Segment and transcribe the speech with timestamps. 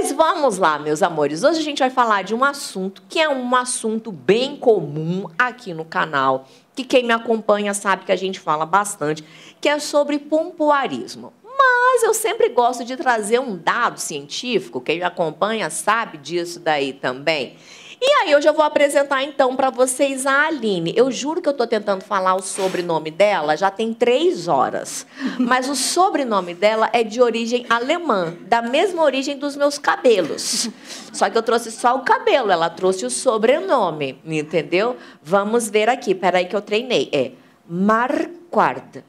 [0.00, 1.42] Pois vamos lá, meus amores.
[1.42, 5.74] Hoje a gente vai falar de um assunto que é um assunto bem comum aqui
[5.74, 9.24] no canal, que quem me acompanha sabe que a gente fala bastante,
[9.60, 11.32] que é sobre pompoarismo.
[11.42, 16.92] Mas eu sempre gosto de trazer um dado científico, quem me acompanha sabe disso daí
[16.92, 17.56] também.
[18.00, 20.92] E aí eu já vou apresentar então para vocês a Aline.
[20.96, 25.04] Eu juro que eu estou tentando falar o sobrenome dela já tem três horas.
[25.38, 30.70] Mas o sobrenome dela é de origem alemã, da mesma origem dos meus cabelos.
[31.12, 34.96] Só que eu trouxe só o cabelo, ela trouxe o sobrenome, entendeu?
[35.22, 37.08] Vamos ver aqui, peraí que eu treinei.
[37.12, 37.32] É
[37.68, 39.02] Marquardt.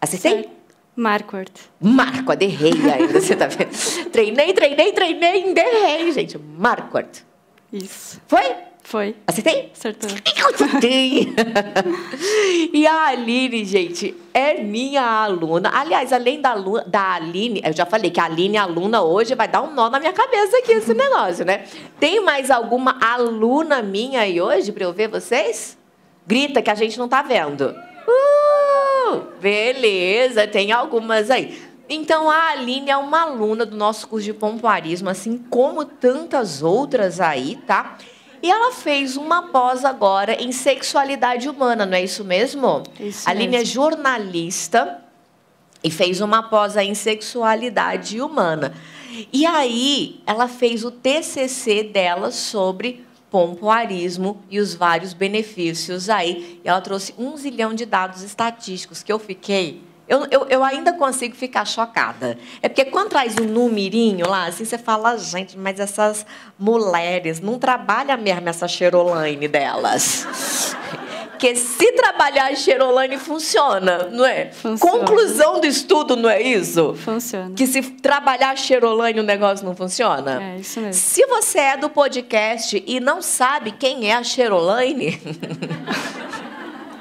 [0.00, 0.48] Acertei?
[0.96, 1.52] Marquardt.
[1.80, 3.70] Marquardt, errei ainda, você tá vendo?
[4.10, 6.38] Treinei, treinei, treinei, ainda errei, gente.
[6.38, 7.31] Marquardt.
[7.72, 8.20] Isso.
[8.26, 8.54] Foi?
[8.82, 9.16] Foi.
[9.26, 9.70] Acertei?
[9.74, 10.10] Acertou.
[10.52, 11.32] Acertei!
[12.74, 15.70] e a Aline, gente, é minha aluna.
[15.72, 19.48] Aliás, além da, aluna, da Aline, eu já falei que a Aline, aluna hoje, vai
[19.48, 21.64] dar um nó na minha cabeça aqui esse negócio, né?
[21.98, 25.78] Tem mais alguma aluna minha aí hoje para eu ver vocês?
[26.26, 27.74] Grita que a gente não tá vendo.
[28.06, 31.71] Uh, beleza, tem algumas aí.
[31.88, 37.20] Então, a Aline é uma aluna do nosso curso de pompoarismo, assim como tantas outras
[37.20, 37.98] aí, tá?
[38.42, 42.82] E ela fez uma pós agora em sexualidade humana, não é isso mesmo?
[42.98, 43.74] Isso a Aline é mesmo.
[43.74, 45.02] jornalista
[45.84, 48.74] e fez uma pós em sexualidade humana.
[49.32, 56.60] E aí, ela fez o TCC dela sobre pompoarismo e os vários benefícios aí.
[56.64, 60.92] E ela trouxe um zilhão de dados estatísticos que eu fiquei eu, eu, eu, ainda
[60.92, 62.36] consigo ficar chocada.
[62.60, 66.26] É porque quando traz um numerinho lá, assim, você fala, gente, mas essas
[66.58, 70.26] mulheres não trabalham mesmo essa Cheroline delas.
[71.30, 74.52] Porque se trabalhar a Cheroline funciona, não é?
[74.52, 74.98] Funciona.
[74.98, 76.94] Conclusão do estudo, não é isso?
[76.94, 77.54] Funciona.
[77.56, 80.42] Que se trabalhar a Cheroline o negócio não funciona?
[80.42, 80.92] É, isso mesmo.
[80.92, 85.18] Se você é do podcast e não sabe quem é a Cheroline.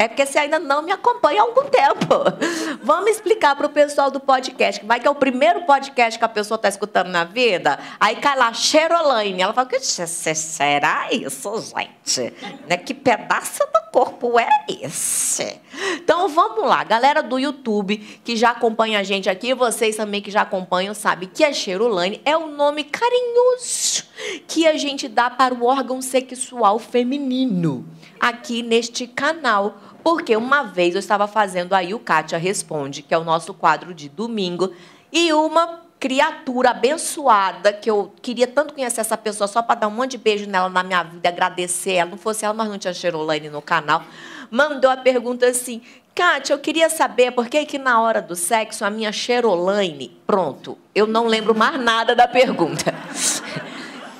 [0.01, 2.15] É porque você ainda não me acompanha há algum tempo.
[2.81, 6.25] Vamos explicar para o pessoal do podcast, que vai que é o primeiro podcast que
[6.25, 7.77] a pessoa está escutando na vida.
[7.99, 9.39] Aí cai lá, Cherolaine.
[9.39, 12.33] Ela fala, que será isso, gente?
[12.67, 12.77] Né?
[12.77, 15.61] Que pedaço do corpo é esse?
[15.97, 20.31] Então vamos lá, galera do YouTube que já acompanha a gente aqui, vocês também que
[20.31, 24.03] já acompanham, sabem que a Cherolaine é o nome carinhoso
[24.47, 27.85] que a gente dá para o órgão sexual feminino
[28.21, 29.90] aqui neste canal.
[30.03, 33.93] Porque uma vez eu estava fazendo aí o Kátia Responde, que é o nosso quadro
[33.93, 34.73] de domingo,
[35.11, 39.91] e uma criatura abençoada, que eu queria tanto conhecer essa pessoa só para dar um
[39.91, 42.09] monte de beijo nela na minha vida, agradecer ela.
[42.09, 44.03] Não fosse ela, mas não tinha Cherolaine no canal.
[44.49, 45.79] Mandou a pergunta assim:
[46.15, 50.19] Kátia, eu queria saber por que, que na hora do sexo a minha Cherolaine.
[50.25, 52.93] Pronto, eu não lembro mais nada da pergunta.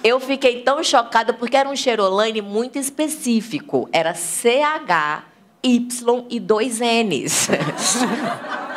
[0.03, 3.87] Eu fiquei tão chocada porque era um Cherolaine muito específico.
[3.93, 5.30] Era CH
[5.63, 7.47] Y e dois N's.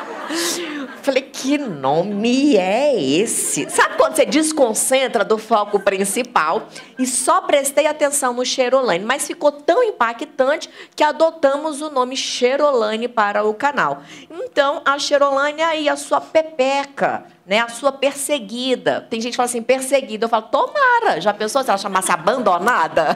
[1.04, 3.68] Falei, que nome é esse?
[3.68, 6.66] Sabe quando você desconcentra do foco principal?
[6.98, 13.06] E só prestei atenção no Cherolane, mas ficou tão impactante que adotamos o nome Cherolane
[13.06, 14.02] para o canal.
[14.30, 17.58] Então, a Cherolane é aí, a sua pepeca, né?
[17.58, 19.06] a sua perseguida.
[19.10, 20.24] Tem gente que fala assim, perseguida.
[20.24, 21.20] Eu falo, tomara.
[21.20, 23.14] Já pensou se ela chamasse abandonada?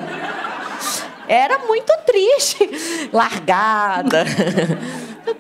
[1.28, 3.08] Era muito triste.
[3.12, 4.24] Largada.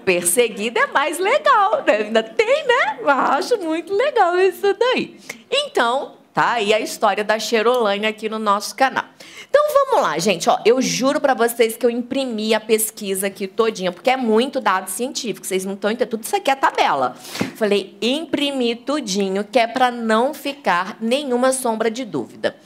[0.04, 1.96] Perseguida é mais legal, né?
[1.96, 2.98] Ainda tem, né?
[3.00, 5.18] Eu acho muito legal isso daí.
[5.50, 9.04] Então, tá aí a história da Cherolane aqui no nosso canal.
[9.48, 10.48] Então vamos lá, gente.
[10.50, 14.60] Ó, eu juro para vocês que eu imprimi a pesquisa aqui todinha, porque é muito
[14.60, 15.46] dado científico.
[15.46, 16.10] Vocês não estão entendendo.
[16.10, 17.16] Tudo isso aqui é tabela.
[17.56, 22.56] Falei, imprimi tudinho, que é para não ficar nenhuma sombra de dúvida.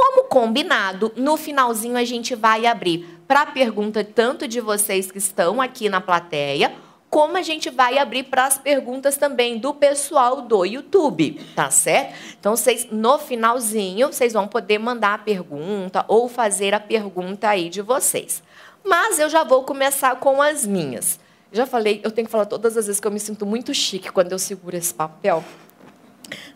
[0.00, 5.18] Como combinado, no finalzinho a gente vai abrir para a pergunta tanto de vocês que
[5.18, 6.72] estão aqui na plateia,
[7.10, 12.14] como a gente vai abrir para as perguntas também do pessoal do YouTube, tá certo?
[12.38, 17.68] Então, vocês, no finalzinho, vocês vão poder mandar a pergunta ou fazer a pergunta aí
[17.68, 18.40] de vocês.
[18.84, 21.18] Mas eu já vou começar com as minhas.
[21.50, 24.12] Já falei, eu tenho que falar todas as vezes que eu me sinto muito chique
[24.12, 25.42] quando eu seguro esse papel.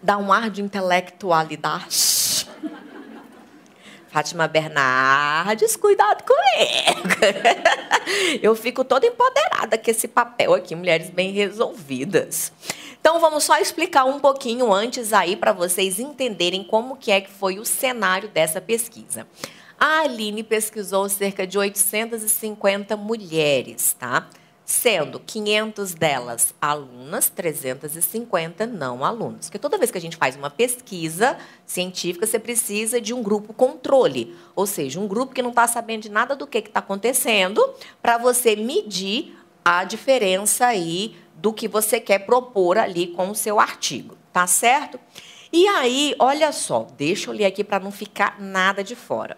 [0.01, 2.22] Dá um ar de intelectualidade.
[4.13, 7.09] Fátima Bernardes, cuidado comigo.
[8.43, 12.53] Eu fico toda empoderada com esse papel aqui, mulheres bem resolvidas.
[13.01, 17.31] Então vamos só explicar um pouquinho antes aí para vocês entenderem como que é que
[17.31, 19.27] foi o cenário dessa pesquisa.
[19.81, 24.29] A Aline pesquisou cerca de 850 mulheres, tá?
[24.65, 29.47] Sendo 500 delas alunas, 350 não alunos.
[29.47, 31.37] Porque toda vez que a gente faz uma pesquisa
[31.67, 36.03] científica, você precisa de um grupo controle, ou seja, um grupo que não está sabendo
[36.03, 37.63] de nada do que está acontecendo,
[38.01, 43.59] para você medir a diferença aí do que você quer propor ali com o seu
[43.59, 44.99] artigo, tá certo?
[45.53, 49.37] E aí, olha só, deixa eu ler aqui para não ficar nada de fora.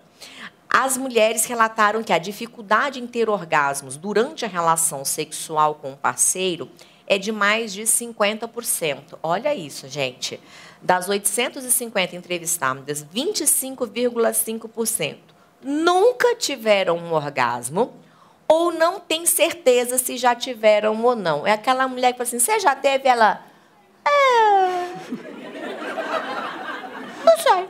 [0.76, 5.96] As mulheres relataram que a dificuldade em ter orgasmos durante a relação sexual com o
[5.96, 6.68] parceiro
[7.06, 9.16] é de mais de 50%.
[9.22, 10.40] Olha isso, gente.
[10.82, 15.18] Das 850 entrevistadas, 25,5%
[15.62, 17.94] nunca tiveram um orgasmo
[18.48, 21.46] ou não tem certeza se já tiveram ou não.
[21.46, 23.08] É aquela mulher que fala assim: você já teve?
[23.08, 23.44] Ela.
[24.04, 24.10] É.
[27.24, 27.68] Não sei.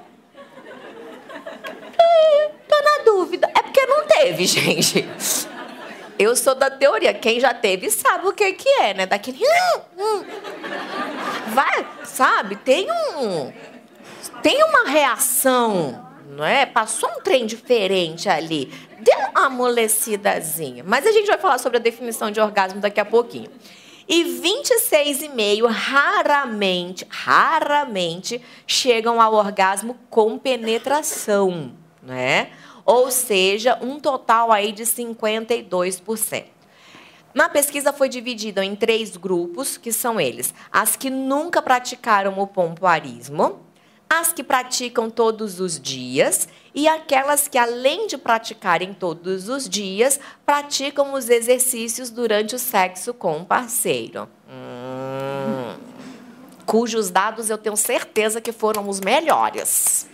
[2.68, 3.50] Tô na dúvida.
[3.54, 5.08] É porque não teve, gente.
[6.18, 7.12] Eu sou da teoria.
[7.12, 9.06] Quem já teve sabe o que, que é, né?
[9.06, 9.38] Daquele.
[9.38, 10.24] Hum, hum.
[11.48, 12.56] Vai, sabe?
[12.56, 13.52] Tem um.
[14.42, 16.66] Tem uma reação, não é?
[16.66, 18.72] Passou um trem diferente ali.
[19.00, 20.84] Deu uma amolecidazinha.
[20.86, 23.50] Mas a gente vai falar sobre a definição de orgasmo daqui a pouquinho.
[24.06, 31.72] E 26,5 raramente, raramente chegam ao orgasmo com penetração
[32.04, 32.50] né?
[32.84, 36.44] Ou seja, um total aí de 52%.
[37.32, 42.46] Na pesquisa foi dividida em três grupos, que são eles: as que nunca praticaram o
[42.46, 43.60] pompoarismo,
[44.08, 50.20] as que praticam todos os dias e aquelas que, além de praticarem todos os dias,
[50.46, 54.28] praticam os exercícios durante o sexo com o parceiro.
[54.48, 55.76] Hum,
[56.64, 60.06] cujos dados eu tenho certeza que foram os melhores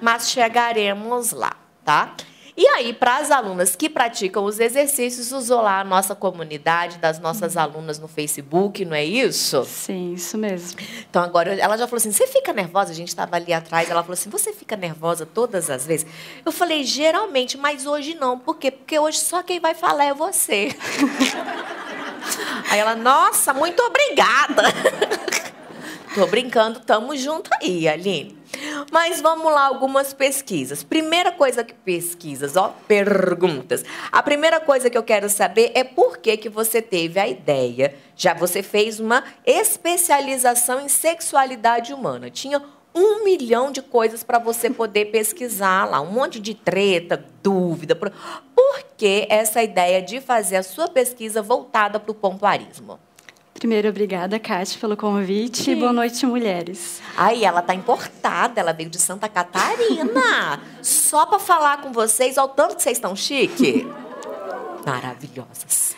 [0.00, 2.16] mas chegaremos lá, tá?
[2.56, 7.20] E aí, para as alunas que praticam os exercícios, usou lá a nossa comunidade das
[7.20, 9.62] nossas alunas no Facebook, não é isso?
[9.66, 10.80] Sim, isso mesmo.
[11.08, 12.92] Então, agora, ela já falou assim: você fica nervosa?
[12.92, 16.06] A gente estava ali atrás, ela falou assim: você fica nervosa todas as vezes?
[16.46, 18.38] Eu falei: geralmente, mas hoje não.
[18.38, 18.70] Por quê?
[18.70, 20.74] Porque hoje só quem vai falar é você.
[22.70, 24.62] aí ela: nossa, muito obrigada.
[26.16, 28.38] Tô brincando, tamo junto aí, Aline.
[28.90, 30.82] Mas vamos lá, algumas pesquisas.
[30.82, 33.84] Primeira coisa que pesquisas, ó, perguntas.
[34.10, 37.94] A primeira coisa que eu quero saber é por que, que você teve a ideia.
[38.16, 42.30] Já você fez uma especialização em sexualidade humana.
[42.30, 42.62] Tinha
[42.94, 47.94] um milhão de coisas para você poder pesquisar lá, um monte de treta, dúvida.
[47.94, 52.98] Por que essa ideia de fazer a sua pesquisa voltada para o pompoarismo?
[53.58, 55.62] Primeiro, obrigada, Kátia, pelo convite.
[55.62, 55.76] Sim.
[55.76, 57.00] Boa noite, mulheres.
[57.16, 60.60] Aí, ela tá importada, ela veio de Santa Catarina.
[60.82, 63.86] só para falar com vocês, ao tanto que vocês estão chique.
[64.84, 65.96] Maravilhosas.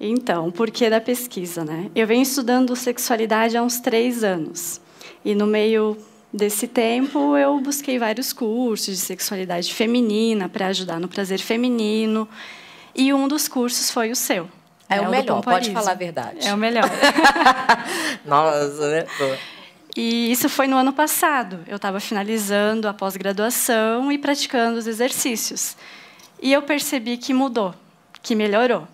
[0.00, 1.90] Então, por que da pesquisa, né?
[1.94, 4.80] Eu venho estudando sexualidade há uns três anos.
[5.24, 5.96] E no meio
[6.32, 12.28] desse tempo, eu busquei vários cursos de sexualidade feminina para ajudar no prazer feminino.
[12.94, 14.48] E um dos cursos foi o seu.
[14.88, 16.46] É, é o melhor, pode falar a verdade.
[16.46, 16.88] É o melhor.
[18.24, 19.06] Nossa, né?
[19.96, 21.60] E isso foi no ano passado.
[21.66, 25.76] Eu estava finalizando a pós-graduação e praticando os exercícios.
[26.40, 27.74] E eu percebi que mudou,
[28.22, 28.86] que melhorou.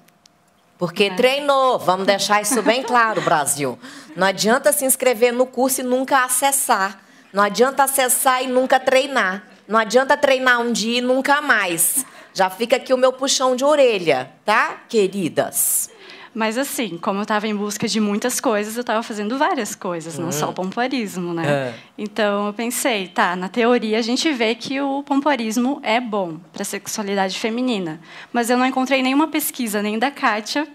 [0.79, 1.15] Porque é.
[1.15, 3.79] treinou, vamos deixar isso bem claro, Brasil.
[4.17, 7.01] Não adianta se inscrever no curso e nunca acessar.
[7.33, 9.45] Não adianta acessar e nunca treinar.
[9.67, 12.05] Não adianta treinar um dia e nunca mais.
[12.35, 15.91] Já fica aqui o meu puxão de orelha, tá, queridas?
[16.35, 20.19] Mas assim, como eu estava em busca de muitas coisas, eu estava fazendo várias coisas,
[20.19, 20.55] não só o hum.
[20.55, 21.47] pompoarismo, né?
[21.47, 21.75] É.
[21.99, 26.63] Então eu pensei, tá, na teoria a gente vê que o pompoarismo é bom para
[26.63, 28.01] a sexualidade feminina,
[28.33, 30.67] mas eu não encontrei nenhuma pesquisa nem da Kátia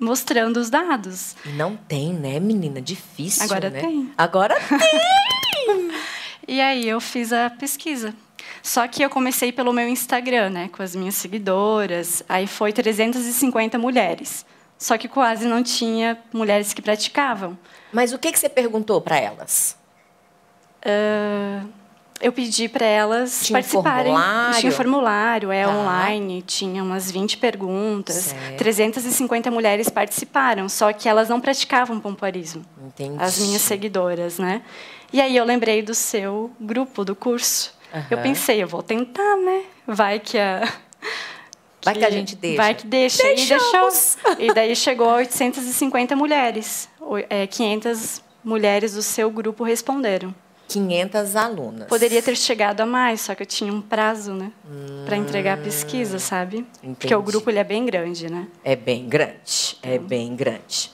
[0.00, 1.36] mostrando os dados.
[1.54, 2.80] Não tem, né, menina?
[2.80, 3.80] Difícil, Agora né?
[3.80, 4.10] tem.
[4.16, 5.90] Agora tem.
[6.48, 8.14] e aí eu fiz a pesquisa.
[8.62, 12.22] Só que eu comecei pelo meu Instagram, né, com as minhas seguidoras.
[12.28, 14.44] Aí foi 350 mulheres.
[14.82, 17.56] Só que quase não tinha mulheres que praticavam.
[17.92, 19.76] Mas o que, que você perguntou para elas?
[20.84, 21.68] Uh,
[22.20, 24.12] eu pedi para elas tinha participarem.
[24.12, 24.58] Formulário?
[24.60, 25.70] Tinha formulário, é tá.
[25.70, 28.16] online, tinha umas 20 perguntas.
[28.16, 28.58] Certo.
[28.58, 32.64] 350 mulheres participaram, só que elas não praticavam pompoarismo.
[32.84, 33.22] Entendi.
[33.22, 34.62] As minhas seguidoras, né?
[35.12, 37.72] E aí eu lembrei do seu grupo, do curso.
[37.94, 38.02] Uhum.
[38.10, 39.62] Eu pensei, eu vou tentar, né?
[39.86, 40.68] Vai que a.
[41.84, 42.56] Vai que a gente deixa.
[42.56, 43.22] Vai que deixa.
[43.22, 44.14] Deixamos.
[44.14, 44.44] E deixou.
[44.44, 46.88] E daí chegou a 850 mulheres.
[47.50, 50.34] 500 é, mulheres do seu grupo responderam.
[50.68, 51.88] 500 alunas.
[51.88, 54.50] Poderia ter chegado a mais, só que eu tinha um prazo, né?
[54.64, 56.66] Hum, para entregar a pesquisa, sabe?
[56.78, 56.96] Entendi.
[56.98, 58.48] Porque o grupo ele é bem grande, né?
[58.64, 60.90] É bem grande, é bem grande.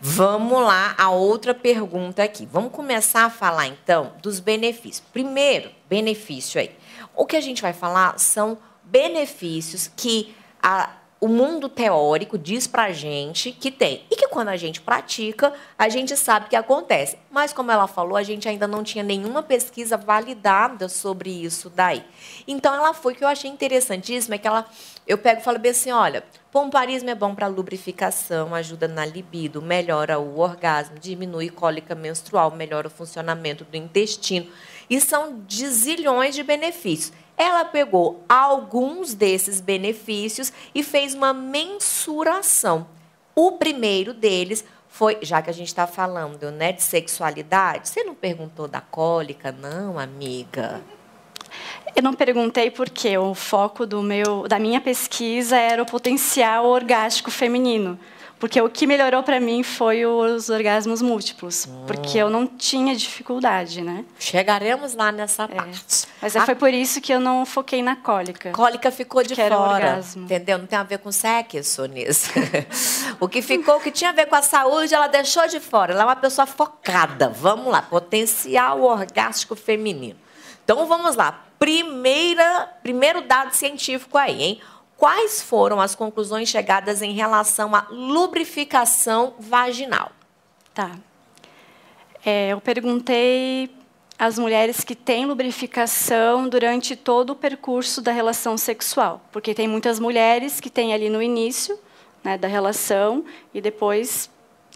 [0.00, 2.46] Vamos lá, a outra pergunta aqui.
[2.50, 5.02] Vamos começar a falar, então, dos benefícios.
[5.12, 6.70] Primeiro, benefício aí.
[7.14, 12.84] O que a gente vai falar são benefícios que a o mundo teórico diz para
[12.84, 14.04] a gente que tem.
[14.10, 17.16] E que quando a gente pratica, a gente sabe que acontece.
[17.30, 22.04] Mas, como ela falou, a gente ainda não tinha nenhuma pesquisa validada sobre isso daí.
[22.46, 24.66] Então, ela foi, que eu achei interessantíssimo, é que ela,
[25.06, 29.62] eu pego e falo bem assim, olha, pomparismo é bom para lubrificação, ajuda na libido,
[29.62, 34.46] melhora o orgasmo, diminui cólica menstrual, melhora o funcionamento do intestino.
[34.88, 37.12] E são de zilhões de benefícios.
[37.36, 42.86] Ela pegou alguns desses benefícios e fez uma mensuração.
[43.34, 48.14] O primeiro deles foi, já que a gente está falando né, de sexualidade, você não
[48.14, 50.80] perguntou da cólica, não, amiga?
[51.94, 57.30] Eu não perguntei porque o foco do meu, da minha pesquisa era o potencial orgástico
[57.30, 57.98] feminino.
[58.38, 61.84] Porque o que melhorou para mim foi os orgasmos múltiplos, hum.
[61.86, 64.04] porque eu não tinha dificuldade, né?
[64.18, 65.48] Chegaremos lá nessa é.
[65.48, 66.06] parte.
[66.20, 66.44] Mas a...
[66.44, 68.50] foi por isso que eu não foquei na cólica.
[68.50, 70.58] Cólica ficou de fora, entendeu?
[70.58, 72.30] Não tem a ver com sexo nisso.
[73.18, 75.94] o que ficou, o que tinha a ver com a saúde, ela deixou de fora.
[75.94, 77.30] Ela é uma pessoa focada.
[77.30, 80.18] Vamos lá, potencial orgástico feminino.
[80.62, 81.44] Então vamos lá.
[81.58, 84.60] Primeira, primeiro dado científico aí, hein?
[84.96, 90.10] Quais foram as conclusões chegadas em relação à lubrificação vaginal?
[90.74, 90.92] Tá.
[92.24, 93.70] É, eu perguntei
[94.18, 100.00] às mulheres que têm lubrificação durante todo o percurso da relação sexual, porque tem muitas
[100.00, 101.78] mulheres que têm ali no início
[102.24, 104.30] né, da relação e depois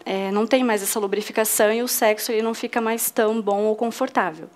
[0.05, 3.63] é, não tem mais essa lubrificação e o sexo ele não fica mais tão bom
[3.63, 4.49] ou confortável.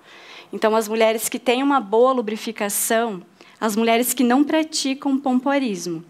[0.53, 3.21] Então, as mulheres que têm uma boa lubrificação,
[3.59, 6.03] as mulheres que não praticam pompoarismo.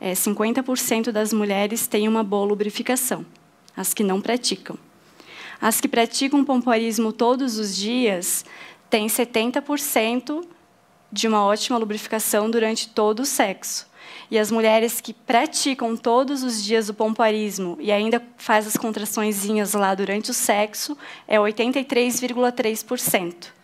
[0.00, 3.26] É, 50% das mulheres têm uma boa lubrificação,
[3.76, 4.78] as que não praticam.
[5.60, 8.44] As que praticam pompoarismo todos os dias
[8.88, 10.42] têm 70%
[11.12, 13.90] de uma ótima lubrificação durante todo o sexo.
[14.30, 19.74] E as mulheres que praticam todos os dias o pompoarismo e ainda faz as contraçõezinhas
[19.74, 23.59] lá durante o sexo é 83,3%.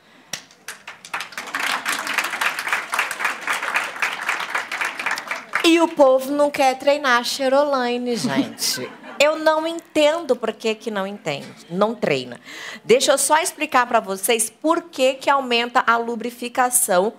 [5.77, 8.91] E o povo não quer treinar Cheroline, gente.
[9.23, 12.41] Eu não entendo por que, que não entende, não treina.
[12.83, 17.13] Deixa eu só explicar para vocês por que, que aumenta a lubrificação.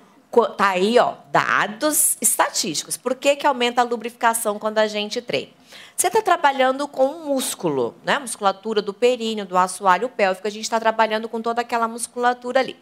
[0.58, 2.98] Tá aí, ó, dados estatísticos.
[2.98, 5.52] Por que, que aumenta a lubrificação quando a gente treina?
[5.96, 8.18] Você está trabalhando com um músculo, né?
[8.18, 10.48] Musculatura do períneo, do assoalho pélvico.
[10.48, 12.76] A gente está trabalhando com toda aquela musculatura ali.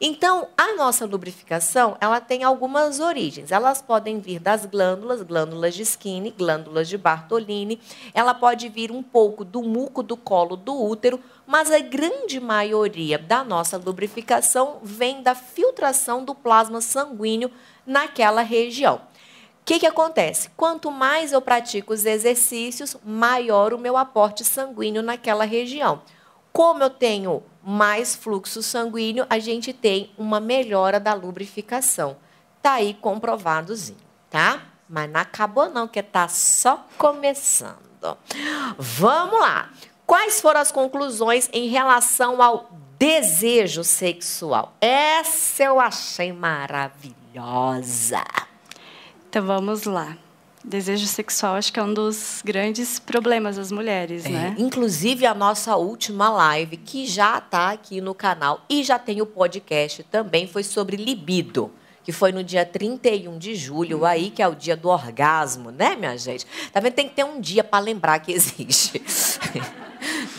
[0.00, 3.50] Então, a nossa lubrificação, ela tem algumas origens.
[3.50, 7.80] Elas podem vir das glândulas, glândulas de Skinner, glândulas de Bartolini.
[8.14, 13.18] Ela pode vir um pouco do muco do colo do útero, mas a grande maioria
[13.18, 17.50] da nossa lubrificação vem da filtração do plasma sanguíneo
[17.84, 18.96] naquela região.
[18.96, 20.48] O que, que acontece?
[20.56, 26.02] Quanto mais eu pratico os exercícios, maior o meu aporte sanguíneo naquela região.
[26.58, 32.16] Como eu tenho mais fluxo sanguíneo, a gente tem uma melhora da lubrificação.
[32.60, 34.62] Tá aí comprovadozinho, tá?
[34.88, 38.18] Mas não acabou não, que tá só começando.
[38.76, 39.70] Vamos lá.
[40.04, 44.72] Quais foram as conclusões em relação ao desejo sexual?
[44.80, 48.24] Essa eu achei maravilhosa.
[49.28, 50.18] Então vamos lá.
[50.68, 54.54] Desejo sexual acho que é um dos grandes problemas das mulheres, é, né?
[54.58, 59.26] Inclusive a nossa última live, que já está aqui no canal e já tem o
[59.26, 61.72] podcast também, foi sobre libido
[62.04, 65.94] que foi no dia 31 de julho, aí que é o dia do orgasmo, né,
[65.94, 66.46] minha gente?
[66.72, 66.94] Tá vendo?
[66.94, 69.02] Tem que ter um dia para lembrar que existe.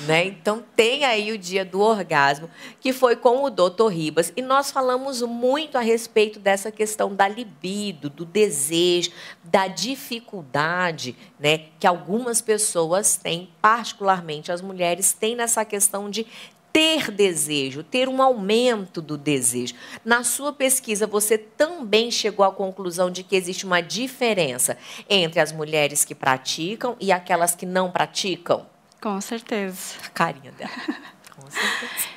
[0.09, 0.25] né?
[0.25, 2.49] Então tem aí o dia do orgasmo,
[2.81, 3.89] que foi com o Dr.
[3.91, 9.11] Ribas, e nós falamos muito a respeito dessa questão da libido, do desejo,
[9.43, 16.25] da dificuldade, né, que algumas pessoas têm, particularmente as mulheres, têm nessa questão de
[16.73, 19.75] ter desejo, ter um aumento do desejo.
[20.03, 24.75] Na sua pesquisa, você também chegou à conclusão de que existe uma diferença
[25.07, 28.65] entre as mulheres que praticam e aquelas que não praticam?
[29.01, 29.95] Com certeza.
[30.05, 30.71] A carinha dela.
[31.35, 32.09] Com certeza.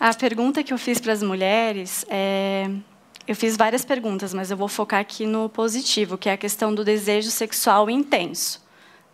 [0.00, 2.70] A pergunta que eu fiz para as mulheres é.
[3.28, 6.74] Eu fiz várias perguntas, mas eu vou focar aqui no positivo, que é a questão
[6.74, 8.60] do desejo sexual intenso.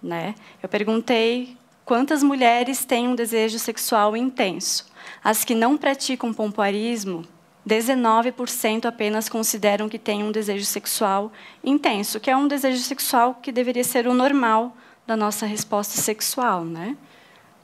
[0.02, 0.34] Né?
[0.62, 4.86] Eu perguntei quantas mulheres têm um desejo sexual intenso?
[5.22, 7.26] As que não praticam pompoarismo,
[7.68, 13.50] 19% apenas consideram que têm um desejo sexual intenso, que é um desejo sexual que
[13.50, 14.74] deveria ser o normal
[15.06, 16.96] da nossa resposta sexual, né?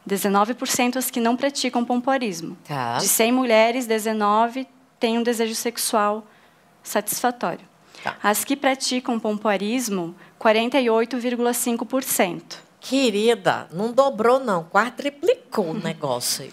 [0.08, 2.56] 19% as que não praticam pompoarismo.
[2.66, 2.96] Tá.
[2.98, 4.66] De 100 mulheres, 19
[4.98, 6.26] têm um desejo sexual
[6.82, 7.70] satisfatório.
[8.02, 8.16] Tá.
[8.22, 12.42] As que praticam pompoarismo, 48,5%.
[12.80, 16.50] Querida, não dobrou não, quadriplicou o negócio.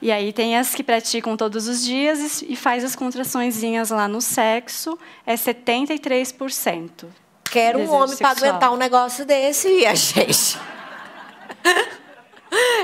[0.00, 4.08] E aí tem as que praticam todos os dias e e faz as contraçõezinhas lá
[4.08, 7.06] no sexo, é 73%.
[7.44, 10.58] Quero um homem para aguentar um negócio desse, minha gente.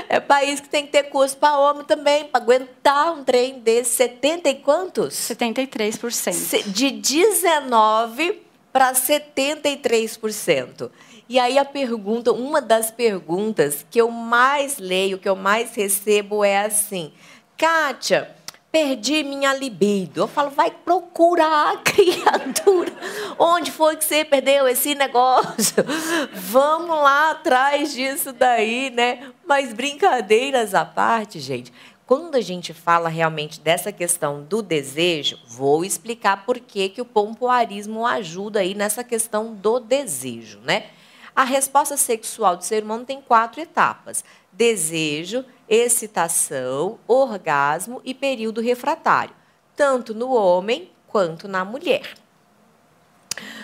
[0.09, 3.91] É país que tem que ter curso para homem também, para aguentar um trem desse.
[3.97, 5.13] 70 e quantos?
[5.13, 6.33] 73%.
[6.33, 8.41] Se- De 19
[8.73, 10.89] para 73%.
[11.27, 16.43] E aí a pergunta, uma das perguntas que eu mais leio, que eu mais recebo
[16.43, 17.13] é assim:
[17.55, 18.35] Kátia,
[18.71, 20.21] perdi minha libido.
[20.21, 22.91] Eu falo, vai procurar a criatura.
[23.37, 25.75] Onde foi que você perdeu esse negócio?
[26.33, 29.29] Vamos lá atrás disso daí, né?
[29.49, 31.73] Mas brincadeiras à parte, gente.
[32.05, 37.05] Quando a gente fala realmente dessa questão do desejo, vou explicar por que, que o
[37.05, 40.91] pompoarismo ajuda aí nessa questão do desejo, né?
[41.35, 49.33] A resposta sexual do ser humano tem quatro etapas: desejo, excitação, orgasmo e período refratário,
[49.75, 52.13] tanto no homem quanto na mulher.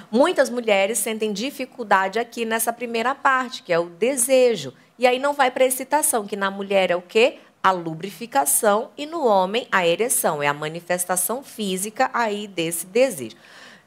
[0.10, 4.74] Muitas mulheres sentem dificuldade aqui nessa primeira parte, que é o desejo.
[4.98, 7.40] E aí não vai para a excitação, que na mulher é o quê?
[7.62, 13.36] A lubrificação e no homem a ereção, é a manifestação física aí desse desejo.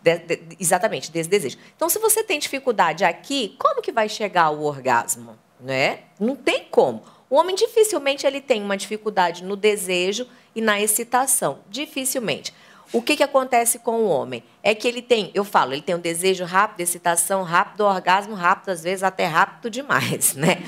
[0.02, 1.56] De- de- exatamente, desse desejo.
[1.76, 5.36] Então, se você tem dificuldade aqui, como que vai chegar ao orgasmo?
[5.60, 6.00] Né?
[6.20, 7.02] Não tem como.
[7.28, 11.58] O homem dificilmente ele tem uma dificuldade no desejo e na excitação.
[11.68, 12.54] Dificilmente.
[12.92, 14.42] O que, que acontece com o homem?
[14.62, 18.70] É que ele tem, eu falo, ele tem um desejo rápido, excitação rápido, orgasmo rápido,
[18.70, 20.62] às vezes até rápido demais, né?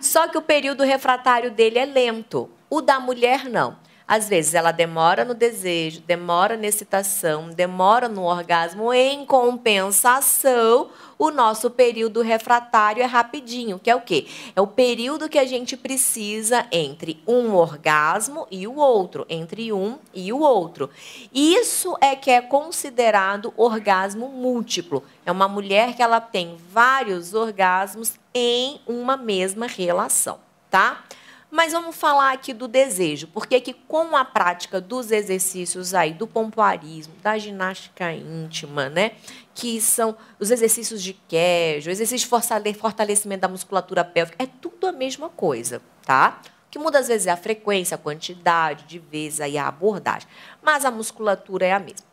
[0.00, 2.48] Só que o período refratário dele é lento.
[2.70, 3.76] O da mulher, não.
[4.08, 8.90] Às vezes ela demora no desejo, demora na excitação, demora no orgasmo.
[8.90, 10.88] Em compensação,
[11.18, 14.26] o nosso período refratário é rapidinho, que é o quê?
[14.56, 19.98] É o período que a gente precisa entre um orgasmo e o outro, entre um
[20.14, 20.88] e o outro.
[21.30, 25.04] Isso é que é considerado orgasmo múltiplo.
[25.26, 30.38] É uma mulher que ela tem vários orgasmos em uma mesma relação,
[30.70, 31.04] tá?
[31.50, 36.26] Mas vamos falar aqui do desejo, porque que com a prática dos exercícios aí do
[36.26, 39.12] pompoarismo, da ginástica íntima, né,
[39.54, 44.86] que são os exercícios de queijo, exercício de fortale- fortalecimento da musculatura pélvica, é tudo
[44.86, 46.38] a mesma coisa, tá?
[46.66, 50.28] O que muda às vezes é a frequência, a quantidade de vezes aí a abordagem,
[50.62, 52.06] mas a musculatura é a mesma.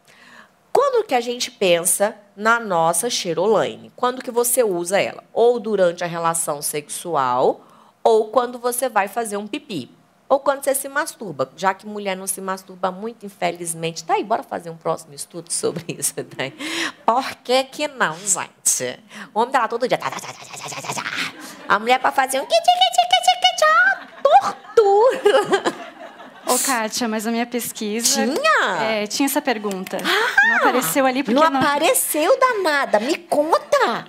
[0.71, 3.91] Quando que a gente pensa na nossa Xerolaine?
[3.95, 5.23] Quando que você usa ela?
[5.33, 7.65] Ou durante a relação sexual,
[8.05, 9.91] ou quando você vai fazer um pipi.
[10.27, 14.03] Ou quando você se masturba, já que mulher não se masturba muito, infelizmente.
[14.03, 16.51] Tá aí, bora fazer um próximo estudo sobre isso daí.
[17.05, 18.99] Por que que não, gente?
[19.33, 19.97] O homem tá lá todo dia.
[19.99, 20.31] tá, tá, tá.
[21.67, 22.47] A mulher para fazer um...
[24.23, 25.75] Tortura.
[26.47, 28.23] Ô, Kátia, mas a minha pesquisa.
[28.25, 28.81] Tinha?
[28.81, 29.97] É, tinha essa pergunta.
[30.47, 34.05] não apareceu ali porque Não não- apareceu danada, me conta.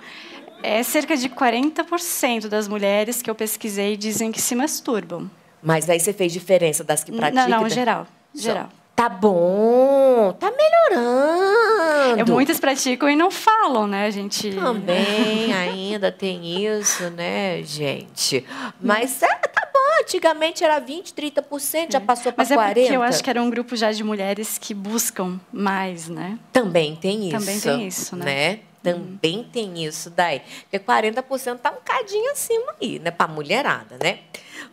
[0.63, 5.29] É cerca de 40% das mulheres que eu pesquisei dizem que se masturbam.
[5.61, 7.47] Mas aí você fez diferença das que praticam?
[7.47, 8.07] não, não, geral.
[8.33, 8.69] Geral.
[8.95, 12.19] Tá bom, tá melhorando.
[12.19, 14.51] É, muitas praticam e não falam, né, gente?
[14.53, 18.43] Também ainda tem isso, né, gente?
[18.81, 22.73] Mas é, tá bom, antigamente era 20, 30%, já passou para Mas é 40%.
[22.73, 26.39] porque eu acho que era um grupo já de mulheres que buscam mais, né?
[26.51, 27.37] Também tem isso.
[27.37, 28.59] Também tem isso, né?
[28.93, 30.41] Também tem isso daí.
[30.61, 33.11] Porque 40% tá um cadinho acima aí, né?
[33.11, 34.19] Pra mulherada, né?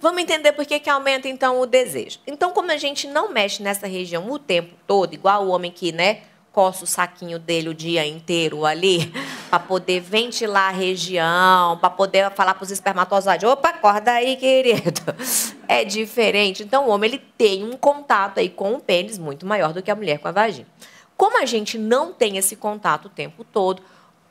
[0.01, 2.19] Vamos entender por que, que aumenta, então, o desejo.
[2.27, 5.93] Então, como a gente não mexe nessa região o tempo todo, igual o homem que,
[5.93, 6.23] né,
[6.53, 9.13] coça o saquinho dele o dia inteiro ali,
[9.51, 15.01] para poder ventilar a região, para poder falar para os espermatozoides, opa, acorda aí, querido.
[15.67, 16.63] É diferente.
[16.63, 19.91] Então, o homem ele tem um contato aí com o pênis muito maior do que
[19.91, 20.69] a mulher com a vagina.
[21.17, 23.83] Como a gente não tem esse contato o tempo todo,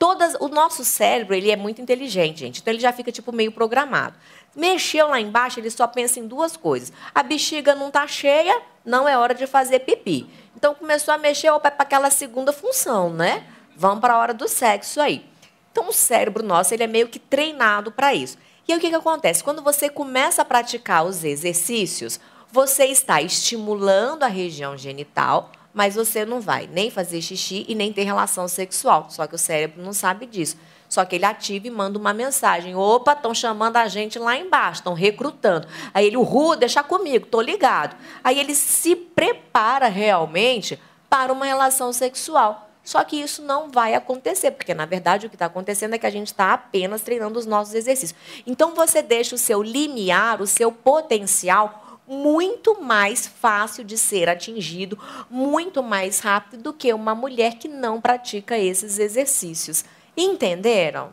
[0.04, 2.60] todas, o nosso cérebro ele é muito inteligente, gente.
[2.60, 4.18] Então ele já fica tipo meio programado.
[4.54, 6.92] Mexeu lá embaixo, ele só pensa em duas coisas.
[7.16, 10.30] A bexiga não está cheia, não é hora de fazer pipi.
[10.58, 13.48] Então começou a mexer opa, é para aquela segunda função, né?
[13.78, 15.26] Vamos para a hora do sexo aí.
[15.72, 18.38] Então o cérebro nosso ele é meio que treinado para isso.
[18.68, 19.42] E aí o que, que acontece?
[19.42, 22.20] Quando você começa a praticar os exercícios,
[22.52, 27.92] você está estimulando a região genital, mas você não vai nem fazer xixi e nem
[27.92, 29.08] ter relação sexual.
[29.10, 30.58] Só que o cérebro não sabe disso.
[30.88, 32.76] Só que ele ativa e manda uma mensagem.
[32.76, 35.68] Opa, estão chamando a gente lá embaixo, estão recrutando.
[35.92, 37.96] Aí ele, Ru, deixa comigo, tô ligado.
[38.24, 42.70] Aí ele se prepara realmente para uma relação sexual.
[42.84, 46.06] Só que isso não vai acontecer, porque na verdade o que está acontecendo é que
[46.06, 48.20] a gente está apenas treinando os nossos exercícios.
[48.46, 54.98] Então você deixa o seu limiar, o seu potencial muito mais fácil de ser atingido,
[55.30, 59.86] muito mais rápido do que uma mulher que não pratica esses exercícios.
[60.16, 61.12] Entenderam?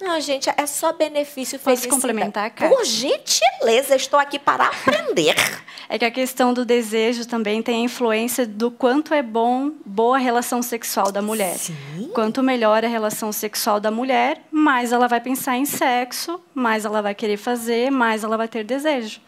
[0.00, 2.74] Não, gente, é só benefício Posso complementar, cara?
[2.74, 5.34] Por gentileza, estou aqui para aprender.
[5.86, 10.16] É que a questão do desejo também tem a influência do quanto é bom, boa
[10.16, 11.56] relação sexual da mulher.
[11.58, 12.10] Sim.
[12.14, 17.02] Quanto melhor a relação sexual da mulher, mais ela vai pensar em sexo, mais ela
[17.02, 19.20] vai querer fazer, mais ela vai ter desejo.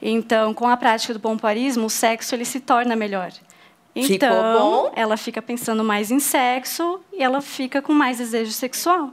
[0.00, 3.32] Então, com a prática do pompoarismo, o sexo ele se torna melhor.
[3.94, 9.10] Então, ela fica pensando mais em sexo e ela fica com mais desejo sexual.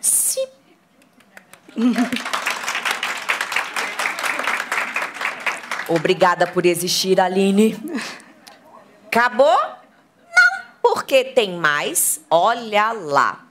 [0.00, 0.40] Se...
[5.88, 7.76] Obrigada por existir, Aline.
[9.06, 9.54] Acabou?
[9.54, 12.22] Não, porque tem mais.
[12.30, 13.44] Olha lá.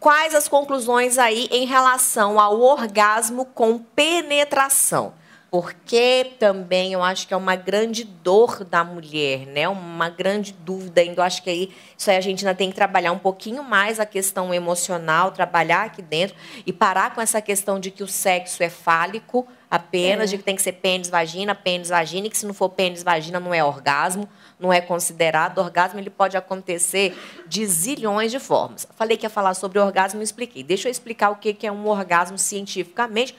[0.00, 5.14] Quais as conclusões aí em relação ao orgasmo com penetração?
[5.50, 9.68] Porque também eu acho que é uma grande dor da mulher, né?
[9.68, 11.20] Uma grande dúvida ainda.
[11.20, 13.98] Eu acho que aí isso aí a gente ainda tem que trabalhar um pouquinho mais
[13.98, 18.62] a questão emocional, trabalhar aqui dentro e parar com essa questão de que o sexo
[18.62, 20.30] é fálico apenas, é.
[20.30, 23.02] de que tem que ser pênis, vagina, pênis, vagina, e que se não for pênis,
[23.02, 25.58] vagina não é orgasmo, não é considerado.
[25.58, 28.86] orgasmo ele pode acontecer de zilhões de formas.
[28.96, 30.62] Falei que ia falar sobre orgasmo e expliquei.
[30.62, 33.36] Deixa eu explicar o que é um orgasmo cientificamente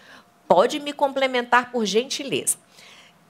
[0.51, 2.57] Pode me complementar por gentileza.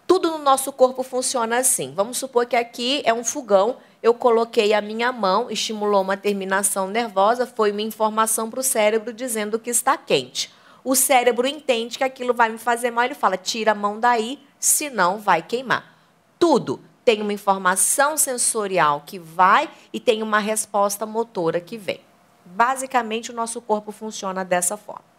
[0.07, 1.93] Tudo no nosso corpo funciona assim.
[1.95, 6.87] Vamos supor que aqui é um fogão, eu coloquei a minha mão, estimulou uma terminação
[6.87, 10.51] nervosa, foi uma informação para o cérebro dizendo que está quente.
[10.83, 14.39] O cérebro entende que aquilo vai me fazer mal, ele fala: tira a mão daí,
[14.59, 15.95] senão vai queimar.
[16.39, 22.01] Tudo tem uma informação sensorial que vai e tem uma resposta motora que vem.
[22.43, 25.11] Basicamente, o nosso corpo funciona dessa forma.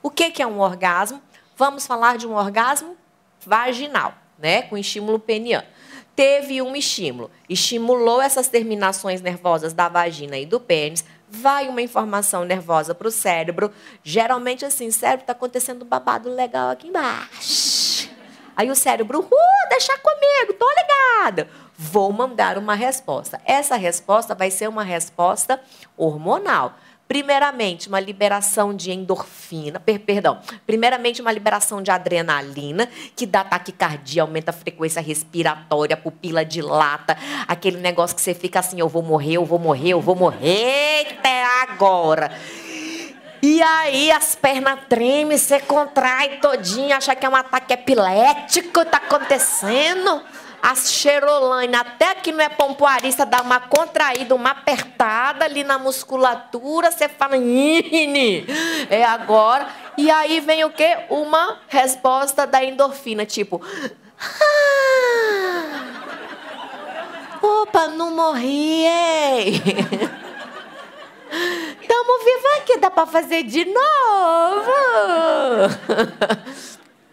[0.00, 1.20] O que é um orgasmo?
[1.58, 2.96] Vamos falar de um orgasmo
[3.44, 5.66] vaginal, né, com estímulo peniano.
[6.14, 12.44] Teve um estímulo, estimulou essas terminações nervosas da vagina e do pênis, vai uma informação
[12.44, 13.72] nervosa para o cérebro.
[14.04, 18.08] Geralmente, assim, cérebro está acontecendo um babado legal aqui embaixo.
[18.56, 21.48] Aí o cérebro, uh, deixa comigo, tô ligada.
[21.76, 23.40] Vou mandar uma resposta.
[23.44, 25.60] Essa resposta vai ser uma resposta
[25.96, 26.78] hormonal.
[27.08, 34.20] Primeiramente, uma liberação de endorfina, per, perdão, primeiramente uma liberação de adrenalina, que dá taquicardia,
[34.20, 37.16] aumenta a frequência respiratória, a pupila dilata,
[37.48, 41.06] aquele negócio que você fica assim, eu vou morrer, eu vou morrer, eu vou morrer,
[41.12, 42.30] até agora.
[43.40, 48.98] E aí as pernas tremem, você contrai todinha, acha que é um ataque epilético, tá
[48.98, 50.22] acontecendo
[50.62, 56.90] a Xerolaine, até que não é pompoarista, dá uma contraída, uma apertada ali na musculatura,
[56.90, 58.44] você fala, Ine,
[58.90, 59.68] é agora.
[59.96, 60.98] E aí vem o quê?
[61.08, 63.62] Uma resposta da endorfina, tipo,
[64.20, 64.44] ah,
[67.40, 69.62] opa, não morri, ei.
[71.86, 74.72] Tamo vivo aqui, dá para fazer de novo.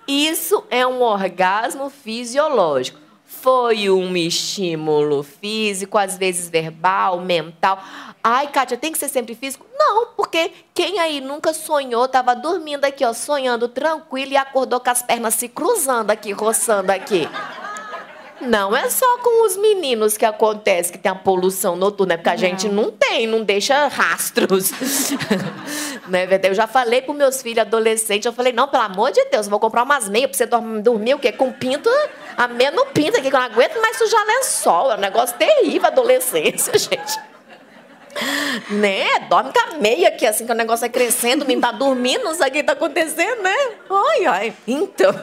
[0.08, 3.05] Isso é um orgasmo fisiológico
[3.46, 7.78] foi um estímulo físico, às vezes verbal, mental.
[8.24, 9.68] Ai, Kátia, tem que ser sempre físico?
[9.78, 14.90] Não, porque quem aí nunca sonhou, estava dormindo aqui, ó, sonhando tranquilo e acordou com
[14.90, 17.30] as pernas se cruzando aqui, roçando aqui.
[18.42, 22.30] Não é só com os meninos que acontece que tem a poluição noturna, é porque
[22.30, 22.40] a não.
[22.40, 24.72] gente não tem, não deixa rastros.
[26.08, 29.48] né, eu já falei para meus filhos adolescentes, eu falei, não, pelo amor de Deus,
[29.48, 31.32] vou comprar umas meias para você dormir o quê?
[31.32, 31.90] Com pinto,
[32.36, 34.92] a meia no pinto aqui, que eu não aguento mais sujar lençol.
[34.92, 37.35] É um negócio terrível a adolescência, gente.
[38.70, 39.20] Né?
[39.30, 42.34] Dorme com a meia aqui, assim, que o negócio é crescendo, menino tá dormindo, não
[42.34, 43.56] sabe o que tá acontecendo, né?
[43.90, 44.54] Ai, ai.
[44.68, 45.14] Então,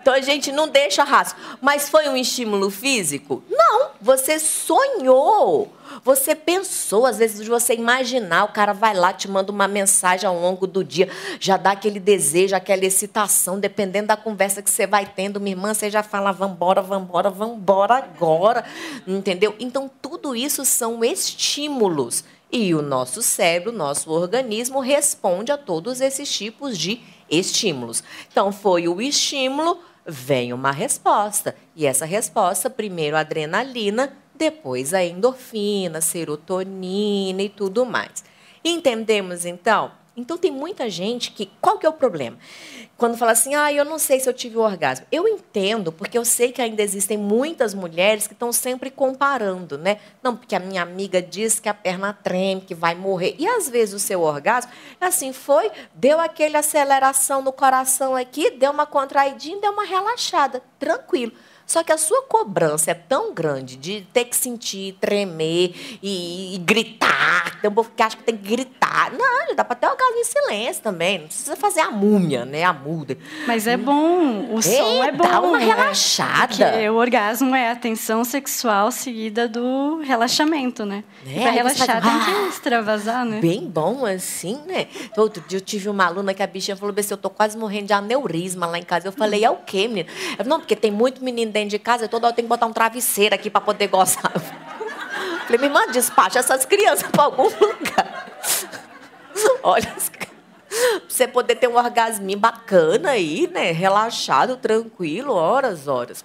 [0.00, 1.38] então a gente não deixa rastro.
[1.60, 3.42] Mas foi um estímulo físico?
[3.50, 3.90] Não.
[4.00, 5.70] Você sonhou.
[6.04, 10.36] Você pensou, às vezes, você imaginar, o cara vai lá, te manda uma mensagem ao
[10.36, 15.06] longo do dia, já dá aquele desejo, aquela excitação, dependendo da conversa que você vai
[15.06, 18.64] tendo, minha irmã, você já fala, vambora, vambora, vambora agora,
[19.06, 19.54] entendeu?
[19.60, 26.30] Então, tudo isso são estímulos E o nosso cérebro, nosso organismo responde a todos esses
[26.30, 28.04] tipos de estímulos.
[28.30, 31.56] Então, foi o estímulo, vem uma resposta.
[31.74, 34.12] E essa resposta, primeiro adrenalina,
[34.42, 38.24] depois a endorfina, serotonina e tudo mais.
[38.64, 39.92] Entendemos então?
[40.16, 41.48] Então tem muita gente que.
[41.60, 42.36] Qual que é o problema?
[42.98, 45.06] Quando fala assim, ah, eu não sei se eu tive orgasmo.
[45.12, 49.98] Eu entendo, porque eu sei que ainda existem muitas mulheres que estão sempre comparando, né?
[50.22, 53.36] Não, porque a minha amiga diz que a perna treme, que vai morrer.
[53.38, 58.72] E às vezes o seu orgasmo, assim, foi, deu aquele aceleração no coração aqui, deu
[58.72, 61.32] uma contraidinha, deu uma relaxada, tranquilo.
[61.72, 66.58] Só que a sua cobrança é tão grande de ter que sentir, tremer e, e
[66.58, 67.58] gritar.
[67.62, 69.10] Tem um povo que acha que tem que gritar.
[69.10, 71.20] Não, dá para ter orgasmo em silêncio também.
[71.20, 72.62] Não precisa fazer a múmia, né?
[72.62, 73.16] A muda.
[73.46, 74.52] Mas é bom.
[74.52, 75.26] O som é bom.
[75.26, 75.64] Dá uma né?
[75.64, 76.48] relaxada.
[76.48, 81.02] Porque o orgasmo é a tensão sexual seguida do relaxamento, né?
[81.26, 82.26] É, pra relaxar faz...
[82.26, 83.40] tem que extravasar, né?
[83.40, 84.88] Bem bom assim, né?
[85.16, 87.86] Outro dia eu tive uma aluna que a bichinha falou assim, eu tô quase morrendo
[87.86, 89.08] de aneurisma lá em casa.
[89.08, 90.10] Eu falei, é o quê, menina?
[90.38, 92.72] Eu, não, porque tem muito menino dentro de casa, toda hora tem que botar um
[92.72, 94.32] travesseiro aqui para poder gozar.
[95.46, 98.26] Falei, me manda despacha essas crianças para algum lugar.
[99.62, 99.94] Olha,
[101.08, 103.72] você poder ter um orgasminho bacana aí, né?
[103.72, 106.24] Relaxado, tranquilo, horas, horas.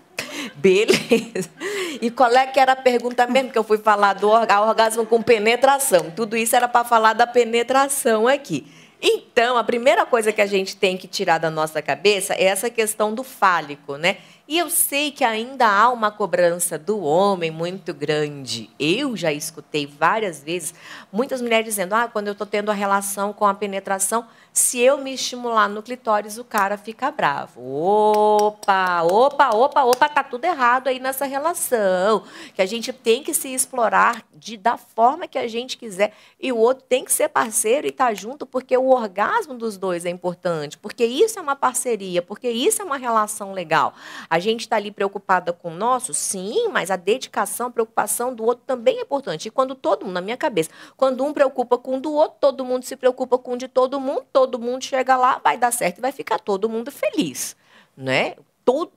[0.56, 1.50] Beleza.
[2.00, 5.20] E qual é que era a pergunta mesmo que eu fui falar do orgasmo com
[5.20, 6.12] penetração?
[6.12, 8.68] Tudo isso era para falar da penetração aqui.
[9.02, 12.70] Então, a primeira coisa que a gente tem que tirar da nossa cabeça é essa
[12.70, 14.18] questão do fálico, né?
[14.48, 18.70] E eu sei que ainda há uma cobrança do homem muito grande.
[18.80, 20.74] Eu já escutei várias vezes
[21.12, 24.26] muitas mulheres dizendo: ah, quando eu estou tendo a relação com a penetração,
[24.58, 27.62] se eu me estimular no clitóris, o cara fica bravo.
[27.62, 32.24] Opa, opa, opa, opa, tá tudo errado aí nessa relação.
[32.56, 36.14] Que a gente tem que se explorar de, da forma que a gente quiser.
[36.40, 39.78] E o outro tem que ser parceiro e estar tá junto, porque o orgasmo dos
[39.78, 40.78] dois é importante.
[40.78, 43.94] Porque isso é uma parceria, porque isso é uma relação legal.
[44.30, 46.14] A a gente está ali preocupada com o nosso?
[46.14, 49.48] Sim, mas a dedicação, a preocupação do outro também é importante.
[49.48, 52.64] E quando todo mundo, na minha cabeça, quando um preocupa com o do outro, todo
[52.64, 55.98] mundo se preocupa com o de todo mundo, todo mundo chega lá, vai dar certo
[55.98, 57.56] e vai ficar todo mundo feliz.
[57.96, 58.36] Né?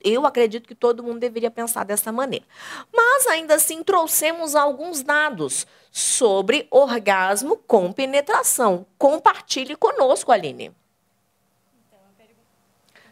[0.02, 2.44] eu acredito que todo mundo deveria pensar dessa maneira.
[2.92, 8.84] Mas ainda assim trouxemos alguns dados sobre orgasmo com penetração.
[8.98, 10.72] Compartilhe conosco, Aline.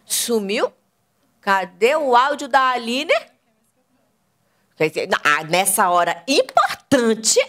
[0.05, 0.73] Sumiu?
[1.41, 3.15] Cadê o áudio da Aline?
[5.25, 7.41] Ah, nessa hora importante,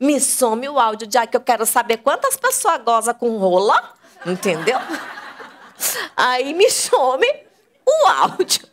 [0.00, 3.93] me some o áudio, já que eu quero saber quantas pessoas gozam com rola,
[4.26, 4.78] entendeu?
[6.16, 7.26] Aí me some
[7.86, 8.66] o áudio.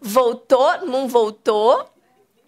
[0.00, 1.88] Voltou, não voltou?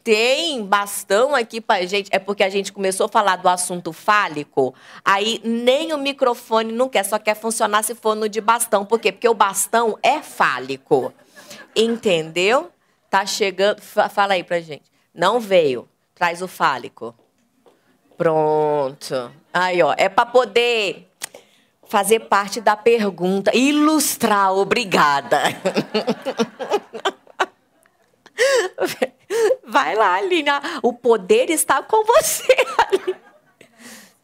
[0.02, 2.08] Tem bastão aqui pra gente.
[2.12, 4.74] É porque a gente começou a falar do assunto fálico.
[5.04, 8.84] Aí nem o microfone não quer, só quer funcionar se for no de bastão.
[8.84, 9.12] Por quê?
[9.12, 11.12] Porque o bastão é fálico.
[11.76, 12.70] Entendeu?
[13.10, 13.80] Tá chegando.
[13.82, 14.84] Fala aí pra gente.
[15.14, 15.88] Não veio.
[16.14, 17.14] Traz o fálico.
[18.16, 19.30] Pronto.
[19.52, 19.94] Aí, ó.
[19.98, 21.09] É para poder
[21.90, 23.50] fazer parte da pergunta.
[23.54, 24.52] Ilustrar.
[24.54, 25.42] Obrigada.
[29.66, 30.50] Vai lá, Aline.
[30.82, 33.16] O poder está com você, Aline.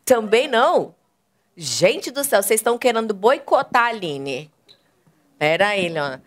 [0.05, 0.95] Também não?
[1.57, 4.51] Gente do céu, vocês estão querendo boicotar a Aline.
[5.39, 6.23] Pera aí, Leona.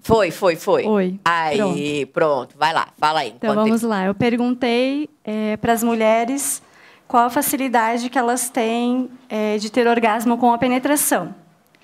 [0.00, 0.86] Foi, foi, foi.
[0.86, 1.20] Oi.
[1.24, 2.12] Aí, pronto.
[2.12, 2.58] pronto.
[2.58, 3.34] Vai lá, fala aí.
[3.36, 4.06] Então vamos lá.
[4.06, 6.62] Eu perguntei é, para as mulheres
[7.08, 11.34] qual a facilidade que elas têm é, de ter orgasmo com a penetração.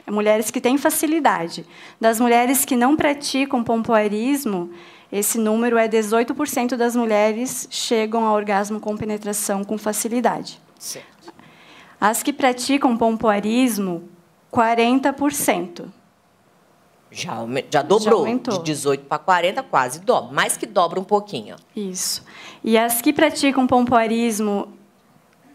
[0.06, 1.64] Mulheres que têm facilidade.
[1.98, 4.70] Das mulheres que não praticam pompoarismo,
[5.10, 10.60] esse número é 18% das mulheres chegam ao orgasmo com penetração com facilidade.
[10.78, 11.32] Certo.
[11.98, 14.06] As que praticam pompoarismo,
[14.52, 15.86] 40%.
[17.10, 17.38] Já,
[17.70, 18.26] já dobrou.
[18.26, 20.34] Já de 18 para 40, quase dobra.
[20.34, 21.56] Mais que dobra um pouquinho.
[21.74, 22.22] Isso.
[22.62, 24.68] E as que praticam pompoarismo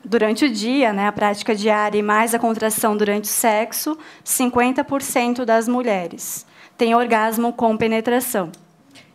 [0.04, 5.46] durante o dia, né, a prática diária e mais a contração durante o sexo, 50%
[5.46, 6.46] das mulheres
[6.78, 8.52] têm orgasmo com penetração.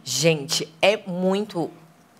[0.02, 1.70] Gente, é muito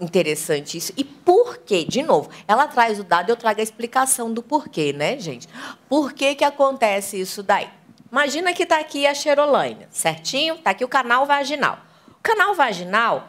[0.00, 0.92] interessante isso.
[0.96, 1.85] E por quê?
[1.85, 5.48] De novo, ela traz o dado, eu trago a explicação do porquê, né, gente?
[5.88, 7.68] Por que, que acontece isso daí?
[8.11, 10.55] Imagina que está aqui a xerolânia, certinho?
[10.55, 11.79] Está aqui o canal vaginal.
[12.09, 13.29] O canal vaginal,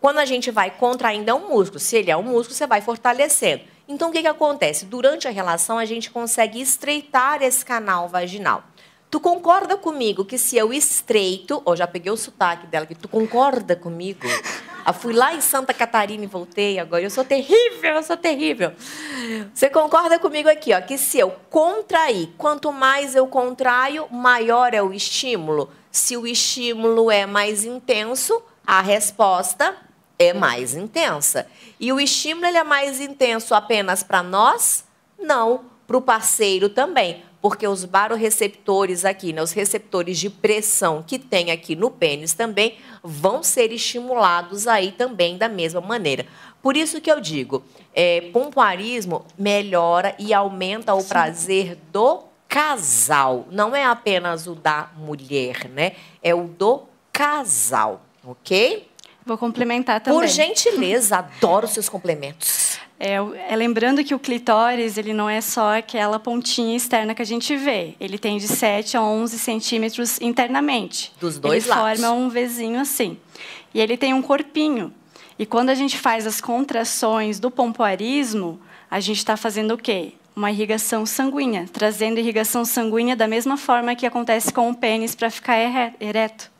[0.00, 1.80] quando a gente vai contraindo, é um músculo.
[1.80, 3.62] Se ele é um músculo, você vai fortalecendo.
[3.88, 4.84] Então, o que, que acontece?
[4.84, 8.62] Durante a relação, a gente consegue estreitar esse canal vaginal.
[9.10, 13.08] Tu concorda comigo que se eu estreito, ó, já peguei o sotaque dela, que tu
[13.08, 14.26] concorda comigo?
[14.86, 17.02] Eu fui lá em Santa Catarina e voltei agora.
[17.02, 18.72] Eu sou terrível, eu sou terrível.
[19.54, 24.82] Você concorda comigo aqui, ó, que se eu contrair, quanto mais eu contraio, maior é
[24.82, 25.70] o estímulo.
[25.90, 29.74] Se o estímulo é mais intenso, a resposta
[30.18, 31.46] é mais intensa.
[31.78, 34.84] E o estímulo ele é mais intenso apenas para nós?
[35.18, 41.18] Não, para o parceiro também porque os baroreceptores aqui, né, os receptores de pressão que
[41.18, 46.26] tem aqui no pênis também, vão ser estimulados aí também da mesma maneira.
[46.60, 47.62] Por isso que eu digo,
[47.94, 51.08] é, pompoarismo melhora e aumenta o Sim.
[51.08, 53.46] prazer do casal.
[53.50, 55.92] Não é apenas o da mulher, né?
[56.22, 58.88] É o do casal, ok?
[59.28, 60.18] Vou complementar também.
[60.18, 62.78] Por gentileza, adoro seus complementos.
[63.00, 63.14] É,
[63.48, 67.54] é, lembrando que o clitóris ele não é só aquela pontinha externa que a gente
[67.54, 67.94] vê.
[68.00, 71.12] Ele tem de 7 a 11 centímetros internamente.
[71.20, 71.92] Dos dois ele lados.
[71.92, 73.16] Ele forma um Vzinho assim.
[73.72, 74.92] E ele tem um corpinho.
[75.38, 78.60] E quando a gente faz as contrações do pompoarismo,
[78.90, 80.14] a gente está fazendo o quê?
[80.34, 85.30] Uma irrigação sanguínea, trazendo irrigação sanguínea da mesma forma que acontece com o pênis para
[85.30, 85.56] ficar
[86.00, 86.50] ereto.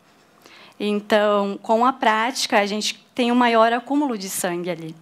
[0.80, 4.94] Então, com a prática, a gente tem um maior acúmulo de sangue ali.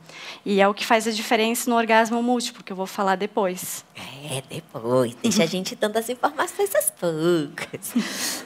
[0.44, 3.84] E é o que faz a diferença no orgasmo múltiplo, que eu vou falar depois.
[4.30, 5.14] É, depois.
[5.22, 7.92] Deixa a gente dando as informações às poucas.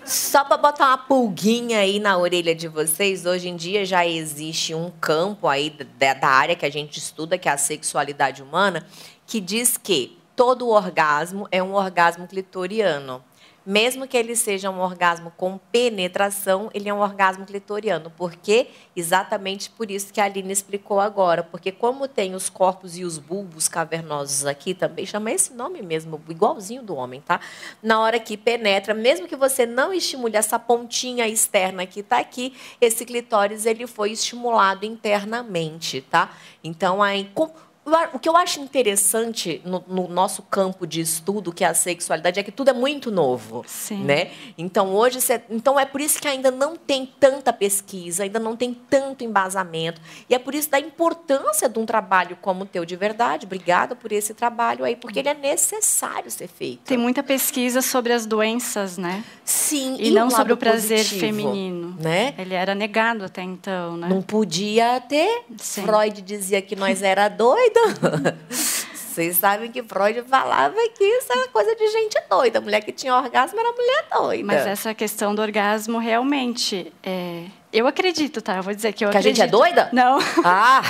[0.05, 4.75] Só para botar uma pulguinha aí na orelha de vocês, hoje em dia já existe
[4.75, 8.85] um campo aí da, da área que a gente estuda, que é a sexualidade humana,
[9.25, 13.23] que diz que todo orgasmo é um orgasmo clitoriano
[13.65, 18.11] mesmo que ele seja um orgasmo com penetração, ele é um orgasmo clitoriano.
[18.11, 18.69] Por quê?
[18.97, 21.43] Exatamente por isso que a Aline explicou agora.
[21.43, 26.21] Porque como tem os corpos e os bulbos cavernosos aqui, também chama esse nome mesmo,
[26.29, 27.41] igualzinho do homem, tá?
[27.83, 32.55] Na hora que penetra, mesmo que você não estimule essa pontinha externa que está aqui,
[32.81, 36.33] esse clitóris ele foi estimulado internamente, tá?
[36.63, 37.31] Então, aí
[38.13, 42.39] o que eu acho interessante no, no, nosso campo de estudo, que é a sexualidade,
[42.39, 44.05] é que tudo é muito novo, Sim.
[44.05, 44.31] né?
[44.59, 48.55] Então hoje, cê, então é por isso que ainda não tem tanta pesquisa, ainda não
[48.55, 52.85] tem tanto embasamento, e é por isso da importância de um trabalho como o teu
[52.85, 53.47] de verdade.
[53.47, 56.81] Obrigada por esse trabalho aí, porque ele é necessário ser feito.
[56.85, 59.25] Tem muita pesquisa sobre as doenças, né?
[59.43, 59.97] Sim.
[59.99, 62.35] E, e não sobre o prazer positivo, feminino, né?
[62.37, 64.07] Ele era negado até então, né?
[64.07, 65.45] Não podia ter.
[65.57, 65.83] Sim.
[65.83, 67.70] Freud dizia que nós era doido
[69.11, 72.61] Vocês sabem que Freud falava que isso era coisa de gente doida.
[72.61, 74.45] mulher que tinha orgasmo era mulher doida.
[74.45, 77.47] Mas essa questão do orgasmo, realmente, é...
[77.73, 78.57] eu acredito, tá?
[78.57, 79.43] Eu vou dizer que eu que acredito.
[79.43, 79.89] a gente é doida?
[79.93, 80.19] Não.
[80.45, 80.81] Ah!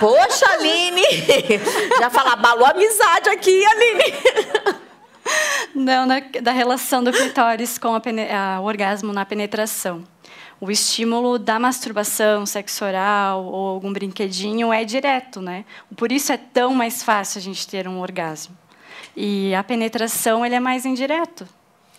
[0.00, 1.04] Poxa, Aline!
[1.98, 4.14] Já fala, abalou a amizade aqui, Aline!
[5.74, 10.04] Não, na, da relação do clitóris com o orgasmo na penetração
[10.60, 15.64] o estímulo da masturbação, sexo oral ou algum brinquedinho é direto, né?
[15.96, 18.56] Por isso é tão mais fácil a gente ter um orgasmo.
[19.16, 21.48] E a penetração ele é mais indireto.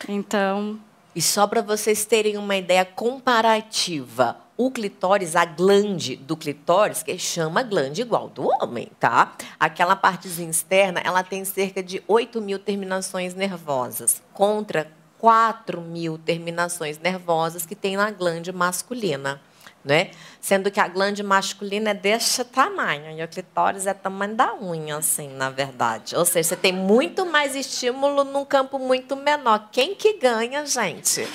[0.08, 0.80] Então.
[1.16, 7.18] E só para vocês terem uma ideia comparativa, o clitóris, a glande do clitóris, que
[7.18, 9.34] chama glande igual do homem, tá?
[9.60, 14.90] Aquela partezinha externa, ela tem cerca de 8 mil terminações nervosas, contra
[15.22, 19.40] 4 mil terminações nervosas que tem na glande masculina.
[19.86, 20.12] Né?
[20.40, 24.98] Sendo que a glande masculina é desse tamanho e o clitóris é tamanho da unha,
[24.98, 26.16] assim, na verdade.
[26.16, 29.70] Ou seja, você tem muito mais estímulo num campo muito menor.
[29.72, 31.28] Quem que ganha, gente?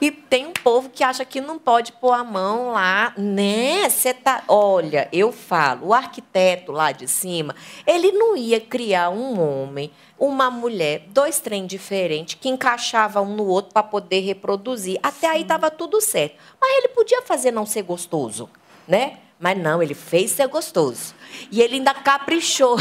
[0.00, 3.88] E tem um povo que acha que não pode pôr a mão lá, né?
[3.88, 7.54] Você tá, olha, eu falo, o arquiteto lá de cima,
[7.86, 13.46] ele não ia criar um homem, uma mulher, dois trem diferentes que encaixava um no
[13.46, 14.98] outro para poder reproduzir.
[15.02, 16.36] Até aí tava tudo certo.
[16.60, 18.50] Mas ele podia fazer não ser gostoso,
[18.86, 19.18] né?
[19.38, 21.14] Mas não, ele fez ser gostoso.
[21.50, 22.76] E ele ainda caprichou.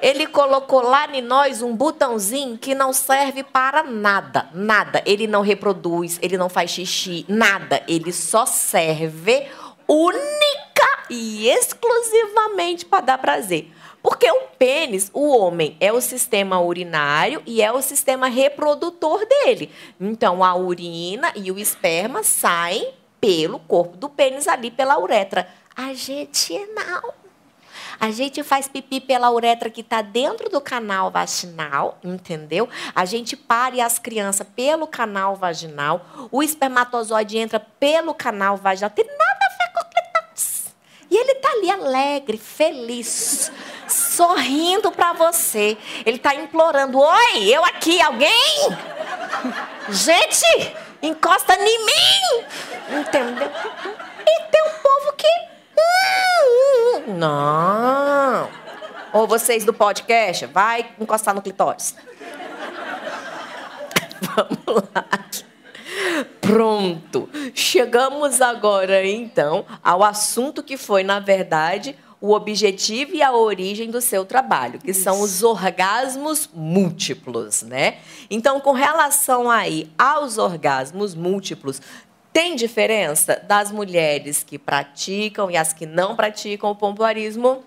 [0.00, 5.02] Ele colocou lá em nós um botãozinho que não serve para nada, nada.
[5.04, 7.82] Ele não reproduz, ele não faz xixi, nada.
[7.86, 9.46] Ele só serve
[9.86, 13.70] única e exclusivamente para dar prazer.
[14.02, 19.70] Porque o pênis, o homem, é o sistema urinário e é o sistema reprodutor dele.
[20.00, 25.46] Então, a urina e o esperma saem pelo corpo do pênis ali, pela uretra.
[25.76, 27.19] A gente não.
[28.00, 32.66] A gente faz pipi pela uretra que está dentro do canal vaginal, entendeu?
[32.94, 36.28] A gente pare as crianças pelo canal vaginal.
[36.32, 38.88] O espermatozoide entra pelo canal vaginal.
[38.88, 40.74] Tem nada a ver com clitóris.
[41.10, 43.52] E ele está ali alegre, feliz
[43.86, 45.76] sorrindo para você.
[46.06, 48.76] Ele está implorando: Oi, eu aqui, alguém?
[49.90, 53.00] Gente, encosta em mim!
[53.00, 53.50] Entendeu?
[54.26, 55.49] E tem um povo que.
[57.06, 58.48] Não.
[59.12, 61.94] Ou vocês do podcast, vai encostar no clitóris.
[64.22, 65.04] Vamos lá.
[66.40, 67.28] Pronto.
[67.54, 74.00] Chegamos agora, então, ao assunto que foi, na verdade, o objetivo e a origem do
[74.00, 75.02] seu trabalho, que Isso.
[75.02, 77.98] são os orgasmos múltiplos, né?
[78.30, 81.80] Então, com relação aí aos orgasmos múltiplos,
[82.32, 87.64] tem diferença das mulheres que praticam e as que não praticam o pompoarismo?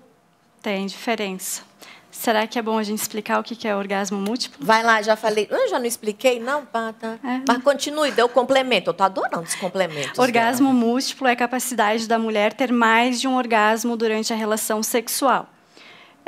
[0.62, 1.62] Tem diferença.
[2.10, 4.64] Será que é bom a gente explicar o que é orgasmo múltiplo?
[4.64, 5.48] Vai lá, já falei.
[5.50, 7.20] Eu já não expliquei, não, Pata.
[7.24, 7.42] É.
[7.48, 8.90] Mas continue, deu complemento.
[8.90, 10.18] Eu estou adorando os complementos.
[10.18, 10.80] Orgasmo dela.
[10.80, 15.50] múltiplo é a capacidade da mulher ter mais de um orgasmo durante a relação sexual.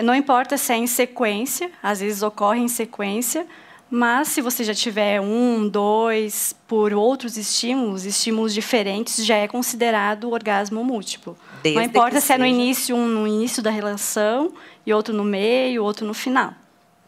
[0.03, 3.47] Não importa se é em sequência, às vezes ocorre em sequência,
[3.89, 10.31] mas se você já tiver um, dois, por outros estímulos, estímulos diferentes, já é considerado
[10.31, 11.37] orgasmo múltiplo.
[11.61, 12.33] Desde Não importa se seja...
[12.33, 14.53] é no início, um no início da relação
[14.85, 16.53] e outro no meio, outro no final.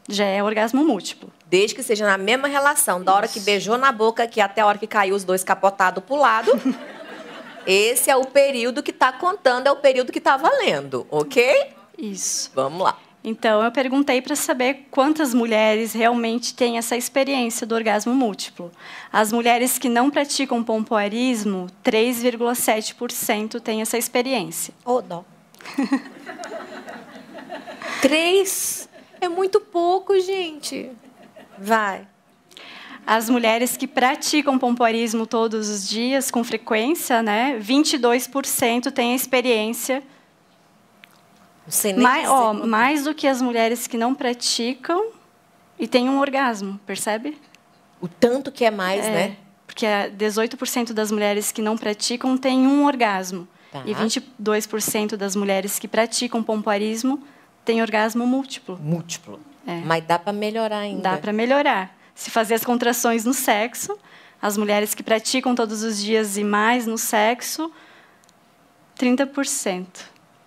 [0.08, 1.32] Já é orgasmo múltiplo.
[1.48, 4.66] Desde que seja na mesma relação, da hora que beijou na boca aqui até a
[4.66, 6.52] hora que caiu os dois capotados pro lado.
[7.66, 11.74] esse é o período que está contando, é o período que está valendo, ok?
[11.98, 12.52] Isso.
[12.54, 13.07] Vamos lá.
[13.30, 18.72] Então, eu perguntei para saber quantas mulheres realmente têm essa experiência do orgasmo múltiplo.
[19.12, 24.74] As mulheres que não praticam pompoarismo, 3,7% têm essa experiência.
[24.86, 25.26] Oh, dó.
[28.02, 28.88] Três
[29.20, 30.90] é muito pouco, gente.
[31.60, 32.08] Vai.
[33.06, 40.02] As mulheres que praticam pompoarismo todos os dias, com frequência, né, 22% têm a experiência
[41.98, 45.12] mais, ó, mais do que as mulheres que não praticam
[45.78, 47.38] e têm um orgasmo, percebe?
[48.02, 49.38] O tanto que é mais, é, né?
[49.66, 53.48] Porque 18% das mulheres que não praticam têm um orgasmo.
[53.72, 53.84] Tá.
[53.86, 57.22] E 22% das mulheres que praticam pompoarismo
[57.66, 58.80] têm orgasmo múltiplo.
[58.82, 59.40] Múltiplo.
[59.66, 59.82] É.
[59.82, 61.02] Mas dá para melhorar ainda.
[61.02, 61.96] Dá para melhorar.
[62.16, 63.98] Se fazer as contrações no sexo,
[64.42, 67.72] as mulheres que praticam todos os dias e mais no sexo,
[68.98, 69.86] 30%.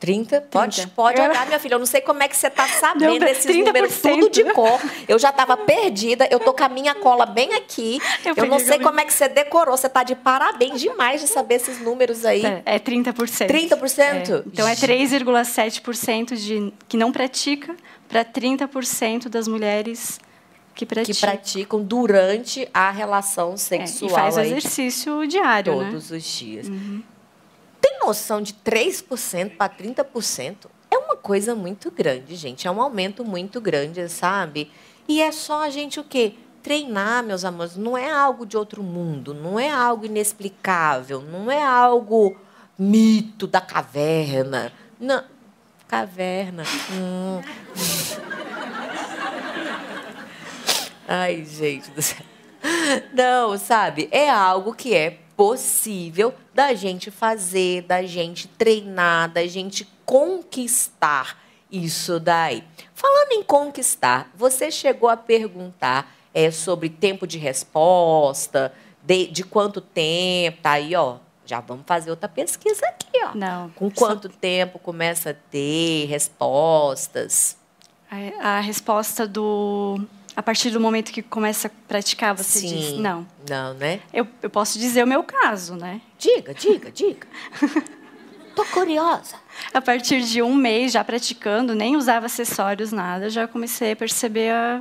[0.00, 0.40] 30?
[0.50, 1.74] Pode, pode olhar, minha filha.
[1.74, 3.66] Eu não sei como é que você está sabendo 30%.
[3.66, 4.80] números tudo de cor.
[5.06, 6.26] Eu já estava perdida.
[6.30, 8.00] Eu tô com a minha cola bem aqui.
[8.24, 9.76] Eu, eu não sei como é que você decorou.
[9.76, 12.42] Você está de parabéns demais de saber esses números aí.
[12.64, 13.46] É 30%.
[13.46, 14.00] 30%?
[14.00, 14.42] É.
[14.46, 17.76] Então é 3,7% de que não pratica
[18.08, 20.18] para 30% das mulheres
[20.74, 21.14] que praticam.
[21.14, 24.10] Que praticam durante a relação sexual.
[24.10, 25.90] É, e faz aí, exercício diário, né?
[25.90, 26.16] Todos né?
[26.16, 26.68] os dias.
[26.68, 27.02] Uhum
[28.10, 32.66] noção de 3% para 30% é uma coisa muito grande, gente.
[32.66, 34.70] É um aumento muito grande, sabe?
[35.06, 36.34] E é só a gente o quê?
[36.62, 41.62] Treinar, meus amores, não é algo de outro mundo, não é algo inexplicável, não é
[41.62, 42.36] algo
[42.78, 44.72] mito da caverna.
[44.98, 45.24] Não.
[45.88, 46.64] Caverna.
[46.92, 47.40] Hum.
[51.08, 52.24] Ai, gente do céu.
[53.12, 54.08] Não, sabe?
[54.12, 61.38] É algo que é possível da gente fazer, da gente treinar, da gente conquistar
[61.72, 62.62] isso daí.
[62.92, 69.80] Falando em conquistar, você chegou a perguntar é, sobre tempo de resposta, de, de quanto
[69.80, 71.16] tempo, tá aí, ó.
[71.46, 73.34] Já vamos fazer outra pesquisa aqui, ó.
[73.34, 73.70] Não.
[73.70, 74.34] Com quanto só...
[74.38, 77.56] tempo começa a ter respostas?
[78.10, 79.98] A, a resposta do
[80.34, 82.68] a partir do momento que começa a praticar, você Sim.
[82.68, 83.26] diz não.
[83.48, 84.00] Não, né?
[84.12, 86.00] Eu, eu posso dizer o meu caso, né?
[86.18, 87.26] Diga, diga, diga.
[88.54, 89.36] Tô curiosa.
[89.72, 94.50] A partir de um mês já praticando, nem usava acessórios, nada, já comecei a perceber
[94.50, 94.80] a,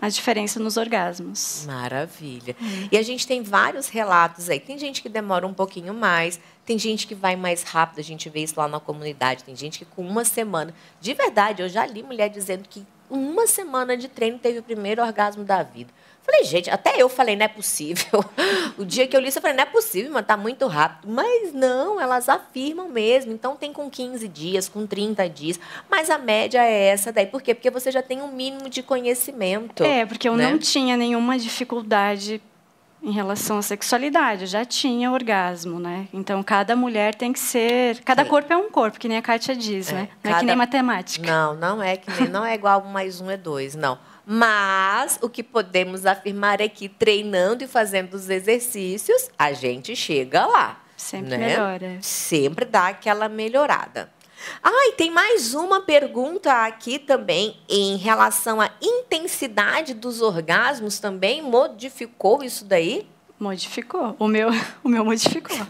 [0.00, 1.64] a diferença nos orgasmos.
[1.66, 2.54] Maravilha.
[2.60, 2.88] Hum.
[2.92, 4.60] E a gente tem vários relatos aí.
[4.60, 8.28] Tem gente que demora um pouquinho mais, tem gente que vai mais rápido, a gente
[8.28, 9.44] vê isso lá na comunidade.
[9.44, 10.74] Tem gente que com uma semana.
[11.00, 12.84] De verdade, eu já li mulher dizendo que
[13.14, 15.92] uma semana de treino teve o primeiro orgasmo da vida.
[16.24, 18.24] Falei, gente, até eu falei, não é possível.
[18.76, 21.08] O dia que eu li isso, eu falei, não é possível, mas tá muito rápido.
[21.08, 23.30] Mas não, elas afirmam mesmo.
[23.30, 25.60] Então tem com 15 dias, com 30 dias.
[25.88, 27.26] Mas a média é essa daí.
[27.26, 27.54] Por quê?
[27.54, 29.84] Porque você já tem um mínimo de conhecimento.
[29.84, 30.50] É, porque eu né?
[30.50, 32.42] não tinha nenhuma dificuldade
[33.04, 34.42] em relação à sexualidade.
[34.42, 36.08] Eu já tinha orgasmo, né?
[36.12, 38.00] Então, cada mulher tem que ser...
[38.02, 38.30] Cada Sim.
[38.30, 40.08] corpo é um corpo, que nem a Kátia diz, é, né?
[40.22, 40.36] Não cada...
[40.36, 41.26] é que nem matemática.
[41.26, 42.30] Não, não é que nem...
[42.30, 43.98] Não é igual um mais um é dois, não.
[44.26, 50.46] Mas o que podemos afirmar é que treinando e fazendo os exercícios, a gente chega
[50.46, 50.80] lá.
[50.96, 51.48] Sempre né?
[51.48, 51.98] melhora.
[52.00, 54.08] Sempre dá aquela melhorada.
[54.62, 61.42] Ah, e tem mais uma pergunta aqui também em relação à intensidade dos orgasmos também.
[61.42, 63.06] Modificou isso daí?
[63.38, 64.16] Modificou.
[64.18, 64.48] O meu,
[64.82, 65.66] o meu modificou.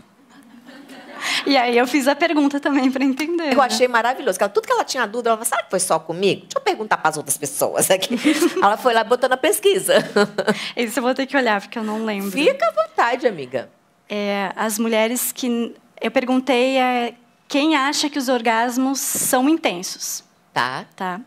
[1.47, 3.53] E aí eu fiz a pergunta também para entender.
[3.53, 3.65] Eu né?
[3.65, 4.39] achei maravilhoso.
[4.41, 6.43] Ela, tudo que ela tinha dúvida, ela falou, será que foi só comigo?
[6.43, 8.19] Deixa eu perguntar para as outras pessoas aqui.
[8.63, 9.95] ela foi lá botando a pesquisa.
[10.77, 12.31] Isso eu vou ter que olhar, porque eu não lembro.
[12.31, 13.71] Fica à vontade, amiga.
[14.09, 15.75] É, as mulheres que...
[16.01, 17.15] Eu perguntei é,
[17.49, 20.25] quem acha que os orgasmos são intensos.
[20.53, 20.87] Tá.
[20.97, 21.21] Tá.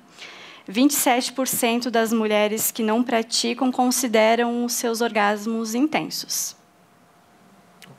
[0.69, 6.55] 27% das mulheres que não praticam consideram os seus orgasmos intensos.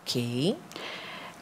[0.03, 0.57] Ok.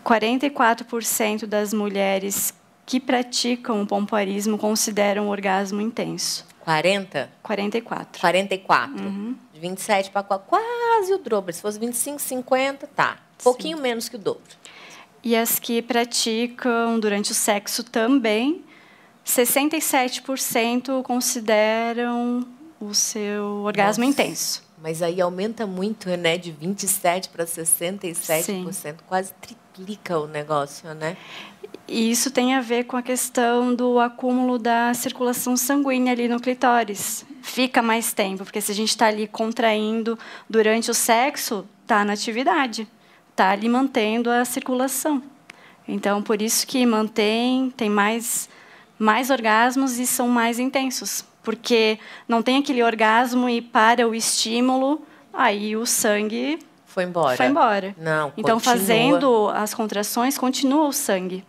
[0.04, 2.54] 44% das mulheres
[2.84, 6.46] que praticam o pompoarismo consideram o orgasmo intenso.
[6.60, 7.30] 40?
[7.42, 8.20] 44.
[8.20, 9.04] 44.
[9.04, 9.36] Uhum.
[9.52, 11.52] De 27 para quase o dobro.
[11.52, 13.18] Se fosse 25, 50, tá.
[13.42, 14.42] Pouquinho menos que o dobro.
[15.22, 18.64] E as que praticam durante o sexo também,
[19.26, 22.46] 67% consideram
[22.80, 24.22] o seu orgasmo Nossa.
[24.22, 24.62] intenso.
[24.80, 26.38] Mas aí aumenta muito, né?
[26.38, 28.94] De 27% para 67%, Sim.
[29.06, 31.16] quase triplica o negócio, né?
[31.88, 36.40] E isso tem a ver com a questão do acúmulo da circulação sanguínea ali no
[36.40, 37.24] clitóris.
[37.42, 42.12] Fica mais tempo, porque se a gente está ali contraindo durante o sexo, está na
[42.12, 42.88] atividade,
[43.36, 45.22] está ali mantendo a circulação.
[45.86, 48.48] Então, por isso que mantém, tem mais,
[48.98, 55.00] mais orgasmos e são mais intensos porque não tem aquele orgasmo e para o estímulo,
[55.32, 57.36] aí o sangue foi embora.
[57.36, 57.94] Foi embora.
[57.96, 58.76] Não, Então, continua.
[58.76, 61.44] fazendo as contrações, continua o sangue.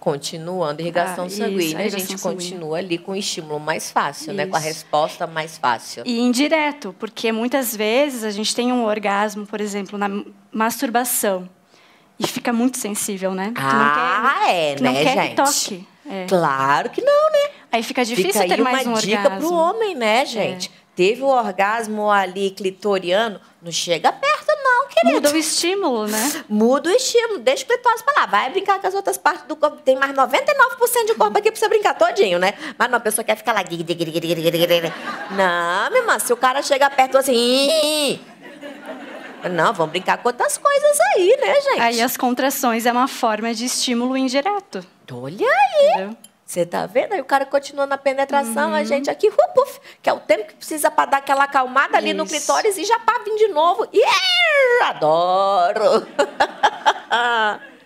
[0.00, 2.18] Continuando, irrigação ah, sanguínea, isso, a, a gente sanguínea.
[2.18, 4.32] continua ali com o estímulo mais fácil, isso.
[4.32, 4.46] né?
[4.46, 6.02] com a resposta mais fácil.
[6.06, 10.08] E indireto, porque muitas vezes a gente tem um orgasmo, por exemplo, na
[10.50, 11.48] masturbação,
[12.18, 13.52] e fica muito sensível, né?
[13.56, 15.36] Ah, quer, é, né, não quer gente?
[15.36, 15.88] toque.
[16.08, 16.26] É.
[16.26, 17.50] Claro que não, né?
[17.70, 19.10] Aí fica difícil fica ter mais um orgasmo.
[19.10, 20.70] uma dica para o homem, né, gente?
[20.74, 20.80] É.
[20.94, 25.14] Teve o orgasmo ali clitoriano, não chega perto não, querido.
[25.14, 26.44] Muda o estímulo, né?
[26.48, 28.26] Muda o estímulo, deixa o clitóris para lá.
[28.26, 29.78] Vai brincar com as outras partes do corpo.
[29.78, 32.54] Tem mais 99% de corpo aqui para você brincar todinho, né?
[32.76, 33.62] Mas uma pessoa quer ficar lá...
[35.30, 38.20] Não, minha irmã, se o cara chega perto assim...
[39.50, 41.80] Não, vamos brincar com outras coisas aí, né, gente?
[41.80, 44.84] Aí as contrações é uma forma de estímulo indireto.
[45.10, 45.88] Olha aí!
[45.88, 46.16] Entendeu?
[46.50, 47.12] Você tá vendo?
[47.12, 48.74] Aí o cara continua na penetração, uhum.
[48.74, 51.96] a gente aqui, uf, uf, que é o tempo que precisa para dar aquela acalmada
[51.96, 52.16] ali Isso.
[52.16, 53.86] no clitóris e já pá, vir de novo.
[53.94, 54.88] Yeah!
[54.88, 56.08] Adoro!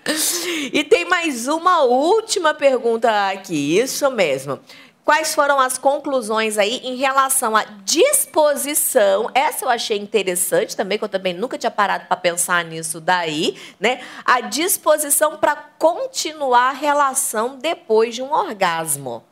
[0.72, 4.58] e tem mais uma última pergunta aqui, isso mesmo.
[5.04, 9.30] Quais foram as conclusões aí em relação à disposição?
[9.34, 13.54] Essa eu achei interessante também, que eu também nunca tinha parado para pensar nisso daí,
[13.78, 14.00] né?
[14.24, 19.22] A disposição para continuar a relação depois de um orgasmo.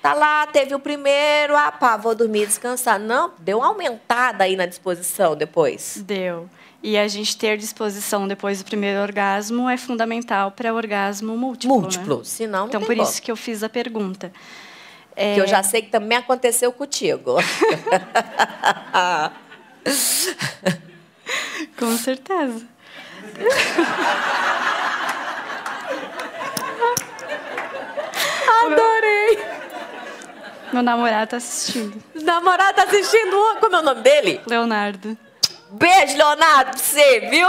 [0.00, 2.98] Tá lá, teve o primeiro, ah, pá, vou dormir descansar.
[2.98, 6.02] Não, deu uma aumentada aí na disposição depois.
[6.06, 6.48] Deu.
[6.82, 11.80] E a gente ter disposição depois do primeiro orgasmo é fundamental para o orgasmo múltiplo.
[11.80, 12.24] Múltiplo, né?
[12.24, 14.32] senão não Então, por isso que eu fiz a pergunta.
[15.20, 15.34] É...
[15.34, 17.38] Que eu já sei que também aconteceu contigo.
[21.76, 22.64] Com certeza.
[28.62, 29.42] Adorei!
[30.72, 32.00] Meu namorado está assistindo.
[32.14, 33.36] Namorado está assistindo?
[33.58, 34.40] Como é o nome dele?
[34.46, 35.18] Leonardo.
[35.72, 37.48] Beijo, Leonardo, pra você, viu?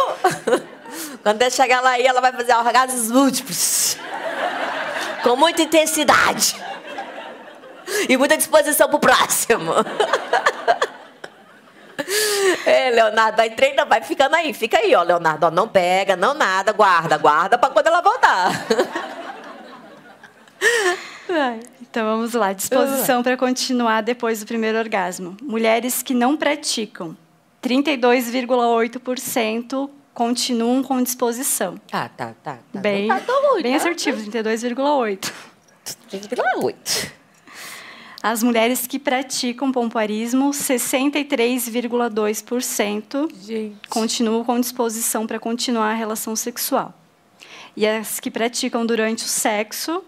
[1.22, 3.96] Quando ela chegar lá aí, ela vai fazer orgasmos múltiplos.
[5.22, 6.56] Com muita intensidade
[8.08, 9.74] e muita disposição pro próximo.
[12.66, 14.54] É, Leonardo, vai treina, vai ficando aí.
[14.54, 15.46] Fica aí, ó, Leonardo.
[15.46, 18.52] Ó, não pega, não nada, guarda, guarda para quando ela voltar.
[21.82, 22.54] Então vamos lá.
[22.54, 25.38] Disposição para continuar depois do primeiro orgasmo.
[25.42, 27.16] Mulheres que não praticam.
[27.64, 31.80] 32,8% continuam com disposição.
[31.90, 32.60] Tá, tá, tá.
[32.72, 32.80] tá.
[32.80, 33.78] Bem, tá ruim, bem tá?
[33.78, 35.32] assertivo, 32,8%.
[36.12, 37.12] 32,8%.
[38.22, 43.32] As mulheres que praticam pompoarismo, 63,2%
[43.88, 46.94] continuam com disposição para continuar a relação sexual.
[47.78, 50.04] E as que praticam durante o sexo,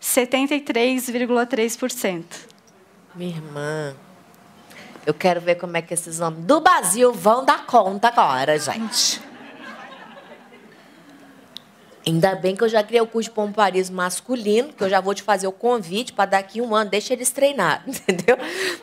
[0.00, 2.24] 73,3%.
[3.14, 3.94] Minha irmã,
[5.06, 9.22] eu quero ver como é que esses homens do Brasil vão dar conta agora, gente.
[12.06, 15.14] Ainda bem que eu já criei o curso de pomparismo masculino, que eu já vou
[15.14, 18.36] te fazer o convite para daqui um ano, deixa eles treinar, entendeu?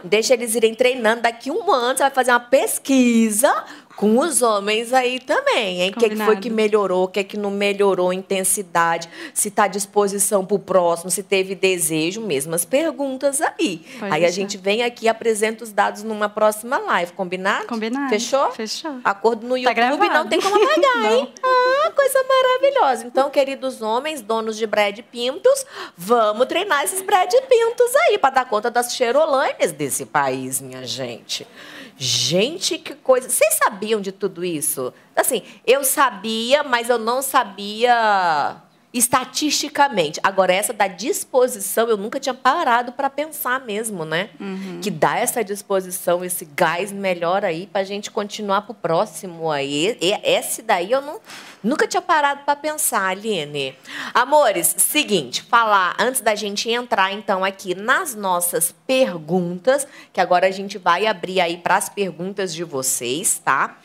[0.04, 1.22] Deixa eles irem treinando.
[1.22, 3.54] Daqui um ano você vai fazer uma pesquisa
[4.00, 5.92] com os homens aí também, hein?
[5.94, 9.68] O que, que, foi que melhorou, o que, que não melhorou, intensidade, se está à
[9.68, 13.86] disposição para o próximo, se teve desejo, mesmas perguntas aí.
[14.00, 14.28] Pode aí deixar.
[14.28, 17.68] a gente vem aqui e apresenta os dados numa próxima live, combinado?
[17.68, 18.10] Combinado.
[18.10, 18.50] Fechou?
[18.52, 19.00] Fechou.
[19.04, 21.34] Acordo no tá YouTube tá não tem como apagar, hein?
[21.44, 23.06] Ah, coisa maravilhosa.
[23.06, 25.66] Então, queridos homens, donos de Brad Pintos,
[25.98, 31.46] vamos treinar esses Brad Pintos aí para dar conta das cheirolâneas desse país, minha gente.
[32.02, 33.28] Gente, que coisa.
[33.28, 34.94] Vocês sabiam de tudo isso?
[35.14, 38.56] Assim, eu sabia, mas eu não sabia
[38.92, 40.20] estatisticamente.
[40.24, 44.30] Agora, essa da disposição, eu nunca tinha parado para pensar mesmo, né?
[44.40, 44.80] Uhum.
[44.82, 49.52] Que dá essa disposição, esse gás melhor aí para a gente continuar para o próximo
[49.52, 49.96] aí.
[50.02, 51.20] E, esse daí eu não,
[51.64, 53.76] nunca tinha parado para pensar, Aline.
[54.12, 60.52] Amores, seguinte, falar, antes da gente entrar então aqui nas nossas perguntas, que agora a
[60.52, 63.78] gente vai abrir aí para as perguntas de vocês, tá?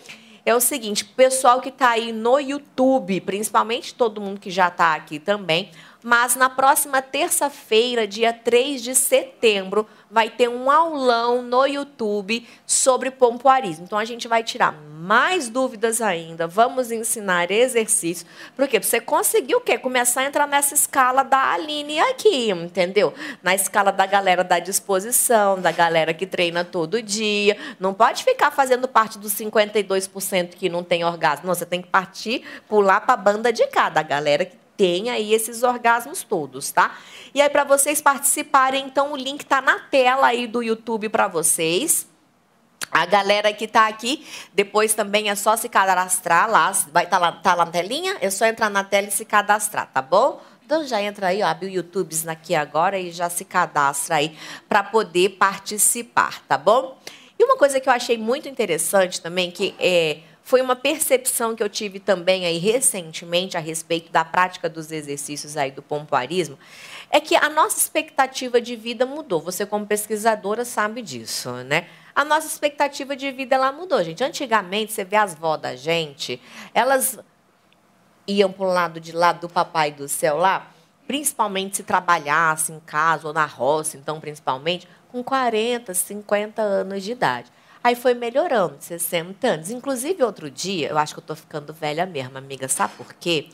[0.44, 4.94] É o seguinte: pessoal que está aí no YouTube, principalmente todo mundo que já está
[4.94, 5.70] aqui também,
[6.04, 13.10] mas na próxima terça-feira, dia 3 de setembro, vai ter um aulão no YouTube sobre
[13.10, 13.86] pompoarismo.
[13.86, 18.28] Então a gente vai tirar mais dúvidas ainda, vamos ensinar exercícios.
[18.54, 18.78] Por quê?
[18.82, 19.78] Você conseguiu o quê?
[19.78, 23.14] Começar a entrar nessa escala da Aline aqui, entendeu?
[23.42, 27.56] Na escala da galera da disposição, da galera que treina todo dia.
[27.80, 31.46] Não pode ficar fazendo parte dos 52% que não tem orgasmo.
[31.46, 35.10] Não, você tem que partir, pular para a banda de cá, da galera que tem
[35.10, 36.96] aí esses orgasmos todos, tá?
[37.34, 41.28] E aí, para vocês participarem, então, o link está na tela aí do YouTube para
[41.28, 42.06] vocês.
[42.90, 46.70] A galera que está aqui, depois também é só se cadastrar lá.
[46.92, 48.16] Vai estar tá lá, tá lá na telinha?
[48.20, 50.40] É só entrar na tela e se cadastrar, tá bom?
[50.64, 54.36] Então já entra aí, ó, abre o YouTube aqui agora e já se cadastra aí
[54.68, 56.96] para poder participar, tá bom?
[57.38, 61.62] E uma coisa que eu achei muito interessante também, que é foi uma percepção que
[61.62, 66.58] eu tive também aí recentemente a respeito da prática dos exercícios aí do pompoarismo,
[67.10, 69.40] é que a nossa expectativa de vida mudou.
[69.40, 71.88] Você como pesquisadora sabe disso, né?
[72.14, 74.22] A nossa expectativa de vida ela mudou, gente.
[74.22, 76.40] Antigamente, você vê as vó da gente,
[76.74, 77.18] elas
[78.26, 80.70] iam para o lado de lá do papai do céu lá,
[81.06, 87.12] principalmente se trabalhasse em casa ou na roça, então principalmente com 40, 50 anos de
[87.12, 87.50] idade.
[87.84, 89.70] Aí foi melhorando, 60 anos.
[89.70, 92.66] Inclusive, outro dia, eu acho que eu estou ficando velha mesmo, amiga.
[92.66, 93.48] Sabe por quê?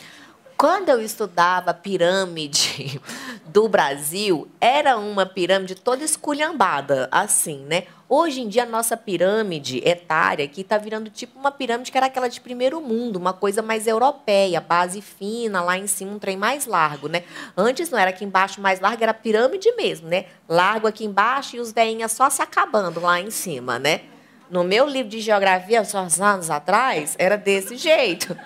[0.57, 3.01] Quando eu estudava pirâmide
[3.47, 7.89] do Brasil, era uma pirâmide toda esculhambada, assim, né?
[8.09, 12.07] Hoje em dia, a nossa pirâmide etária aqui está virando tipo uma pirâmide que era
[12.07, 16.37] aquela de primeiro mundo, uma coisa mais europeia, base fina, lá em cima um trem
[16.37, 17.25] mais largo, né?
[17.57, 20.27] Antes não era aqui embaixo mais largo, era pirâmide mesmo, né?
[20.49, 24.03] Largo aqui embaixo e os veinhas só se acabando lá em cima, né?
[24.51, 28.37] No meu livro de geografia, uns anos atrás, era desse jeito.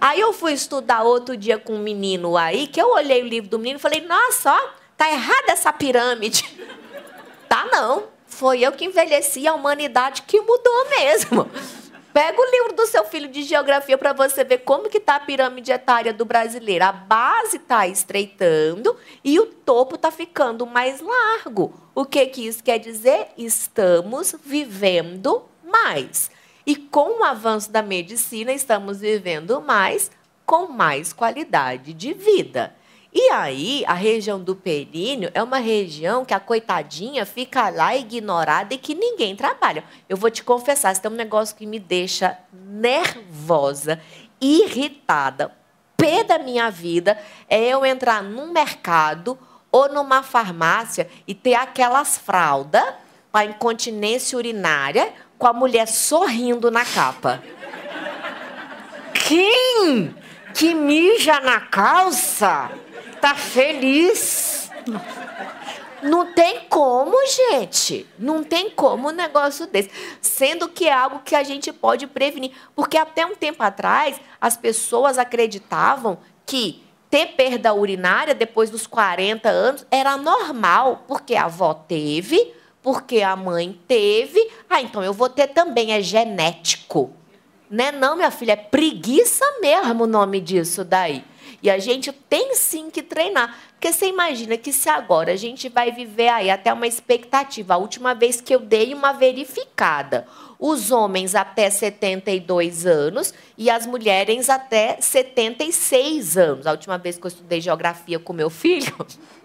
[0.00, 3.50] Aí eu fui estudar outro dia com um menino aí, que eu olhei o livro
[3.50, 6.44] do menino e falei, nossa, ó, tá errada essa pirâmide.
[7.50, 8.04] Tá não.
[8.28, 11.50] Foi eu que envelheci a humanidade que mudou mesmo.
[12.12, 15.20] Pega o livro do seu filho de geografia para você ver como que está a
[15.20, 16.84] pirâmide etária do brasileiro.
[16.84, 21.74] A base está estreitando e o topo está ficando mais largo.
[21.92, 23.28] O que, que isso quer dizer?
[23.36, 26.30] Estamos vivendo mais.
[26.66, 30.10] E com o avanço da medicina, estamos vivendo mais
[30.44, 32.74] com mais qualidade de vida.
[33.12, 38.72] E aí, a região do períneo é uma região que a coitadinha fica lá ignorada
[38.72, 39.82] e que ninguém trabalha.
[40.08, 44.00] Eu vou te confessar, se tem um negócio que me deixa nervosa,
[44.40, 45.52] irritada,
[45.96, 47.18] pé da minha vida,
[47.48, 49.36] é eu entrar num mercado
[49.72, 52.84] ou numa farmácia e ter aquelas fraldas
[53.32, 57.42] para incontinência urinária com a mulher sorrindo na capa.
[59.26, 60.14] Quem
[60.54, 62.70] que mija na calça
[63.22, 64.70] tá feliz?
[66.02, 67.16] Não tem como,
[67.50, 68.06] gente.
[68.18, 69.90] Não tem como um negócio desse.
[70.20, 72.52] Sendo que é algo que a gente pode prevenir.
[72.76, 79.48] Porque até um tempo atrás, as pessoas acreditavam que ter perda urinária depois dos 40
[79.48, 85.28] anos era normal, porque a avó teve, porque a mãe teve, ah, então eu vou
[85.28, 87.12] ter também, é genético.
[87.70, 87.92] Né?
[87.92, 91.24] Não, minha filha, é preguiça mesmo o nome disso daí.
[91.62, 93.54] E a gente tem sim que treinar.
[93.72, 97.74] Porque você imagina que se agora a gente vai viver aí até uma expectativa.
[97.74, 100.26] A última vez que eu dei uma verificada,
[100.58, 106.66] os homens até 72 anos e as mulheres até 76 anos.
[106.66, 108.94] A última vez que eu estudei geografia com meu filho,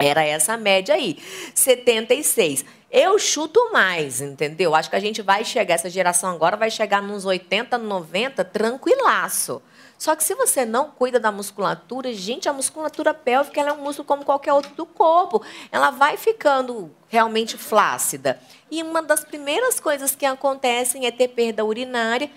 [0.00, 1.18] Era essa média aí,
[1.54, 2.64] 76.
[2.90, 4.74] Eu chuto mais, entendeu?
[4.74, 9.62] Acho que a gente vai chegar, essa geração agora vai chegar nos 80, 90, tranquilaço.
[9.98, 14.06] Só que se você não cuida da musculatura, gente, a musculatura pélvica é um músculo
[14.06, 15.42] como qualquer outro do corpo.
[15.70, 18.40] Ela vai ficando realmente flácida.
[18.70, 22.30] E uma das primeiras coisas que acontecem é ter perda urinária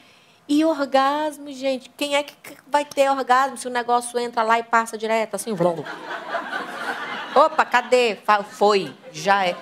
[0.50, 1.90] e orgasmo, gente.
[1.96, 2.36] Quem é que
[2.68, 5.56] vai ter orgasmo se o negócio entra lá e passa direto assim?
[7.36, 8.18] Opa, cadê?
[8.52, 9.56] Foi, já é.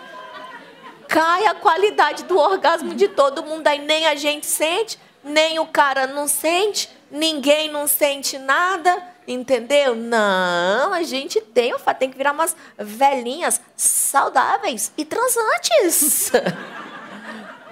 [1.07, 5.65] Cai a qualidade do orgasmo de todo mundo, aí nem a gente sente, nem o
[5.65, 9.95] cara não sente, ninguém não sente nada, entendeu?
[9.95, 16.31] Não, a gente tem, tem que virar umas velhinhas saudáveis e transantes.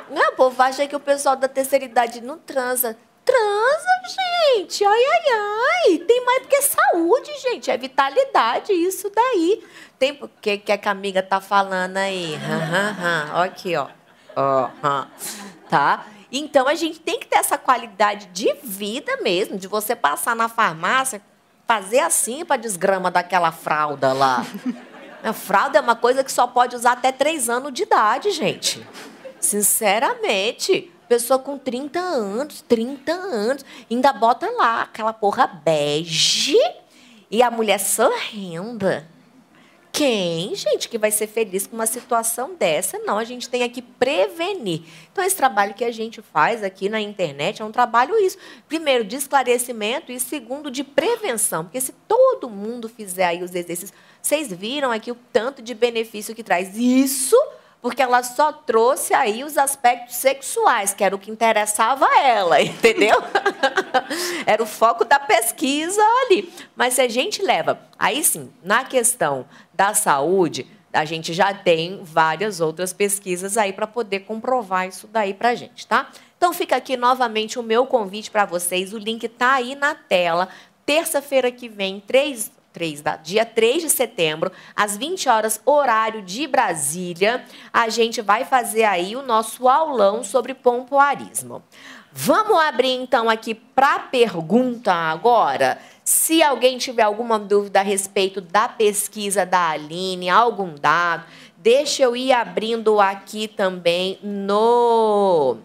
[0.10, 2.98] Não, o povo acha que o pessoal da terceira idade não transa.
[3.30, 4.16] Transa,
[4.56, 4.84] gente.
[4.84, 5.98] Ai, ai, ai.
[6.00, 7.70] Tem mais do que saúde, gente.
[7.70, 9.64] É vitalidade, isso daí.
[10.00, 12.36] Tem o que, que a amiga tá falando aí?
[13.34, 13.88] Olha aqui, ó.
[14.36, 14.70] Oh,
[15.70, 16.06] tá?
[16.32, 20.48] Então a gente tem que ter essa qualidade de vida mesmo, de você passar na
[20.48, 21.22] farmácia,
[21.68, 24.46] fazer assim para desgrama daquela fralda lá.
[25.22, 28.88] A fralda é uma coisa que só pode usar até três anos de idade, gente.
[29.38, 30.90] Sinceramente.
[31.10, 36.56] Pessoa com 30 anos, 30 anos, ainda bota lá aquela porra bege
[37.32, 38.86] e a mulher sorrindo.
[39.92, 43.00] Quem, gente, que vai ser feliz com uma situação dessa?
[43.00, 44.84] Não, a gente tem aqui prevenir.
[45.12, 48.38] Então, esse trabalho que a gente faz aqui na internet é um trabalho isso.
[48.68, 51.66] Primeiro, de esclarecimento e segundo, de prevenção.
[51.66, 53.92] Porque se todo mundo fizer aí os exercícios,
[54.22, 56.78] vocês viram aqui o tanto de benefício que traz.
[56.78, 57.36] Isso
[57.82, 62.60] porque ela só trouxe aí os aspectos sexuais, que era o que interessava a ela,
[62.62, 63.18] entendeu?
[64.46, 66.52] era o foco da pesquisa ali.
[66.76, 72.02] Mas se a gente leva, aí sim, na questão da saúde, a gente já tem
[72.04, 76.10] várias outras pesquisas aí para poder comprovar isso daí para a gente, tá?
[76.38, 78.94] Então fica aqui novamente o meu convite para vocês.
[78.94, 80.50] O link está aí na tela.
[80.86, 86.48] Terça-feira que vem, três 3, da, dia 3 de setembro, às 20 horas, horário de
[86.48, 87.44] Brasília,
[87.74, 91.64] a gente vai fazer aí o nosso aulão sobre pompoarismo.
[92.12, 95.80] Vamos abrir então aqui para pergunta agora.
[96.04, 101.26] Se alguém tiver alguma dúvida a respeito da pesquisa da Aline, algum dado,
[101.58, 105.58] deixa eu ir abrindo aqui também no.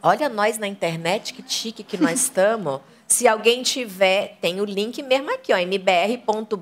[0.00, 2.80] Olha nós na internet, que chique que nós estamos.
[3.08, 6.52] Se alguém tiver, tem o link mesmo aqui, ó, mbr.blog.br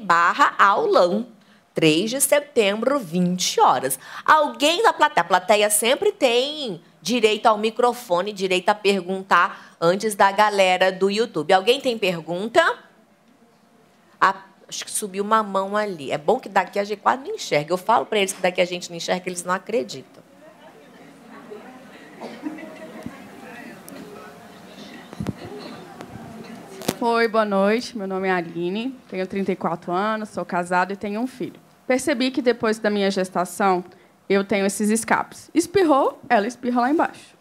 [0.00, 1.26] barra aulão.
[1.74, 3.98] 3 de setembro, 20 horas.
[4.24, 10.32] Alguém da plateia, a plateia sempre tem direito ao microfone, direito a perguntar antes da
[10.32, 11.52] galera do YouTube.
[11.52, 12.78] Alguém tem pergunta?
[14.18, 14.36] Ah,
[14.66, 16.12] acho que subiu uma mão ali.
[16.12, 17.72] É bom que daqui a gente quase não enxerga.
[17.72, 20.22] Eu falo para eles que daqui a gente não enxerga, eles não acreditam.
[27.06, 27.98] Oi, boa noite.
[27.98, 31.60] Meu nome é Aline, tenho 34 anos, sou casado e tenho um filho.
[31.86, 33.84] Percebi que depois da minha gestação,
[34.26, 35.50] eu tenho esses escapes.
[35.54, 37.36] Espirrou, ela espirra lá embaixo.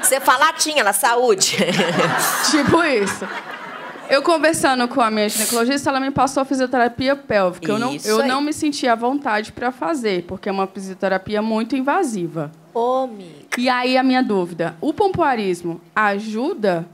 [0.00, 1.58] Você fala tinha na saúde.
[2.50, 3.28] tipo isso.
[4.08, 7.70] Eu conversando com a minha ginecologista, ela me passou a fisioterapia pélvica.
[7.70, 11.76] eu não, eu não me senti à vontade para fazer, porque é uma fisioterapia muito
[11.76, 12.50] invasiva.
[12.72, 13.10] Ô,
[13.58, 16.88] E aí a minha dúvida: o pompoarismo ajuda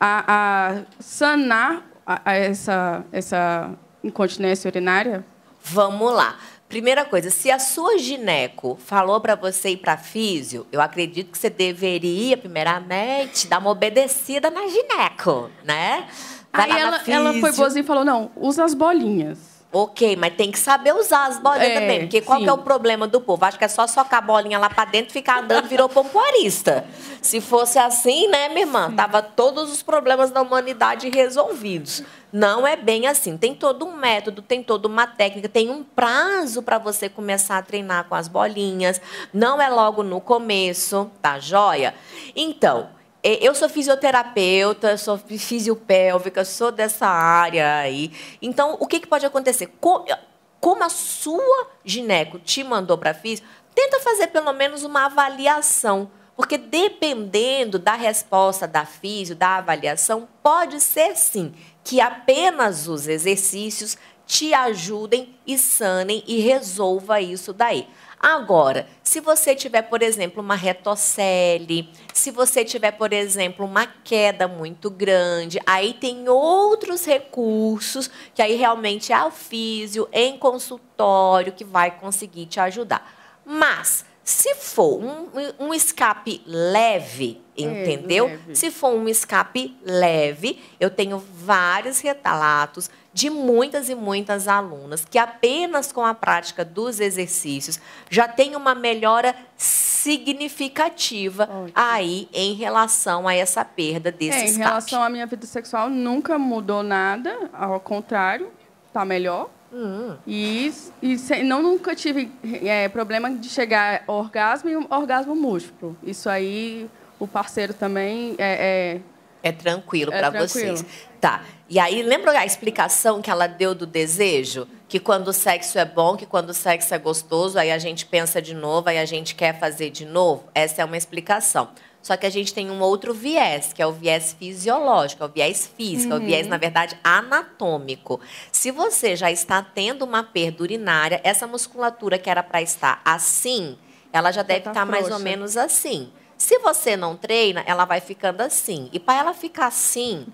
[0.00, 3.70] a, a sanar a, a essa, essa
[4.02, 5.24] incontinência urinária?
[5.62, 6.38] Vamos lá.
[6.68, 11.38] Primeira coisa, se a sua gineco falou para você ir para físio, eu acredito que
[11.38, 16.08] você deveria, primeiramente, dar uma obedecida na gineco, né?
[16.52, 19.59] Vai Aí ela, ela foi boazinha e falou, não, usa as bolinhas.
[19.72, 22.00] Ok, mas tem que saber usar as bolinhas é, também.
[22.00, 23.44] Porque qual é o problema do povo?
[23.44, 26.84] Acho que é só socar a bolinha lá para dentro, ficar andando, virou pompoarista.
[27.22, 28.92] Se fosse assim, né, minha irmã?
[28.92, 32.02] Tava todos os problemas da humanidade resolvidos.
[32.32, 33.36] Não é bem assim.
[33.36, 37.62] Tem todo um método, tem toda uma técnica, tem um prazo para você começar a
[37.62, 39.00] treinar com as bolinhas.
[39.32, 41.94] Não é logo no começo, tá joia?
[42.34, 42.88] Então,
[43.22, 48.12] eu sou fisioterapeuta, sou fisiopélvica, sou dessa área aí.
[48.40, 49.72] Então, o que, que pode acontecer?
[49.78, 53.44] Como a sua gineco te mandou para físio,
[53.74, 56.10] tenta fazer pelo menos uma avaliação.
[56.34, 61.52] Porque dependendo da resposta da físio, da avaliação, pode ser sim
[61.84, 67.86] que apenas os exercícios te ajudem e sanem e resolva isso daí.
[68.22, 74.46] Agora, se você tiver, por exemplo, uma retocele, se você tiver, por exemplo, uma queda
[74.46, 81.64] muito grande, aí tem outros recursos que aí realmente é o físio em consultório que
[81.64, 83.10] vai conseguir te ajudar.
[83.42, 88.28] Mas se for um, um escape leve, é, entendeu?
[88.28, 88.54] É, leve.
[88.54, 95.18] Se for um escape leve, eu tenho vários relatos de muitas e muitas alunas que
[95.18, 101.72] apenas com a prática dos exercícios já tem uma melhora significativa Ótimo.
[101.74, 106.38] aí em relação a essa perda desse é, Em relação à minha vida sexual, nunca
[106.38, 108.50] mudou nada, ao contrário,
[108.86, 109.50] está melhor.
[109.72, 110.16] Hum.
[110.26, 112.30] E, e se, não nunca tive
[112.62, 115.96] é, problema de chegar ao orgasmo e orgasmo múltiplo.
[116.02, 116.88] Isso aí
[117.20, 119.00] o parceiro também é, é,
[119.42, 120.84] é tranquilo é para vocês.
[121.20, 121.44] Tá.
[121.68, 124.66] E aí, lembra a explicação que ela deu do desejo?
[124.88, 128.06] Que quando o sexo é bom, que quando o sexo é gostoso, aí a gente
[128.06, 130.44] pensa de novo, aí a gente quer fazer de novo?
[130.54, 131.68] Essa é uma explicação.
[132.02, 135.28] Só que a gente tem um outro viés, que é o viés fisiológico, é o
[135.28, 136.20] viés físico, uhum.
[136.20, 138.20] é o viés, na verdade, anatômico.
[138.50, 143.76] Se você já está tendo uma perda urinária, essa musculatura que era para estar assim,
[144.12, 146.10] ela já, já deve tá estar mais ou menos assim.
[146.40, 148.88] Se você não treina, ela vai ficando assim.
[148.94, 150.26] E para ela ficar assim,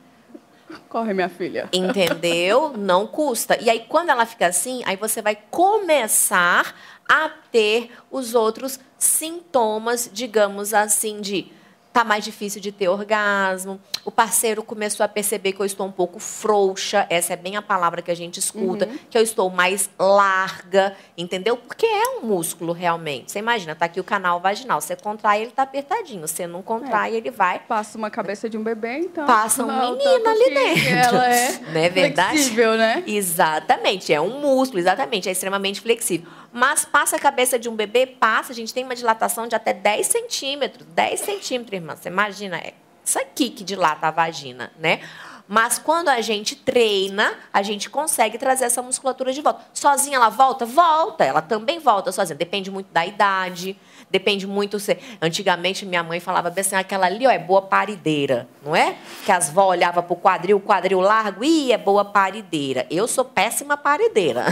[0.88, 1.68] Corre, minha filha.
[1.72, 2.72] Entendeu?
[2.76, 3.60] Não custa.
[3.60, 6.76] E aí, quando ela fica assim, aí você vai começar
[7.08, 11.52] a ter os outros sintomas, digamos assim, de
[11.96, 13.80] tá mais difícil de ter orgasmo.
[14.04, 17.62] O parceiro começou a perceber que eu estou um pouco frouxa, essa é bem a
[17.62, 18.98] palavra que a gente escuta, uhum.
[19.08, 21.56] que eu estou mais larga, entendeu?
[21.56, 23.32] Porque é um músculo realmente.
[23.32, 27.14] Você imagina, tá aqui o canal vaginal, você contrai, ele tá apertadinho, você não contrai,
[27.14, 27.16] é.
[27.16, 27.60] ele vai.
[27.60, 29.24] Passa uma cabeça de um bebê, então.
[29.24, 31.16] Passa um menino ali dentro.
[31.16, 32.36] Ela é, não é verdade?
[32.36, 33.04] flexível, né?
[33.06, 36.28] Exatamente, é um músculo, exatamente, é extremamente flexível.
[36.56, 38.50] Mas passa a cabeça de um bebê, passa.
[38.50, 40.86] A gente tem uma dilatação de até 10 centímetros.
[40.86, 41.94] 10 centímetros, irmã.
[41.94, 42.56] Você imagina?
[42.56, 42.72] É
[43.04, 45.00] isso aqui que dilata a vagina, né?
[45.46, 49.66] Mas quando a gente treina, a gente consegue trazer essa musculatura de volta.
[49.74, 50.64] Sozinha ela volta?
[50.64, 51.24] Volta.
[51.24, 52.34] Ela também volta sozinha.
[52.34, 53.78] Depende muito da idade.
[54.08, 54.78] Depende muito.
[54.78, 54.96] Se...
[55.20, 58.96] Antigamente, minha mãe falava bem assim: aquela ali ó, é boa parideira, não é?
[59.24, 62.86] Que as vó olhavam para o quadril, quadril largo, e é boa parideira.
[62.88, 64.44] Eu sou péssima parideira.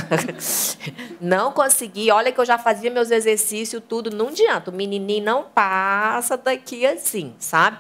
[1.21, 2.11] não consegui.
[2.11, 4.71] Olha que eu já fazia meus exercícios, tudo, não adianta.
[4.71, 7.79] O menininho não passa daqui assim, sabe?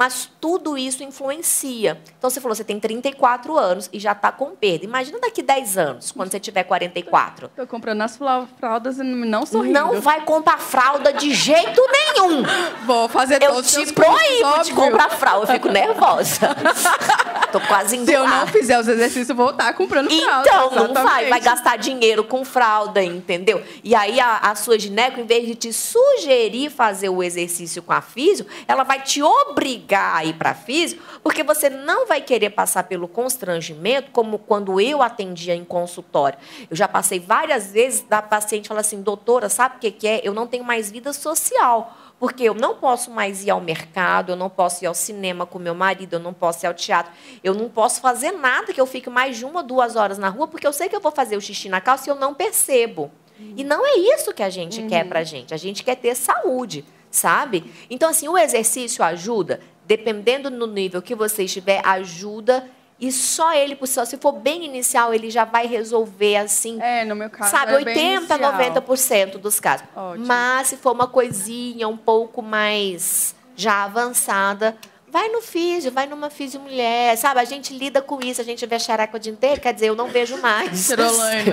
[0.00, 2.00] Mas tudo isso influencia.
[2.16, 4.86] Então, você falou, você tem 34 anos e já está com perda.
[4.86, 7.48] Imagina daqui 10 anos, quando você tiver 44.
[7.48, 9.74] Estou comprando as fraldas e não sorrindo.
[9.74, 12.42] Não vai comprar fralda de jeito nenhum.
[12.86, 15.52] Vou fazer Eu te proíbo de comprar fralda.
[15.52, 16.48] Eu fico nervosa.
[17.52, 20.48] Tô quase indo Se eu não fizer os exercícios, vou estar comprando fralda.
[20.48, 21.28] Então, não vai.
[21.28, 23.60] Vai gastar dinheiro com fralda, entendeu?
[23.82, 27.92] E aí, a, a sua gineco, em vez de te sugerir fazer o exercício com
[27.92, 32.20] a físio, ela vai te obrigar obrigar a ir para físico, porque você não vai
[32.20, 36.38] querer passar pelo constrangimento, como quando eu atendia em consultório.
[36.70, 40.20] Eu já passei várias vezes da paciente falar assim, doutora, sabe o que, que é?
[40.22, 44.36] Eu não tenho mais vida social porque eu não posso mais ir ao mercado, eu
[44.36, 47.10] não posso ir ao cinema com meu marido, eu não posso ir ao teatro,
[47.42, 50.46] eu não posso fazer nada que eu fique mais de uma, duas horas na rua,
[50.46, 53.10] porque eu sei que eu vou fazer o xixi na calça e eu não percebo.
[53.56, 54.88] E não é isso que a gente uhum.
[54.88, 55.54] quer pra gente.
[55.54, 57.72] A gente quer ter saúde, sabe?
[57.88, 59.60] Então, assim, o exercício ajuda
[59.90, 62.64] dependendo do nível que você estiver, ajuda
[63.00, 66.80] e só ele por si, se for bem inicial, ele já vai resolver assim.
[66.80, 67.50] É, no meu caso.
[67.50, 69.84] Sabe, é 80, 90% dos casos.
[69.96, 70.26] Ótimo.
[70.26, 74.76] Mas se for uma coisinha um pouco mais já avançada,
[75.08, 77.40] vai no físio, vai numa físio mulher, sabe?
[77.40, 79.96] A gente lida com isso, a gente vê xereca o dia inteiro, quer dizer, eu
[79.96, 80.88] não vejo mais.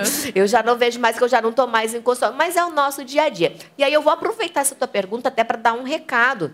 [0.36, 2.38] eu já não vejo mais, que eu já não estou mais em consultório.
[2.38, 3.56] Mas é o nosso dia a dia.
[3.80, 6.54] E aí eu vou aproveitar essa tua pergunta até para dar um recado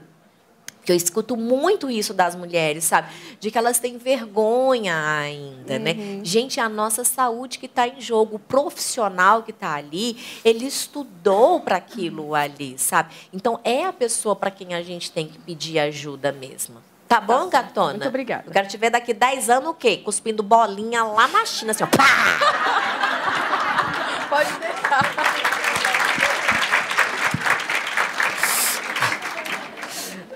[0.83, 3.07] que eu escuto muito isso das mulheres, sabe?
[3.39, 5.91] De que elas têm vergonha ainda, né?
[5.91, 6.17] uhum.
[6.17, 6.21] né?
[6.23, 11.61] Gente, a nossa saúde que está em jogo, o profissional que está ali, ele estudou
[11.61, 13.13] para aquilo ali, sabe?
[13.31, 16.81] Então, é a pessoa para quem a gente tem que pedir ajuda mesmo.
[17.07, 17.91] Tá bom, tá gatona?
[17.91, 18.43] Muito obrigada.
[18.47, 19.97] Eu quero te ver daqui 10 anos o quê?
[19.97, 21.87] Cuspindo bolinha lá na China, assim, ó.
[21.87, 22.03] Pá!
[24.29, 25.52] Pode deixar.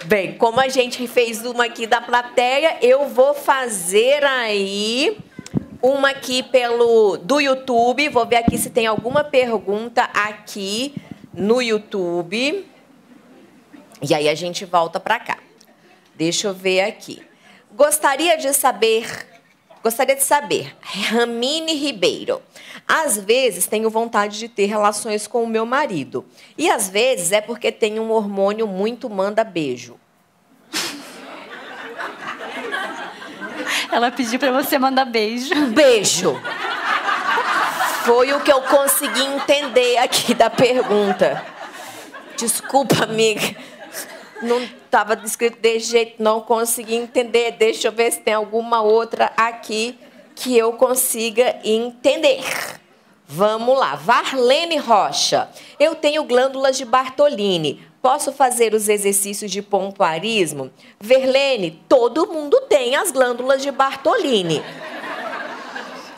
[0.07, 5.17] Bem, como a gente fez uma aqui da plateia, eu vou fazer aí
[5.81, 8.07] uma aqui pelo do YouTube.
[8.07, 10.95] Vou ver aqui se tem alguma pergunta aqui
[11.33, 12.65] no YouTube.
[14.01, 15.39] E aí a gente volta para cá.
[16.15, 17.21] Deixa eu ver aqui.
[17.73, 19.27] Gostaria de saber
[19.83, 22.41] Gostaria de saber, Ramine Ribeiro.
[22.87, 26.25] Às vezes tenho vontade de ter relações com o meu marido.
[26.57, 29.99] E às vezes é porque tem um hormônio muito manda beijo.
[33.91, 35.53] Ela pediu para você mandar beijo.
[35.67, 36.39] Beijo.
[38.05, 41.43] Foi o que eu consegui entender aqui da pergunta.
[42.37, 43.55] Desculpa, amiga.
[44.41, 47.51] Não estava descrito desse jeito, não consegui entender.
[47.51, 49.97] Deixa eu ver se tem alguma outra aqui
[50.35, 52.43] que eu consiga entender.
[53.27, 53.95] Vamos lá.
[53.95, 55.49] Varlene Rocha.
[55.79, 57.85] Eu tenho glândulas de Bartolini.
[58.01, 60.71] Posso fazer os exercícios de pompoarismo?
[60.99, 64.63] Verlene, todo mundo tem as glândulas de Bartolini.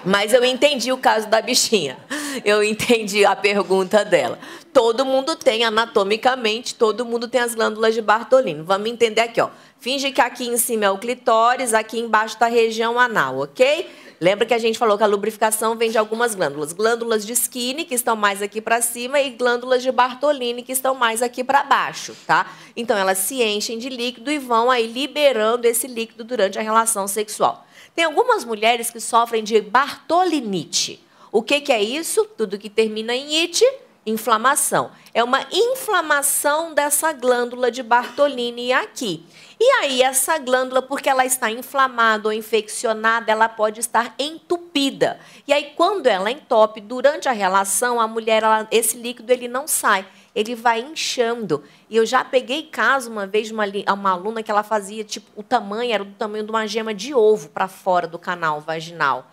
[0.06, 1.98] Mas eu entendi o caso da bichinha.
[2.46, 4.38] Eu entendi a pergunta dela.
[4.72, 8.62] Todo mundo tem, anatomicamente, todo mundo tem as glândulas de Bartolini.
[8.62, 9.50] Vamos entender aqui, ó.
[9.80, 13.90] Finge que aqui em cima é o clitóris, aqui embaixo está a região anal, ok?
[14.22, 16.74] Lembra que a gente falou que a lubrificação vem de algumas glândulas.
[16.74, 20.94] Glândulas de Skinny, que estão mais aqui para cima, e glândulas de Bartolini, que estão
[20.94, 22.52] mais aqui para baixo, tá?
[22.76, 27.08] Então, elas se enchem de líquido e vão aí liberando esse líquido durante a relação
[27.08, 27.66] sexual.
[27.96, 31.02] Tem algumas mulheres que sofrem de bartolinite.
[31.32, 32.26] O que, que é isso?
[32.38, 33.64] Tudo que termina em it,
[34.10, 34.92] inflamação.
[35.14, 39.26] É uma inflamação dessa glândula de Bartolini aqui.
[39.60, 45.20] E aí, essa glândula, porque ela está inflamada ou infeccionada, ela pode estar entupida.
[45.48, 49.68] E aí, quando ela entope, durante a relação, a mulher, ela, esse líquido ele não
[49.68, 50.06] sai
[50.36, 51.64] ele vai inchando.
[51.90, 55.30] E eu já peguei caso uma vez de uma, uma aluna que ela fazia, tipo,
[55.36, 59.30] o tamanho era do tamanho de uma gema de ovo para fora do canal vaginal.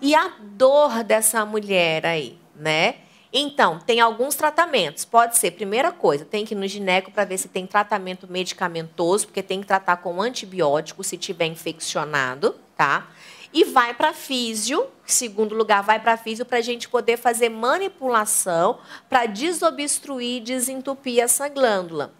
[0.00, 2.96] E a dor dessa mulher aí, né?
[3.38, 5.04] Então, tem alguns tratamentos.
[5.04, 9.26] Pode ser, primeira coisa, tem que ir no gineco para ver se tem tratamento medicamentoso,
[9.26, 13.06] porque tem que tratar com antibiótico se tiver infeccionado, tá?
[13.52, 18.78] e vai para físio, segundo lugar, vai para físio para a gente poder fazer manipulação
[19.08, 22.12] para desobstruir e desentupir essa glândula.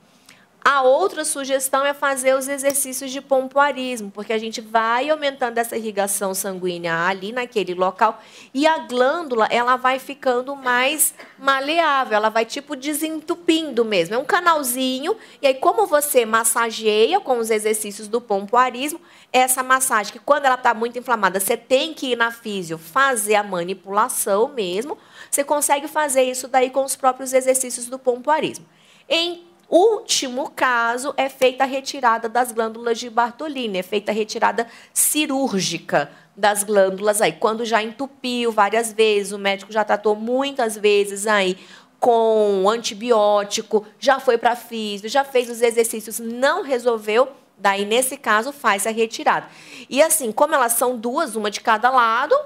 [0.68, 5.76] A outra sugestão é fazer os exercícios de pompoarismo, porque a gente vai aumentando essa
[5.76, 8.20] irrigação sanguínea ali naquele local
[8.52, 14.16] e a glândula ela vai ficando mais maleável, ela vai tipo desentupindo mesmo.
[14.16, 19.00] É um canalzinho e aí como você massageia com os exercícios do pompoarismo,
[19.32, 23.36] essa massagem que quando ela está muito inflamada, você tem que ir na físio fazer
[23.36, 24.98] a manipulação mesmo,
[25.30, 28.66] você consegue fazer isso daí com os próprios exercícios do pompoarismo.
[29.08, 34.66] Em Último caso é feita a retirada das glândulas de Bartolini, é feita a retirada
[34.94, 37.32] cirúrgica das glândulas aí.
[37.32, 41.58] Quando já entupiu várias vezes, o médico já tratou muitas vezes aí
[41.98, 48.52] com antibiótico, já foi para físio, já fez os exercícios, não resolveu, daí nesse caso
[48.52, 49.48] faz a retirada.
[49.88, 52.36] E assim, como elas são duas, uma de cada lado,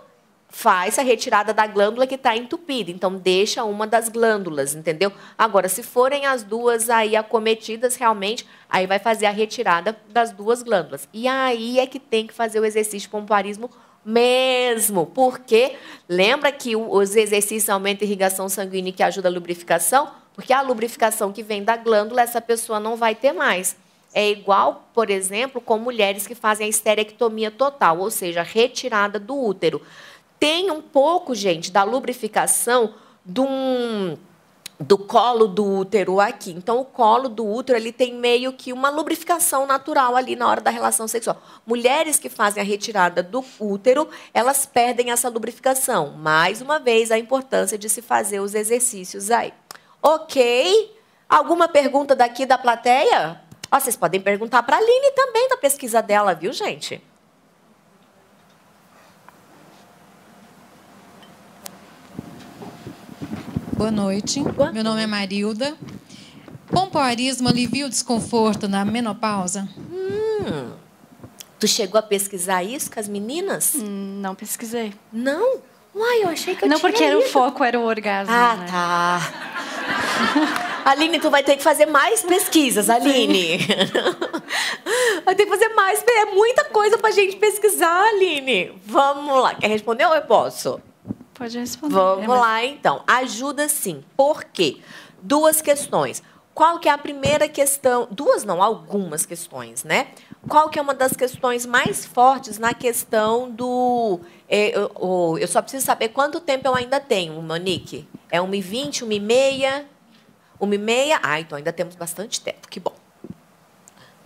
[0.50, 2.90] faz a retirada da glândula que está entupida.
[2.90, 5.12] Então, deixa uma das glândulas, entendeu?
[5.38, 10.62] Agora, se forem as duas aí acometidas, realmente, aí vai fazer a retirada das duas
[10.62, 11.08] glândulas.
[11.14, 13.70] E aí é que tem que fazer o exercício de pompoarismo
[14.04, 15.76] mesmo, porque
[16.08, 20.10] lembra que os exercícios aumentam a irrigação sanguínea que ajuda a lubrificação?
[20.34, 23.76] Porque a lubrificação que vem da glândula, essa pessoa não vai ter mais.
[24.12, 29.38] É igual, por exemplo, com mulheres que fazem a esterectomia total, ou seja, retirada do
[29.38, 29.80] útero
[30.40, 36.50] tem um pouco, gente, da lubrificação do, colo do útero aqui.
[36.50, 40.62] Então, o colo do útero ele tem meio que uma lubrificação natural ali na hora
[40.62, 41.40] da relação sexual.
[41.66, 46.12] Mulheres que fazem a retirada do útero, elas perdem essa lubrificação.
[46.12, 49.52] Mais uma vez, a importância de se fazer os exercícios aí.
[50.02, 50.96] Ok?
[51.28, 53.42] Alguma pergunta daqui da plateia?
[53.70, 57.09] Vocês podem perguntar para a Aline também da pesquisa dela, viu, gente?
[63.80, 64.40] Boa noite.
[64.40, 65.74] Boa Meu nome é Marilda.
[66.68, 69.66] Pompoarismo alivia o desconforto na menopausa?
[69.90, 70.72] Hum.
[71.58, 73.76] Tu chegou a pesquisar isso com as meninas?
[73.76, 74.92] Hum, não pesquisei.
[75.10, 75.60] Não?
[75.94, 78.34] Uai, eu achei que eu não, porque era o foco era o orgasmo.
[78.34, 78.66] Ah, né?
[78.70, 79.22] tá.
[80.84, 83.60] Aline, tu vai ter que fazer mais pesquisas, Aline.
[85.24, 86.04] vai ter que fazer mais.
[86.06, 88.78] É muita coisa pra gente pesquisar, Aline.
[88.84, 89.54] Vamos lá.
[89.54, 90.78] Quer responder ou eu posso?
[91.40, 91.94] Pode responder.
[91.94, 93.02] Vamos é, lá, então.
[93.06, 94.04] Ajuda sim.
[94.14, 94.82] Por quê?
[95.22, 96.22] Duas questões.
[96.52, 98.06] Qual que é a primeira questão?
[98.10, 100.08] Duas não, algumas questões, né?
[100.46, 104.20] Qual que é uma das questões mais fortes na questão do...
[104.46, 108.06] É, eu, eu, só preciso saber quanto tempo eu ainda tenho, Monique.
[108.30, 109.84] É 1h20, 1h30?
[110.60, 111.20] 1h30?
[111.22, 112.68] Ah, então ainda temos bastante tempo.
[112.68, 112.92] Que bom.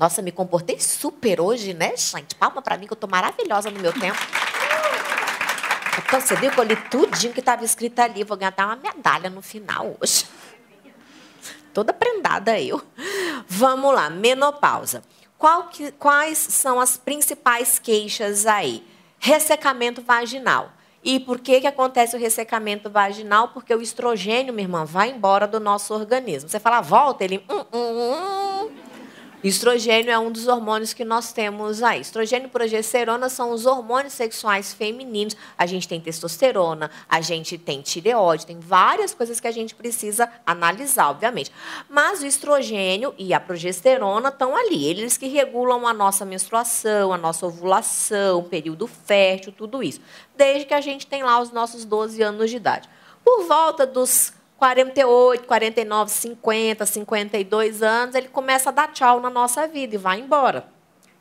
[0.01, 2.35] Nossa, me comportei super hoje, né, gente?
[2.35, 4.19] Palma para mim que eu tô maravilhosa no meu tempo.
[5.99, 8.24] Então, você viu que eu li tudinho que estava escrito ali.
[8.24, 10.26] Vou ganhar uma medalha no final hoje.
[11.72, 12.82] Toda prendada eu.
[13.47, 15.03] Vamos lá, menopausa.
[15.72, 18.86] Que, quais são as principais queixas aí?
[19.18, 20.72] Ressecamento vaginal.
[21.03, 23.49] E por que, que acontece o ressecamento vaginal?
[23.49, 26.49] Porque o estrogênio, minha irmã, vai embora do nosso organismo.
[26.49, 27.45] Você fala, volta, ele.
[27.51, 28.84] Hum, hum, hum.
[29.45, 32.01] Estrogênio é um dos hormônios que nós temos aí.
[32.01, 35.36] Estrogênio e progesterona são os hormônios sexuais femininos.
[35.59, 40.32] A gente tem testosterona, a gente tem tireoide, tem várias coisas que a gente precisa
[40.47, 41.53] analisar, obviamente.
[41.90, 44.86] Mas o estrogênio e a progesterona estão ali.
[44.86, 50.01] Eles que regulam a nossa menstruação, a nossa ovulação, período fértil, tudo isso.
[50.34, 52.88] Desde que a gente tem lá os nossos 12 anos de idade.
[53.22, 59.67] Por volta dos 48, 49, 50, 52 anos, ele começa a dar tchau na nossa
[59.67, 60.67] vida e vai embora.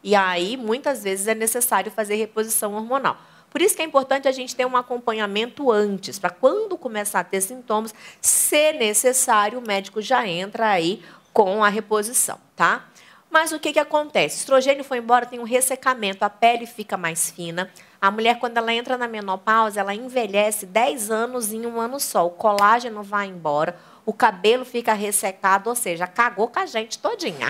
[0.03, 3.17] E aí, muitas vezes, é necessário fazer reposição hormonal.
[3.49, 7.23] Por isso que é importante a gente ter um acompanhamento antes, para quando começar a
[7.23, 12.87] ter sintomas, se necessário, o médico já entra aí com a reposição, tá?
[13.29, 14.37] Mas o que, que acontece?
[14.37, 17.69] O estrogênio foi embora, tem um ressecamento, a pele fica mais fina,
[18.03, 22.27] a mulher, quando ela entra na menopausa, ela envelhece 10 anos em um ano só.
[22.27, 27.47] O colágeno vai embora, o cabelo fica ressecado, ou seja, cagou com a gente todinha.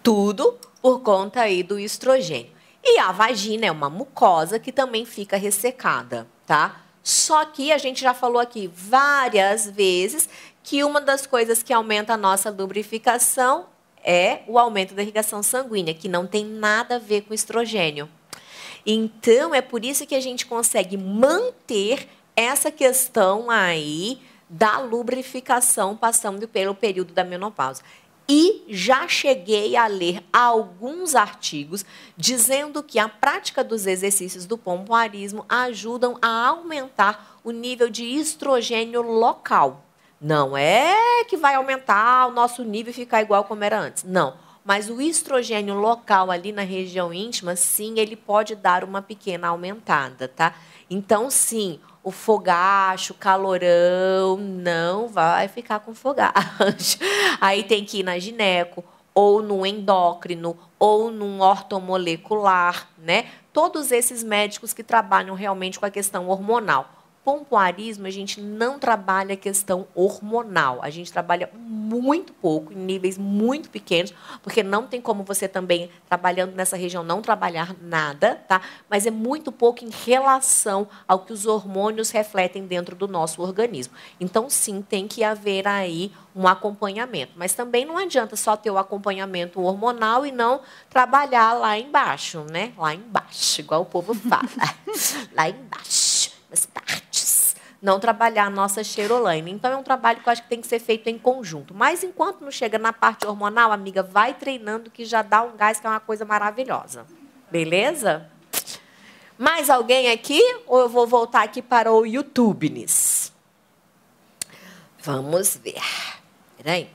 [0.00, 2.52] Tudo por conta aí do estrogênio.
[2.84, 6.82] E a vagina é uma mucosa que também fica ressecada, tá?
[7.02, 10.28] Só que a gente já falou aqui várias vezes
[10.62, 13.66] que uma das coisas que aumenta a nossa lubrificação
[14.04, 18.08] é o aumento da irrigação sanguínea, que não tem nada a ver com estrogênio.
[18.84, 26.46] Então, é por isso que a gente consegue manter essa questão aí da lubrificação passando
[26.48, 27.82] pelo período da menopausa.
[28.28, 31.84] E já cheguei a ler alguns artigos
[32.16, 39.02] dizendo que a prática dos exercícios do pompoarismo ajudam a aumentar o nível de estrogênio
[39.02, 39.84] local.
[40.20, 44.04] Não é que vai aumentar o nosso nível e ficar igual como era antes.
[44.04, 44.34] Não
[44.64, 50.28] mas o estrogênio local ali na região íntima, sim, ele pode dar uma pequena aumentada,
[50.28, 50.54] tá?
[50.88, 56.98] Então, sim, o fogacho, calorão, não vai ficar com fogacho.
[57.40, 58.84] Aí tem que ir na gineco,
[59.14, 63.26] ou no endócrino, ou num ortomolecular, né?
[63.52, 69.34] Todos esses médicos que trabalham realmente com a questão hormonal pompoarismo, a gente não trabalha
[69.34, 70.80] a questão hormonal.
[70.82, 74.12] A gente trabalha muito pouco, em níveis muito pequenos,
[74.42, 78.60] porque não tem como você também, trabalhando nessa região, não trabalhar nada, tá?
[78.90, 83.94] Mas é muito pouco em relação ao que os hormônios refletem dentro do nosso organismo.
[84.18, 87.32] Então, sim, tem que haver aí um acompanhamento.
[87.36, 90.60] Mas também não adianta só ter o acompanhamento hormonal e não
[90.90, 92.72] trabalhar lá embaixo, né?
[92.76, 94.48] Lá embaixo, igual o povo fala.
[95.34, 97.01] lá embaixo, nas partes
[97.82, 99.50] não trabalhar a nossa cheirolaine.
[99.50, 101.74] Então, é um trabalho que eu acho que tem que ser feito em conjunto.
[101.74, 105.80] Mas, enquanto não chega na parte hormonal, amiga, vai treinando que já dá um gás,
[105.80, 107.04] que é uma coisa maravilhosa.
[107.50, 108.30] Beleza?
[109.36, 110.40] Mais alguém aqui?
[110.68, 112.70] Ou eu vou voltar aqui para o YouTube?
[112.70, 113.32] -nis?
[115.02, 115.82] Vamos ver.
[116.56, 116.88] Peraí.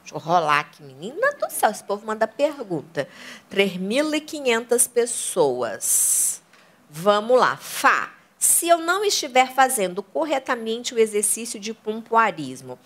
[0.00, 1.70] Deixa eu rolar aqui, menina do céu.
[1.70, 3.06] Esse povo manda pergunta.
[3.50, 6.42] 3.500 pessoas.
[6.88, 7.56] Vamos lá.
[7.58, 8.21] Fá.
[8.42, 12.76] Se eu não estiver fazendo corretamente o exercício de pompoarismo,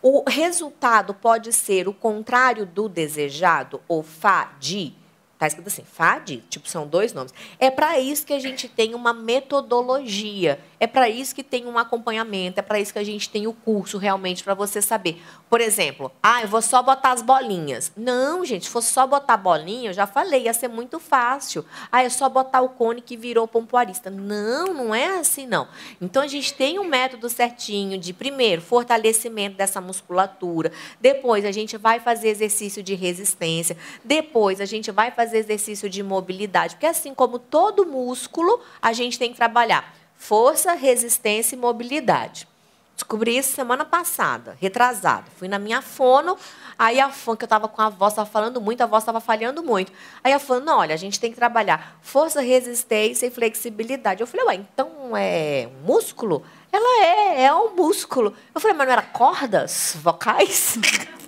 [0.00, 4.96] o resultado pode ser o contrário do desejado, ou FADI,
[5.34, 7.34] Está escrito assim, FAD, tipo, são dois nomes.
[7.58, 11.78] É para isso que a gente tem uma metodologia, é para isso que tem um
[11.78, 15.22] acompanhamento, é para isso que a gente tem o curso realmente para você saber.
[15.48, 17.92] Por exemplo, ah, eu vou só botar as bolinhas.
[17.96, 21.64] Não, gente, se fosse só botar bolinha, eu já falei, ia ser muito fácil.
[21.92, 24.10] Ah, é só botar o cone que virou pompoarista.
[24.10, 25.68] Não, não é assim, não.
[26.00, 30.72] Então, a gente tem um método certinho de, primeiro, fortalecimento dessa musculatura.
[31.00, 33.76] Depois, a gente vai fazer exercício de resistência.
[34.02, 39.16] Depois, a gente vai fazer exercício de mobilidade, porque assim como todo músculo, a gente
[39.16, 42.46] tem que trabalhar força, resistência e mobilidade.
[42.94, 45.24] Descobri isso semana passada, retrasada.
[45.36, 46.38] Fui na minha fono,
[46.78, 49.20] aí a fono, que eu estava com a voz, estava falando muito, a voz estava
[49.20, 49.90] falhando muito.
[50.22, 54.20] Aí a fono, não, olha, a gente tem que trabalhar força, resistência e flexibilidade.
[54.20, 56.44] Eu falei, ué, então é músculo?
[56.70, 58.32] Ela é, é um músculo.
[58.54, 60.78] Eu falei, mas não era cordas vocais?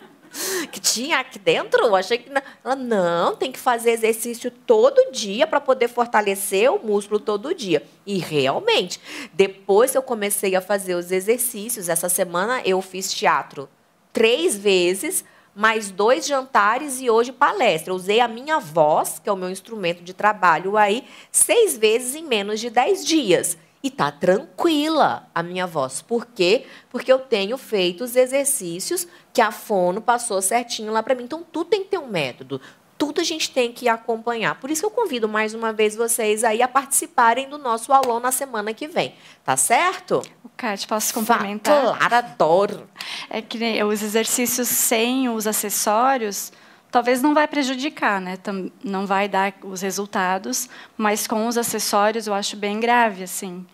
[0.71, 1.85] que tinha aqui dentro?
[1.85, 2.31] Eu achei que.
[2.31, 2.43] Não.
[2.65, 7.83] Ela, não, tem que fazer exercício todo dia para poder fortalecer o músculo todo dia.
[8.07, 9.01] E realmente,
[9.33, 13.69] depois eu comecei a fazer os exercícios, essa semana eu fiz teatro
[14.13, 15.25] três vezes
[15.55, 17.93] mais dois jantares e hoje palestra.
[17.93, 22.15] Eu usei a minha voz, que é o meu instrumento de trabalho aí, seis vezes
[22.15, 23.57] em menos de dez dias.
[23.85, 26.01] E tá tranquila a minha voz.
[26.01, 26.65] Por quê?
[26.89, 31.25] Porque eu tenho feito os exercícios que a fono passou certinho lá para mim.
[31.25, 32.59] Então, tudo tem que ter um método
[32.97, 34.55] tudo a gente tem que acompanhar.
[34.55, 38.21] Por isso que eu convido mais uma vez vocês aí a participarem do nosso aulão
[38.21, 39.15] na semana que vem.
[39.45, 40.23] Tá certo?
[40.43, 41.99] O Kátia, posso complementar?
[41.99, 42.89] Claro, adoro.
[43.29, 46.53] É que os exercícios sem os acessórios
[46.95, 48.39] talvez não vai prejudicar, né?
[48.85, 53.67] Não vai dar os resultados, mas com os acessórios eu acho bem grave, assim.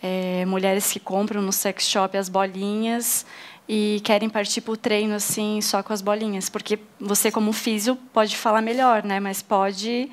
[0.00, 3.26] É, mulheres que compram no sex shop as bolinhas
[3.68, 7.96] e querem partir para o treino assim só com as bolinhas, porque você como físio
[8.12, 9.18] pode falar melhor, né?
[9.18, 10.08] Mas pode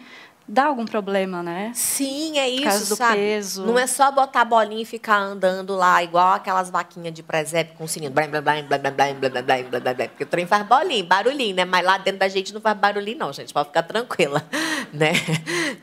[0.49, 1.71] dá algum problema, né?
[1.75, 3.15] Sim, é isso, Por causa do sabe?
[3.15, 3.65] peso.
[3.65, 7.75] Não é só botar a bolinha e ficar andando lá, igual aquelas vaquinhas de presépio
[7.77, 8.11] com sininho.
[8.11, 10.07] Blá, blá, blá, blá, blá, blá, blá, blá, blá, blá, blá.
[10.07, 11.65] Porque o trem faz bolinho, barulhinho, né?
[11.65, 13.53] Mas lá dentro da gente não faz barulhinho, não, gente.
[13.53, 14.43] Pode ficar tranquila,
[14.91, 15.13] né?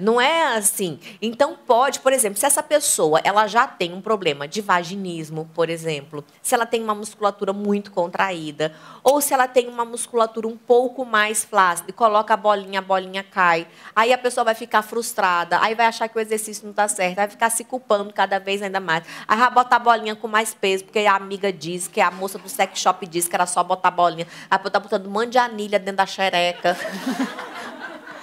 [0.01, 0.99] Não é assim.
[1.23, 5.71] Então, pode, por exemplo, se essa pessoa ela já tem um problema de vaginismo, por
[5.71, 8.75] exemplo, se ela tem uma musculatura muito contraída,
[9.05, 12.83] ou se ela tem uma musculatura um pouco mais flácida, e coloca a bolinha, a
[12.83, 16.71] bolinha cai, aí a pessoa vai ficar frustrada, aí vai achar que o exercício não
[16.71, 19.05] está certo, vai ficar se culpando cada vez ainda mais.
[19.29, 22.49] Aí vai botar bolinha com mais peso, porque a amiga diz, que a moça do
[22.49, 24.27] sex shop disse que era só botar bolinha.
[24.51, 26.77] Aí tá botando um monte de anilha dentro da xereca.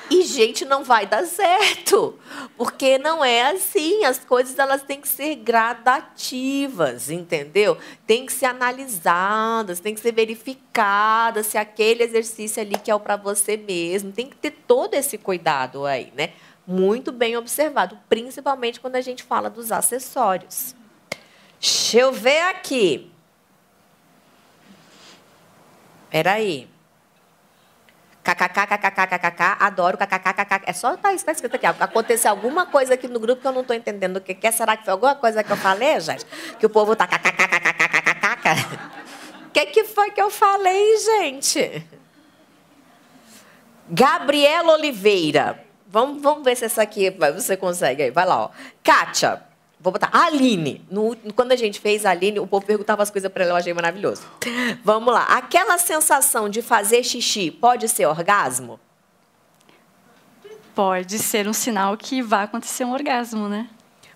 [0.09, 2.19] E, gente, não vai dar certo.
[2.57, 4.03] Porque não é assim.
[4.03, 7.77] As coisas elas têm que ser gradativas, entendeu?
[8.05, 12.99] Tem que ser analisadas, tem que ser verificadas se aquele exercício ali que é o
[12.99, 14.11] para você mesmo.
[14.11, 16.34] Tem que ter todo esse cuidado aí, né?
[16.65, 20.75] Muito bem observado, principalmente quando a gente fala dos acessórios.
[21.59, 23.11] Deixa eu ver aqui.
[26.09, 26.72] Peraí.
[28.23, 31.65] KKK, adoro KKK, É só tá, tá escrito aqui.
[31.65, 34.51] Aconteceu alguma coisa aqui no grupo que eu não estou entendendo o que é.
[34.51, 36.25] Será que foi alguma coisa que eu falei, gente?
[36.57, 37.43] Que o povo tá KKK,
[39.47, 41.85] O que, que foi que eu falei, gente?
[43.89, 45.63] Gabriela Oliveira.
[45.87, 48.11] Vamos, vamos ver se essa aqui você consegue aí.
[48.11, 48.49] Vai lá, ó.
[48.83, 49.52] Kátia.
[49.84, 50.10] Vou botar.
[50.14, 50.81] Aline.
[50.89, 53.57] No, quando a gente fez a Aline, o povo perguntava as coisas para ela, eu
[53.57, 54.22] achei maravilhoso.
[54.81, 55.23] Vamos lá.
[55.23, 58.80] Aquela sensação de fazer xixi pode ser orgasmo?
[60.73, 63.68] Pode ser um sinal que vai acontecer um orgasmo, né?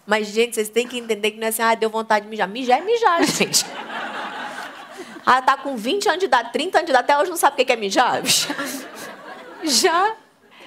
[0.06, 2.48] Mas, gente, vocês têm que entender que não é assim, ah, deu vontade de mijar.
[2.48, 3.65] Mijar é mijar, gente.
[5.26, 7.61] ah, tá com 20 anos de idade, 30 anos de idade, até hoje não sabe
[7.61, 8.22] o que é mijar?
[9.64, 10.15] Já.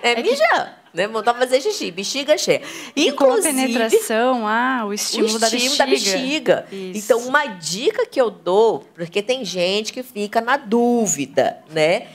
[0.02, 0.74] É, é mijar.
[0.74, 0.79] Que...
[0.92, 1.06] Né?
[1.06, 2.62] Voltar a fazer xixi, bexiga cheia.
[2.96, 6.66] Inclusive, com a penetração, ah, o estímulo, o da estímulo da bexiga.
[6.72, 12.08] Então, uma dica que eu dou, porque tem gente que fica na dúvida, né?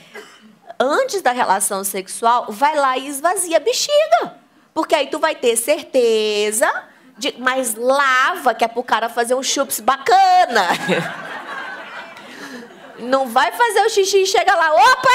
[0.78, 4.34] Antes da relação sexual, vai lá e esvazia a bexiga.
[4.74, 6.70] Porque aí tu vai ter certeza,
[7.16, 10.68] de, mas lava, que é pro cara fazer um chups bacana.
[12.98, 15.08] Não vai fazer o xixi e chega lá, opa!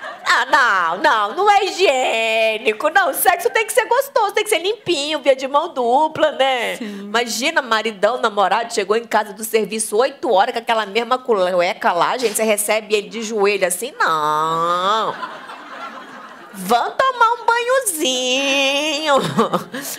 [0.36, 2.90] Ah, não, não, não é higiênico.
[2.90, 6.32] Não, o sexo tem que ser gostoso, tem que ser limpinho, via de mão dupla,
[6.32, 6.76] né?
[6.76, 7.02] Sim.
[7.02, 12.18] Imagina, maridão, namorado, chegou em casa do serviço 8 horas com aquela mesma cueca lá,
[12.18, 13.92] gente, você recebe ele de joelho assim?
[13.96, 15.14] Não.
[16.56, 19.14] Vamos tomar um banhozinho.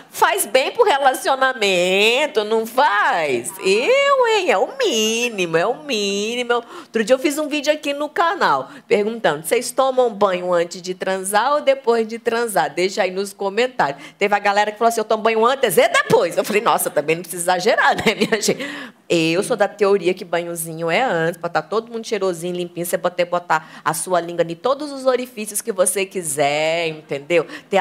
[0.09, 3.51] Faz bem pro relacionamento, não faz?
[3.59, 4.49] Eu, hein?
[4.49, 6.53] É o mínimo, é o mínimo.
[6.53, 10.93] Outro dia eu fiz um vídeo aqui no canal perguntando: vocês tomam banho antes de
[10.93, 12.73] transar ou depois de transar?
[12.73, 14.01] Deixa aí nos comentários.
[14.17, 16.37] Teve a galera que falou assim: eu tomo banho antes e depois.
[16.37, 18.65] Eu falei: nossa, também não precisa exagerar, né, minha gente?
[19.07, 22.97] Eu sou da teoria que banhozinho é antes, para estar todo mundo cheirosinho, limpinho, você
[22.97, 27.45] poder botar a sua língua em todos os orifícios que você quiser, entendeu?
[27.69, 27.77] Ter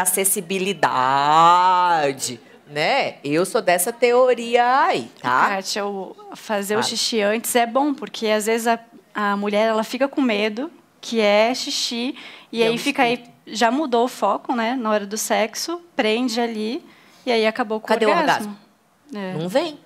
[0.94, 3.16] acessibilidade, né?
[3.24, 5.48] Eu sou dessa teoria aí, tá?
[5.48, 8.78] Kátia, o fazer o xixi antes é bom, porque às vezes a,
[9.14, 10.70] a mulher ela fica com medo,
[11.00, 12.14] que é xixi,
[12.52, 14.74] e, e aí fica aí, já mudou o foco, né?
[14.74, 16.84] Na hora do sexo, prende ali,
[17.24, 18.28] e aí acabou com Cadê o orgasmo.
[18.28, 18.58] O orgasmo?
[19.14, 19.32] É.
[19.38, 19.78] Não vem.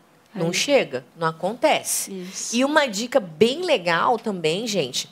[0.44, 2.12] Não chega, não acontece.
[2.12, 2.56] Isso.
[2.56, 5.08] E uma dica bem legal também, gente,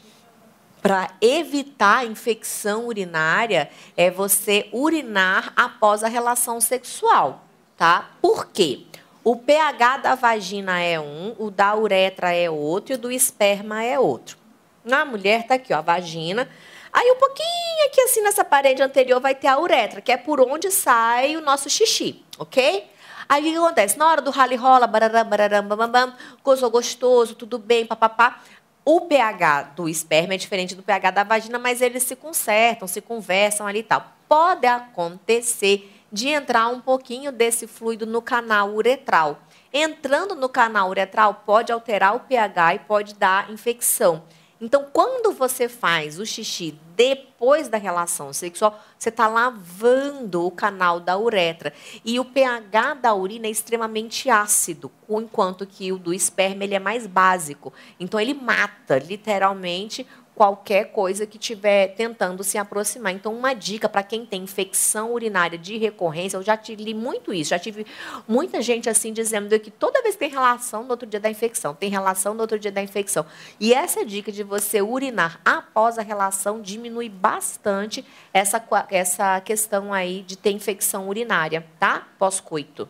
[0.82, 7.44] para evitar a infecção urinária é você urinar após a relação sexual,
[7.77, 8.11] tá?
[8.23, 8.82] Por quê?
[9.24, 13.82] O pH da vagina é um, o da uretra é outro e o do esperma
[13.82, 14.39] é outro.
[14.85, 16.48] Na mulher tá aqui, ó, a vagina.
[16.93, 20.40] Aí um pouquinho aqui assim nessa parede anterior vai ter a uretra, que é por
[20.40, 22.86] onde sai o nosso xixi, ok?
[23.28, 23.98] Aí o que acontece?
[23.98, 28.40] Na hora do rally rola, bararam, bararam, bam, bam, bam, gozou gostoso, tudo bem, papapá.
[28.85, 33.01] O pH do esperma é diferente do pH da vagina, mas eles se consertam, se
[33.01, 34.12] conversam ali e tal.
[34.28, 39.40] Pode acontecer de entrar um pouquinho desse fluido no canal uretral.
[39.73, 44.23] Entrando no canal uretral, pode alterar o pH e pode dar infecção.
[44.59, 50.99] Então, quando você faz o xixi depois da relação sexual, você está lavando o canal
[50.99, 51.74] da uretra.
[52.03, 56.78] E o pH da urina é extremamente ácido, enquanto que o do esperma ele é
[56.78, 57.70] mais básico.
[58.01, 60.07] Então, ele mata, literalmente,
[60.37, 63.11] qualquer coisa que estiver tentando se aproximar.
[63.15, 67.51] Então, uma dica para quem tem infecção urinária de recorrência, eu já li muito isso,
[67.51, 67.87] já tive
[68.29, 71.75] muita gente assim dizendo que toda vez que tem relação no outro dia da infecção,
[71.75, 73.25] tem relação no outro dia da infecção.
[73.59, 80.21] E essa dica de você urinar após a relação diminui bastante essa, essa questão aí
[80.21, 82.07] de ter infecção urinária, tá?
[82.19, 82.87] Pós-coito.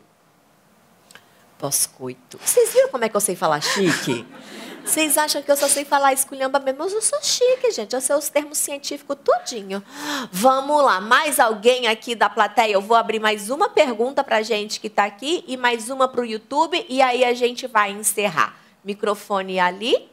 [1.57, 2.41] Pós-coito.
[2.45, 4.27] Vocês viram como é que eu sei falar chique?
[4.87, 6.79] Vocês acham que eu só sei falar esculhamba mesmo?
[6.79, 7.93] Mas eu sou chique, gente.
[7.93, 9.83] Eu sei os termos científicos tudinho.
[10.31, 11.01] Vamos lá.
[11.01, 12.73] Mais alguém aqui da plateia?
[12.73, 16.21] Eu vou abrir mais uma pergunta para gente que está aqui e mais uma para
[16.21, 16.87] o YouTube.
[16.89, 18.55] E aí a gente vai encerrar.
[18.85, 20.09] Microfone ali.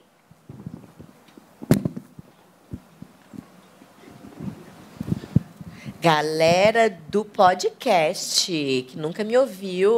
[6.03, 9.89] Galera do podcast, que nunca me ouviu,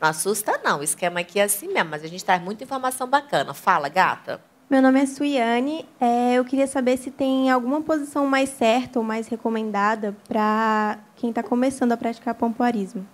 [0.00, 3.08] não assusta não, o esquema aqui é assim mesmo, mas a gente traz muita informação
[3.08, 3.52] bacana.
[3.52, 4.40] Fala, gata.
[4.70, 9.04] Meu nome é Suiane, é, eu queria saber se tem alguma posição mais certa ou
[9.04, 13.04] mais recomendada para quem está começando a praticar pompoarismo.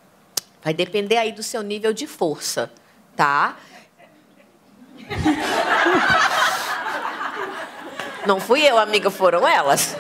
[0.62, 2.70] Vai depender aí do seu nível de força,
[3.16, 3.56] tá?
[8.26, 9.96] Não fui eu, amiga, foram elas.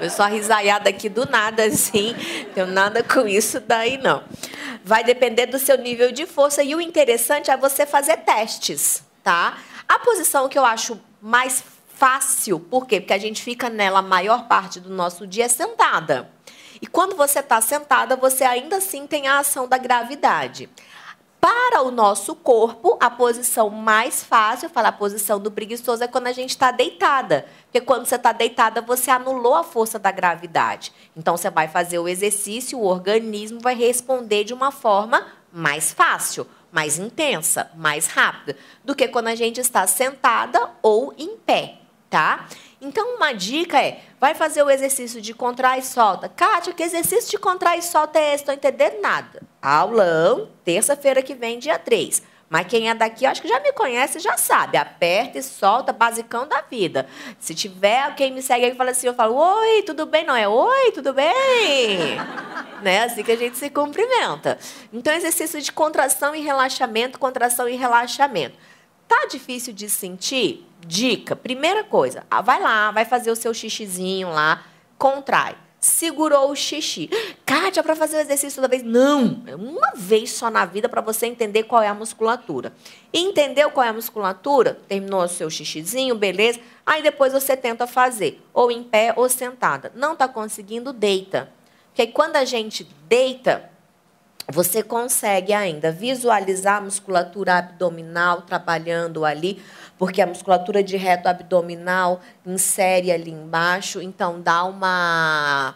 [0.00, 2.14] Eu sou a risaiada aqui do nada, assim.
[2.54, 4.24] Tenho nada com isso daí, não.
[4.82, 6.62] Vai depender do seu nível de força.
[6.62, 9.58] E o interessante é você fazer testes, tá?
[9.86, 11.62] A posição que eu acho mais
[11.94, 12.98] fácil, por quê?
[12.98, 16.30] Porque a gente fica nela a maior parte do nosso dia sentada.
[16.80, 20.70] E quando você está sentada, você ainda assim tem a ação da gravidade.
[21.40, 26.06] Para o nosso corpo, a posição mais fácil, eu falo a posição do preguiçoso, é
[26.06, 27.46] quando a gente está deitada.
[27.64, 30.92] Porque quando você está deitada, você anulou a força da gravidade.
[31.16, 36.46] Então, você vai fazer o exercício, o organismo vai responder de uma forma mais fácil,
[36.70, 41.78] mais intensa, mais rápida, do que quando a gente está sentada ou em pé,
[42.10, 42.46] tá?
[42.80, 46.28] Então, uma dica é, vai fazer o exercício de contrai e solta.
[46.28, 48.36] Kátia, que exercício de contrai e solta é esse?
[48.42, 49.42] Estou entendendo nada.
[49.60, 52.22] Aulão, terça-feira que vem, dia 3.
[52.48, 54.76] Mas quem é daqui, acho que já me conhece, já sabe.
[54.76, 57.06] Aperta e solta, basicão da vida.
[57.38, 60.24] Se tiver quem me segue aí fala assim, eu falo, oi, tudo bem?
[60.24, 62.16] Não é oi, tudo bem?
[62.82, 63.04] né?
[63.04, 64.58] Assim que a gente se cumprimenta.
[64.92, 68.56] Então, exercício de contração e relaxamento, contração e relaxamento.
[69.06, 70.66] Tá difícil de sentir?
[70.86, 74.64] Dica, primeira coisa, ah, vai lá, vai fazer o seu xixizinho lá,
[74.98, 75.56] contrai.
[75.80, 77.08] Segurou o xixi.
[77.46, 78.82] Kátia, para fazer o exercício toda vez?
[78.82, 82.72] Não, é uma vez só na vida para você entender qual é a musculatura.
[83.14, 84.78] Entendeu qual é a musculatura?
[84.86, 86.60] Terminou o seu xixizinho, beleza?
[86.84, 89.90] Aí depois você tenta fazer, ou em pé ou sentada.
[89.94, 91.50] Não está conseguindo, deita.
[91.86, 93.70] Porque quando a gente deita,
[94.48, 99.62] você consegue ainda visualizar a musculatura abdominal trabalhando ali
[100.00, 105.74] porque a musculatura de reto abdominal insere ali embaixo, então dá uma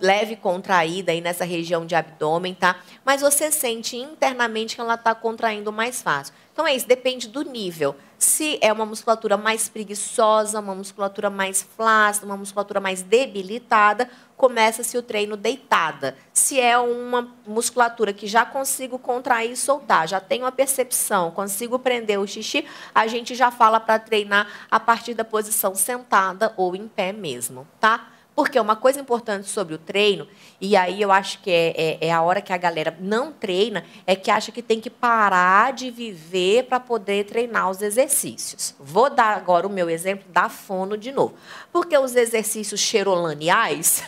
[0.00, 2.76] leve contraída aí nessa região de abdômen, tá?
[3.04, 6.32] Mas você sente internamente que ela está contraindo mais fácil.
[6.50, 7.94] Então é isso, depende do nível.
[8.22, 14.96] Se é uma musculatura mais preguiçosa, uma musculatura mais flácida, uma musculatura mais debilitada, começa-se
[14.96, 16.16] o treino deitada.
[16.32, 21.80] Se é uma musculatura que já consigo contrair e soltar, já tenho a percepção, consigo
[21.80, 26.76] prender o xixi, a gente já fala para treinar a partir da posição sentada ou
[26.76, 28.11] em pé mesmo, tá?
[28.34, 30.26] Porque uma coisa importante sobre o treino,
[30.58, 33.84] e aí eu acho que é, é, é, a hora que a galera não treina,
[34.06, 38.74] é que acha que tem que parar de viver para poder treinar os exercícios.
[38.80, 41.34] Vou dar agora o meu exemplo da fono de novo.
[41.70, 44.02] Porque os exercícios cheirolaniais,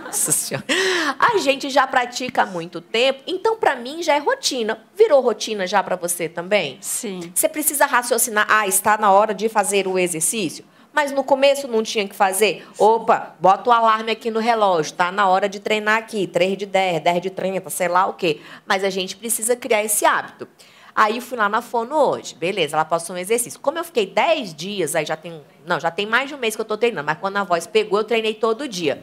[1.18, 4.80] a gente já pratica há muito tempo, então para mim já é rotina.
[4.96, 6.76] Virou rotina já para você também?
[6.80, 7.32] Sim.
[7.32, 10.64] Você precisa raciocinar, ah, está na hora de fazer o exercício?
[10.92, 12.66] Mas no começo não tinha que fazer.
[12.78, 16.66] Opa, bota o alarme aqui no relógio, tá na hora de treinar aqui, 3 de
[16.66, 18.40] 10, 10 de 30, sei lá o quê.
[18.66, 20.48] Mas a gente precisa criar esse hábito.
[20.94, 23.60] Aí fui lá na fono hoje, beleza, ela passou um exercício.
[23.60, 26.56] Como eu fiquei 10 dias, aí já tem, não, já tem mais de um mês
[26.56, 29.02] que eu estou treinando, mas quando a voz pegou, eu treinei todo dia.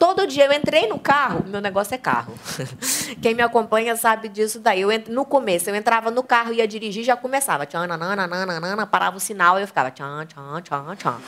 [0.00, 2.32] Todo dia eu entrei no carro, meu negócio é carro.
[3.20, 4.80] Quem me acompanha sabe disso daí.
[4.80, 4.88] Eu.
[5.08, 7.66] No começo, eu entrava no carro, ia dirigir, já começava.
[7.66, 11.18] Tchan, nanana, nanana, parava o sinal e eu ficava tchan, tchan, tchan, tchan.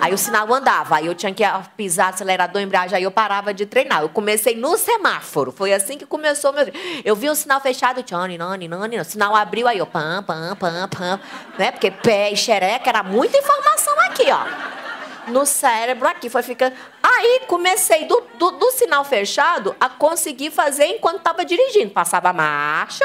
[0.00, 1.44] Aí o sinal andava, aí eu tinha que
[1.76, 4.00] pisar acelerador, embreagem, aí eu parava de treinar.
[4.00, 6.64] Eu comecei no semáforo, foi assim que começou meu.
[7.04, 10.56] Eu vi o sinal fechado, tchan, nani, nani, o sinal abriu, aí eu pam, pam,
[10.56, 11.20] pam, pam.
[11.58, 11.70] Né?
[11.70, 14.82] Porque pé e xereca era muita informação aqui, ó
[15.28, 16.28] no cérebro aqui.
[16.28, 16.74] Foi ficando.
[17.02, 21.90] Aí comecei do, do, do sinal fechado a conseguir fazer enquanto estava dirigindo.
[21.90, 23.04] Passava a marcha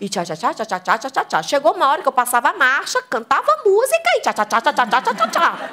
[0.00, 1.42] e tchá, tchá, tchá, tchá, tchá, tchá.
[1.42, 4.72] Chegou uma hora que eu passava a marcha, cantava música e tchá, tchá, tchá, tchá,
[4.72, 5.70] tchá, tchá, tchá.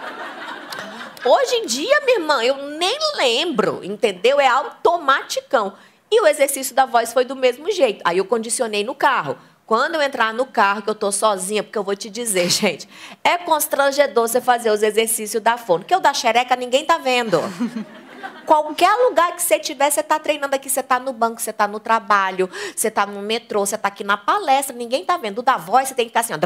[1.26, 4.42] Hoje em dia, minha irmã, eu nem lembro, entendeu?
[4.42, 5.74] É automaticão.
[6.12, 8.02] E o exercício da voz foi do mesmo jeito.
[8.04, 9.38] Aí eu condicionei no carro.
[9.66, 12.88] Quando eu entrar no carro, que eu estou sozinha, porque eu vou te dizer, gente,
[13.24, 15.80] é constrangedor você fazer os exercícios da fono.
[15.80, 17.40] Porque o da xereca ninguém tá vendo.
[18.46, 21.68] Qualquer lugar que você tiver, você está treinando aqui, você está no banco, você está
[21.68, 25.40] no trabalho, você está no metrô, você está aqui na palestra, ninguém está vendo.
[25.40, 26.46] O da voz, você tem que estar tá assim,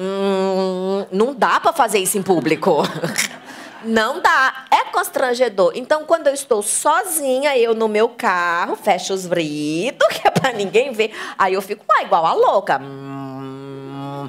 [0.00, 1.06] ó.
[1.10, 2.82] Não dá para fazer isso em público.
[3.84, 4.66] Não dá.
[4.70, 5.72] É constrangedor.
[5.74, 10.52] Então, quando eu estou sozinha, eu no meu carro, fecho os vritos, que é pra
[10.52, 11.12] ninguém ver.
[11.38, 12.78] Aí eu fico lá, igual a louca.
[12.80, 14.28] Hum,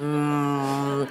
[0.00, 1.06] hum.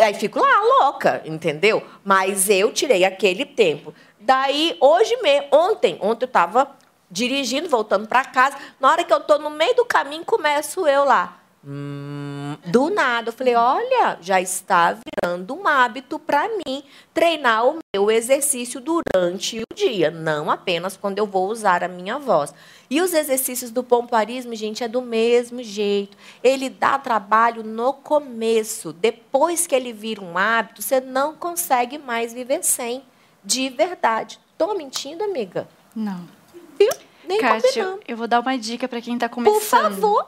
[0.00, 1.82] Aí fico lá, louca, entendeu?
[2.04, 3.92] Mas eu tirei aquele tempo.
[4.20, 6.70] Daí, hoje mesmo, ontem, ontem eu estava
[7.10, 8.56] dirigindo, voltando para casa.
[8.80, 11.41] Na hora que eu estou no meio do caminho, começo eu lá.
[11.64, 16.82] Hum, do nada, eu falei: olha, já está virando um hábito para mim
[17.14, 22.18] treinar o meu exercício durante o dia, não apenas quando eu vou usar a minha
[22.18, 22.52] voz.
[22.90, 26.16] E os exercícios do pomparismo, gente, é do mesmo jeito.
[26.42, 32.34] Ele dá trabalho no começo, depois que ele vira um hábito, você não consegue mais
[32.34, 33.04] viver sem,
[33.44, 34.40] de verdade.
[34.50, 35.68] Estou mentindo, amiga?
[35.94, 36.28] Não.
[36.76, 36.90] Viu?
[37.24, 39.54] Nem Kátia, eu vou dar uma dica para quem está começando.
[39.54, 40.26] Por favor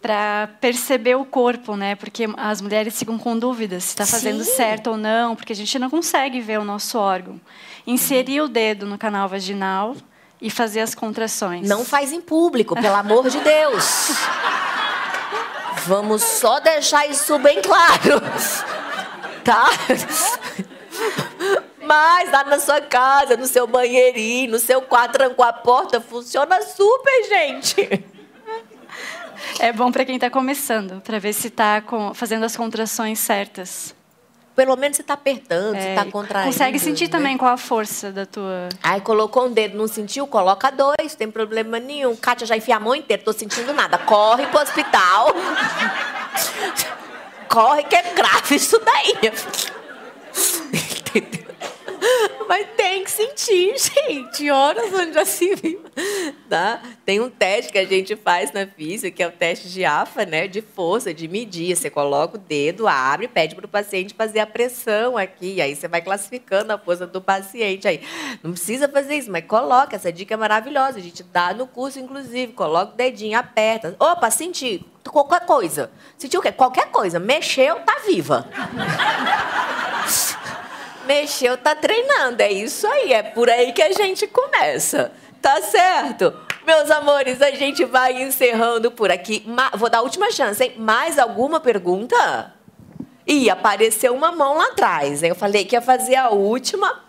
[0.00, 1.94] para perceber o corpo, né?
[1.96, 4.52] Porque as mulheres ficam com dúvidas se está fazendo Sim.
[4.52, 7.40] certo ou não, porque a gente não consegue ver o nosso órgão.
[7.86, 8.46] Inserir uhum.
[8.46, 9.96] o dedo no canal vaginal
[10.40, 11.68] e fazer as contrações.
[11.68, 14.10] Não faz em público, pelo amor de Deus.
[15.86, 18.20] Vamos só deixar isso bem claro.
[19.42, 19.66] Tá?
[21.82, 26.60] Mas lá na sua casa, no seu banheirinho, no seu quarto, trancou a porta, funciona
[26.62, 28.04] super, gente.
[29.58, 31.82] É bom para quem está começando, para ver se está
[32.14, 33.94] fazendo as contrações certas.
[34.58, 36.50] Pelo menos você está apertando, é, está contraindo.
[36.50, 37.10] Consegue sentir né?
[37.10, 38.68] também qual a força da tua.
[38.82, 40.26] Aí colocou um dedo, não sentiu?
[40.26, 42.16] Coloca dois, tem problema nenhum.
[42.16, 43.96] Kátia já enfia a mão inteira, tô sentindo nada.
[43.98, 45.32] Corre pro hospital.
[47.48, 49.14] Corre que é grave isso daí.
[50.74, 51.46] Entendeu?
[52.48, 53.74] Mas tem que sentir,
[54.08, 54.50] gente.
[54.50, 55.82] Horas onde já se viu.
[56.48, 56.80] Tá?
[57.04, 60.24] Tem um teste que a gente faz na física, que é o teste de AFA,
[60.24, 60.48] né?
[60.48, 61.76] De força, de medir.
[61.76, 65.60] Você coloca o dedo, abre, pede para o paciente fazer a pressão aqui.
[65.60, 67.86] Aí você vai classificando a força do paciente.
[67.86, 68.00] Aí
[68.42, 69.96] não precisa fazer isso, mas coloca.
[69.96, 70.98] Essa dica é maravilhosa.
[70.98, 72.52] A gente dá no curso, inclusive.
[72.52, 73.94] Coloca o dedinho, aperta.
[73.98, 74.84] Opa, senti.
[75.04, 75.90] Qualquer coisa.
[76.16, 76.52] Sentiu o quê?
[76.52, 77.18] Qualquer coisa.
[77.18, 78.46] Mexeu, tá viva.
[81.08, 82.42] Mexeu, tá treinando.
[82.42, 85.10] É isso aí, é por aí que a gente começa.
[85.40, 86.34] Tá certo?
[86.66, 89.42] Meus amores, a gente vai encerrando por aqui.
[89.74, 90.74] Vou dar a última chance, hein?
[90.76, 92.54] Mais alguma pergunta?
[93.26, 95.22] Ih, apareceu uma mão lá atrás.
[95.22, 95.30] Hein?
[95.30, 97.02] Eu falei que ia fazer a última.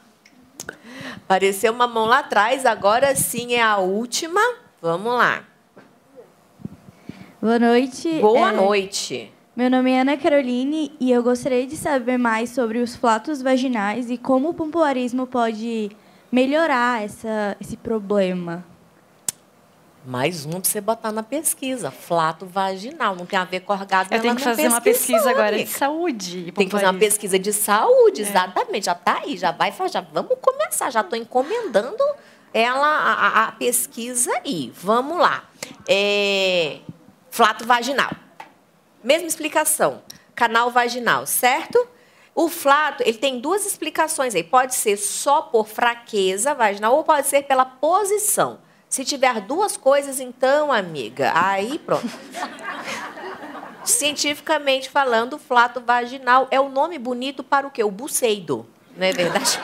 [1.18, 4.40] Apareceu uma mão lá atrás, agora sim é a última.
[4.82, 5.44] Vamos lá.
[7.42, 8.20] Boa noite.
[8.20, 8.52] Boa é...
[8.54, 9.34] noite.
[9.60, 14.10] Meu nome é Ana Caroline e eu gostaria de saber mais sobre os flatos vaginais
[14.10, 15.92] e como o pompoarismo pode
[16.32, 18.64] melhorar essa, esse problema.
[20.06, 21.92] Mais um para você botar na pesquisa.
[21.92, 23.18] Flato vaginal.
[23.18, 24.16] Não tem a ver com orgasmo.
[24.16, 26.54] Eu tenho que fazer uma pesquisa agora de saúde.
[26.54, 28.26] Tem que fazer uma pesquisa de saúde, é.
[28.30, 28.86] exatamente.
[28.86, 30.02] Já está aí, já vai fazer.
[30.14, 30.90] Vamos começar.
[30.90, 32.02] Já estou encomendando
[32.54, 34.72] ela, a, a, pesquisa aí.
[34.74, 35.44] Vamos lá.
[35.86, 36.78] É,
[37.30, 38.29] flato vaginal.
[39.04, 40.02] Mesma explicação.
[40.36, 41.88] Canal vaginal, certo?
[42.36, 44.44] O flato, ele tem duas explicações aí.
[44.44, 48.60] Pode ser só por fraqueza vaginal ou pode ser pela posição.
[48.88, 52.08] Se tiver duas coisas, então, amiga, aí pronto.
[53.84, 57.84] Cientificamente falando, o flato vaginal é o nome bonito para o quê?
[57.84, 59.60] O buceido, não é verdade?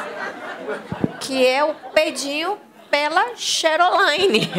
[1.20, 2.58] que é o pedinho
[2.90, 4.50] pela Cheroline.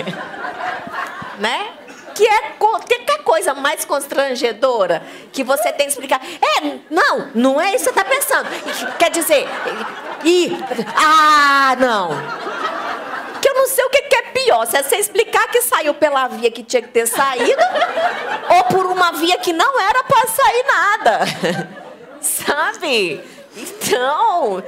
[1.40, 1.74] né?
[2.14, 2.56] Que é
[2.88, 3.02] que
[3.32, 5.02] coisa mais constrangedora
[5.32, 6.22] que você tem que explicar.
[6.24, 8.98] É, não, não é isso que você está pensando.
[8.98, 9.48] Quer dizer,
[10.24, 10.52] e
[10.96, 12.10] ah, não.
[13.42, 15.94] Que eu não sei o que, que é pior, se é você explicar que saiu
[15.94, 17.62] pela via que tinha que ter saído
[18.50, 21.20] ou por uma via que não era para sair nada.
[22.22, 23.24] Sabe?
[23.56, 24.64] Então,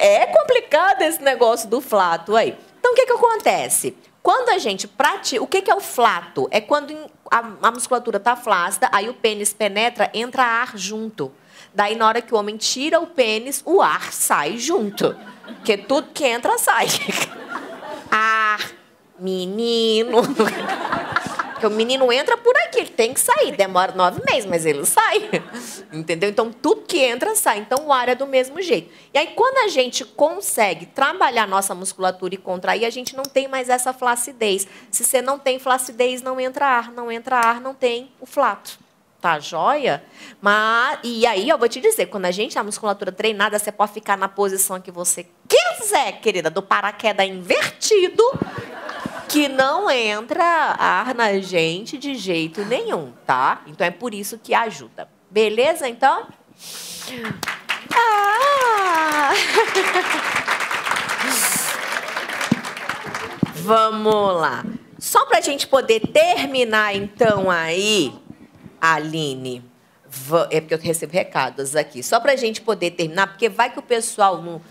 [0.00, 2.56] é complicado esse negócio do flato aí.
[2.78, 3.94] Então, o que, que acontece?
[4.28, 5.42] Quando a gente pratica.
[5.42, 6.48] O que, é o flato?
[6.50, 6.94] É quando
[7.30, 11.32] a, a musculatura está flácida, aí o pênis penetra, entra ar junto.
[11.72, 15.16] Daí, na hora que o homem tira o pênis, o ar sai junto.
[15.46, 16.88] Porque tudo que entra sai.
[18.12, 18.70] Ar,
[19.18, 20.18] menino.
[21.58, 23.50] Porque o menino entra por aqui, ele tem que sair.
[23.56, 25.28] Demora nove meses, mas ele sai.
[25.92, 26.30] Entendeu?
[26.30, 27.58] Então, tudo que entra, sai.
[27.58, 28.88] Então, o ar é do mesmo jeito.
[29.12, 33.48] E aí, quando a gente consegue trabalhar nossa musculatura e contrair, a gente não tem
[33.48, 34.68] mais essa flacidez.
[34.88, 36.92] Se você não tem flacidez, não entra ar.
[36.92, 38.78] Não entra ar, não tem o flato.
[39.20, 40.04] Tá joia?
[40.40, 43.72] Mas, e aí, eu vou te dizer, quando a gente tem a musculatura treinada, você
[43.72, 48.22] pode ficar na posição que você quiser, querida, do paraquedas invertido
[49.28, 53.62] que não entra ar na gente de jeito nenhum, tá?
[53.66, 55.08] Então é por isso que ajuda.
[55.30, 56.26] Beleza, então?
[57.94, 59.32] Ah!
[63.54, 64.64] Vamos lá.
[64.98, 68.12] Só para a gente poder terminar, então, aí,
[68.80, 69.62] Aline.
[70.50, 72.02] É porque eu recebo recados aqui.
[72.02, 74.62] Só para a gente poder terminar, porque vai que o pessoal não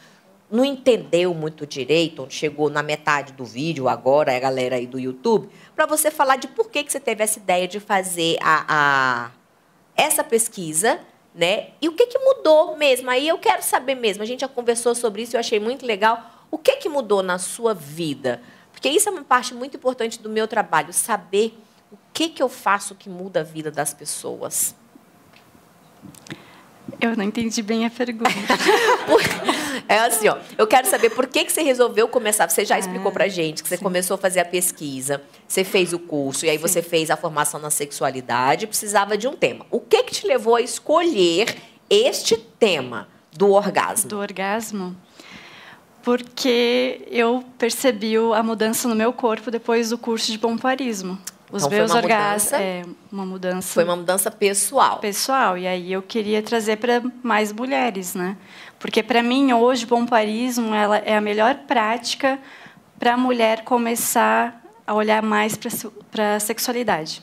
[0.49, 4.97] não entendeu muito direito, onde chegou na metade do vídeo agora, a galera aí do
[4.97, 8.65] YouTube, para você falar de por que, que você teve essa ideia de fazer a,
[8.67, 9.31] a,
[9.95, 10.99] essa pesquisa,
[11.35, 11.69] né?
[11.81, 13.09] E o que, que mudou mesmo?
[13.09, 14.23] Aí eu quero saber mesmo.
[14.23, 16.45] A gente já conversou sobre isso, eu achei muito legal.
[16.49, 18.41] O que, que mudou na sua vida?
[18.71, 21.59] Porque isso é uma parte muito importante do meu trabalho, saber
[21.91, 24.73] o que, que eu faço que muda a vida das pessoas.
[27.01, 28.31] Eu não entendi bem a pergunta.
[29.88, 30.38] é assim, ó.
[30.57, 32.49] Eu quero saber por que, que você resolveu começar.
[32.49, 35.93] Você já ah, explicou pra gente que você começou a fazer a pesquisa, você fez
[35.93, 39.65] o curso, e aí você fez a formação na sexualidade, precisava de um tema.
[39.72, 41.55] O que, que te levou a escolher
[41.89, 44.09] este tema do orgasmo?
[44.09, 44.95] Do orgasmo?
[46.03, 51.18] Porque eu percebi a mudança no meu corpo depois do curso de pomparismo.
[51.51, 53.73] Os então, meus orgasmos é uma mudança.
[53.73, 54.99] Foi uma mudança pessoal.
[54.99, 58.35] Pessoal, e aí eu queria trazer para mais mulheres, né?
[58.79, 62.39] Porque para mim hoje o pomparismo ela é a melhor prática
[62.99, 65.57] para a mulher começar a olhar mais
[66.11, 67.21] para a sexualidade.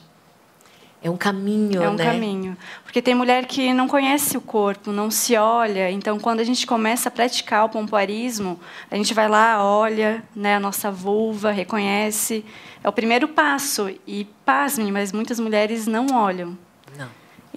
[1.05, 1.85] É um caminho, né?
[1.85, 2.03] É um né?
[2.03, 2.57] caminho.
[2.83, 5.91] Porque tem mulher que não conhece o corpo, não se olha.
[5.91, 8.59] Então, quando a gente começa a praticar o pompoarismo,
[8.89, 12.43] a gente vai lá, olha né, a nossa vulva, reconhece.
[12.83, 13.93] É o primeiro passo.
[14.07, 16.57] E, pasmem, mas muitas mulheres não olham.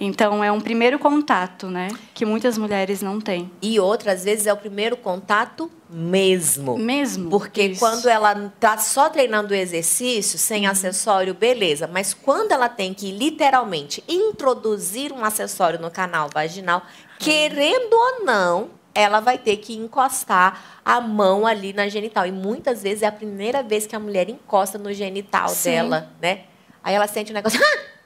[0.01, 1.89] Então, é um primeiro contato, né?
[2.13, 3.51] Que muitas mulheres não têm.
[3.61, 6.77] E outras vezes é o primeiro contato mesmo.
[6.77, 7.29] Mesmo.
[7.29, 7.81] Porque isso.
[7.81, 10.71] quando ela está só treinando o exercício, sem uhum.
[10.71, 11.85] acessório, beleza.
[11.85, 16.81] Mas quando ela tem que, literalmente, introduzir um acessório no canal vaginal,
[17.17, 22.25] querendo ou não, ela vai ter que encostar a mão ali na genital.
[22.25, 25.71] E muitas vezes é a primeira vez que a mulher encosta no genital Sim.
[25.71, 26.43] dela, né?
[26.81, 27.59] Aí ela sente um negócio.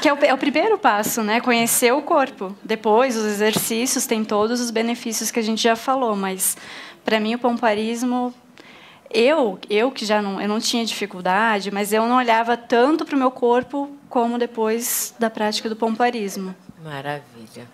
[0.00, 1.40] Que é o, é o, primeiro passo, né?
[1.40, 2.56] Conhecer o corpo.
[2.64, 6.56] Depois, os exercícios têm todos os benefícios que a gente já falou, mas
[7.04, 8.34] para mim o pomparismo
[9.12, 13.14] eu, eu que já não, eu não tinha dificuldade, mas eu não olhava tanto para
[13.14, 16.54] o meu corpo como depois da prática do pomparismo.
[16.82, 17.68] Maravilha.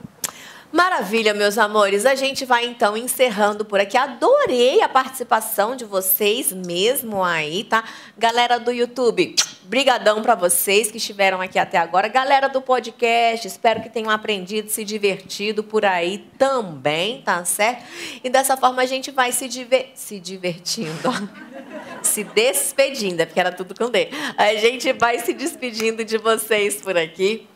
[0.70, 2.04] Maravilha, meus amores.
[2.04, 3.96] A gente vai então encerrando por aqui.
[3.96, 7.82] Adorei a participação de vocês mesmo aí, tá?
[8.18, 12.06] Galera do YouTube, brigadão para vocês que estiveram aqui até agora.
[12.06, 17.84] Galera do podcast, espero que tenham aprendido, se divertido por aí também, tá certo?
[18.22, 19.92] E dessa forma a gente vai se, diver...
[19.94, 21.30] se divertindo,
[22.02, 24.10] se despedindo, é porque era tudo com D.
[24.36, 27.48] A gente vai se despedindo de vocês por aqui.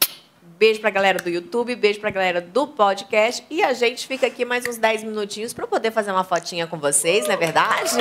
[0.63, 3.45] Beijo pra galera do YouTube, beijo pra galera do podcast.
[3.51, 6.79] E a gente fica aqui mais uns 10 minutinhos para poder fazer uma fotinha com
[6.79, 7.97] vocês, não é verdade?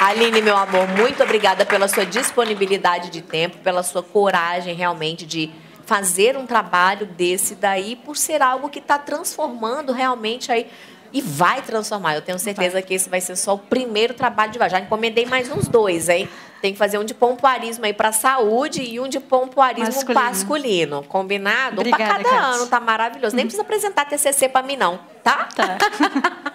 [0.00, 5.52] Aline, meu amor, muito obrigada pela sua disponibilidade de tempo, pela sua coragem realmente de
[5.86, 10.66] fazer um trabalho desse daí, por ser algo que está transformando realmente aí
[11.12, 12.14] e vai transformar.
[12.14, 12.82] Eu tenho certeza vai.
[12.82, 14.70] que esse vai ser só o primeiro trabalho de vai.
[14.70, 16.28] Já encomendei mais uns dois, hein?
[16.60, 20.20] Tem que fazer um de pompoarismo aí para saúde e um de pompoarismo masculino.
[20.20, 21.02] masculino.
[21.04, 21.82] Combinado?
[21.82, 23.34] Para cada ano, tá maravilhoso.
[23.34, 25.48] Nem precisa apresentar TCC para mim, não, tá?
[25.56, 25.78] Tá.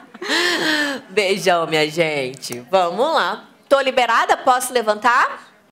[1.09, 2.59] Beijão, minha gente.
[2.69, 3.45] Vamos lá.
[3.67, 4.37] Tô liberada?
[4.37, 5.54] Posso levantar?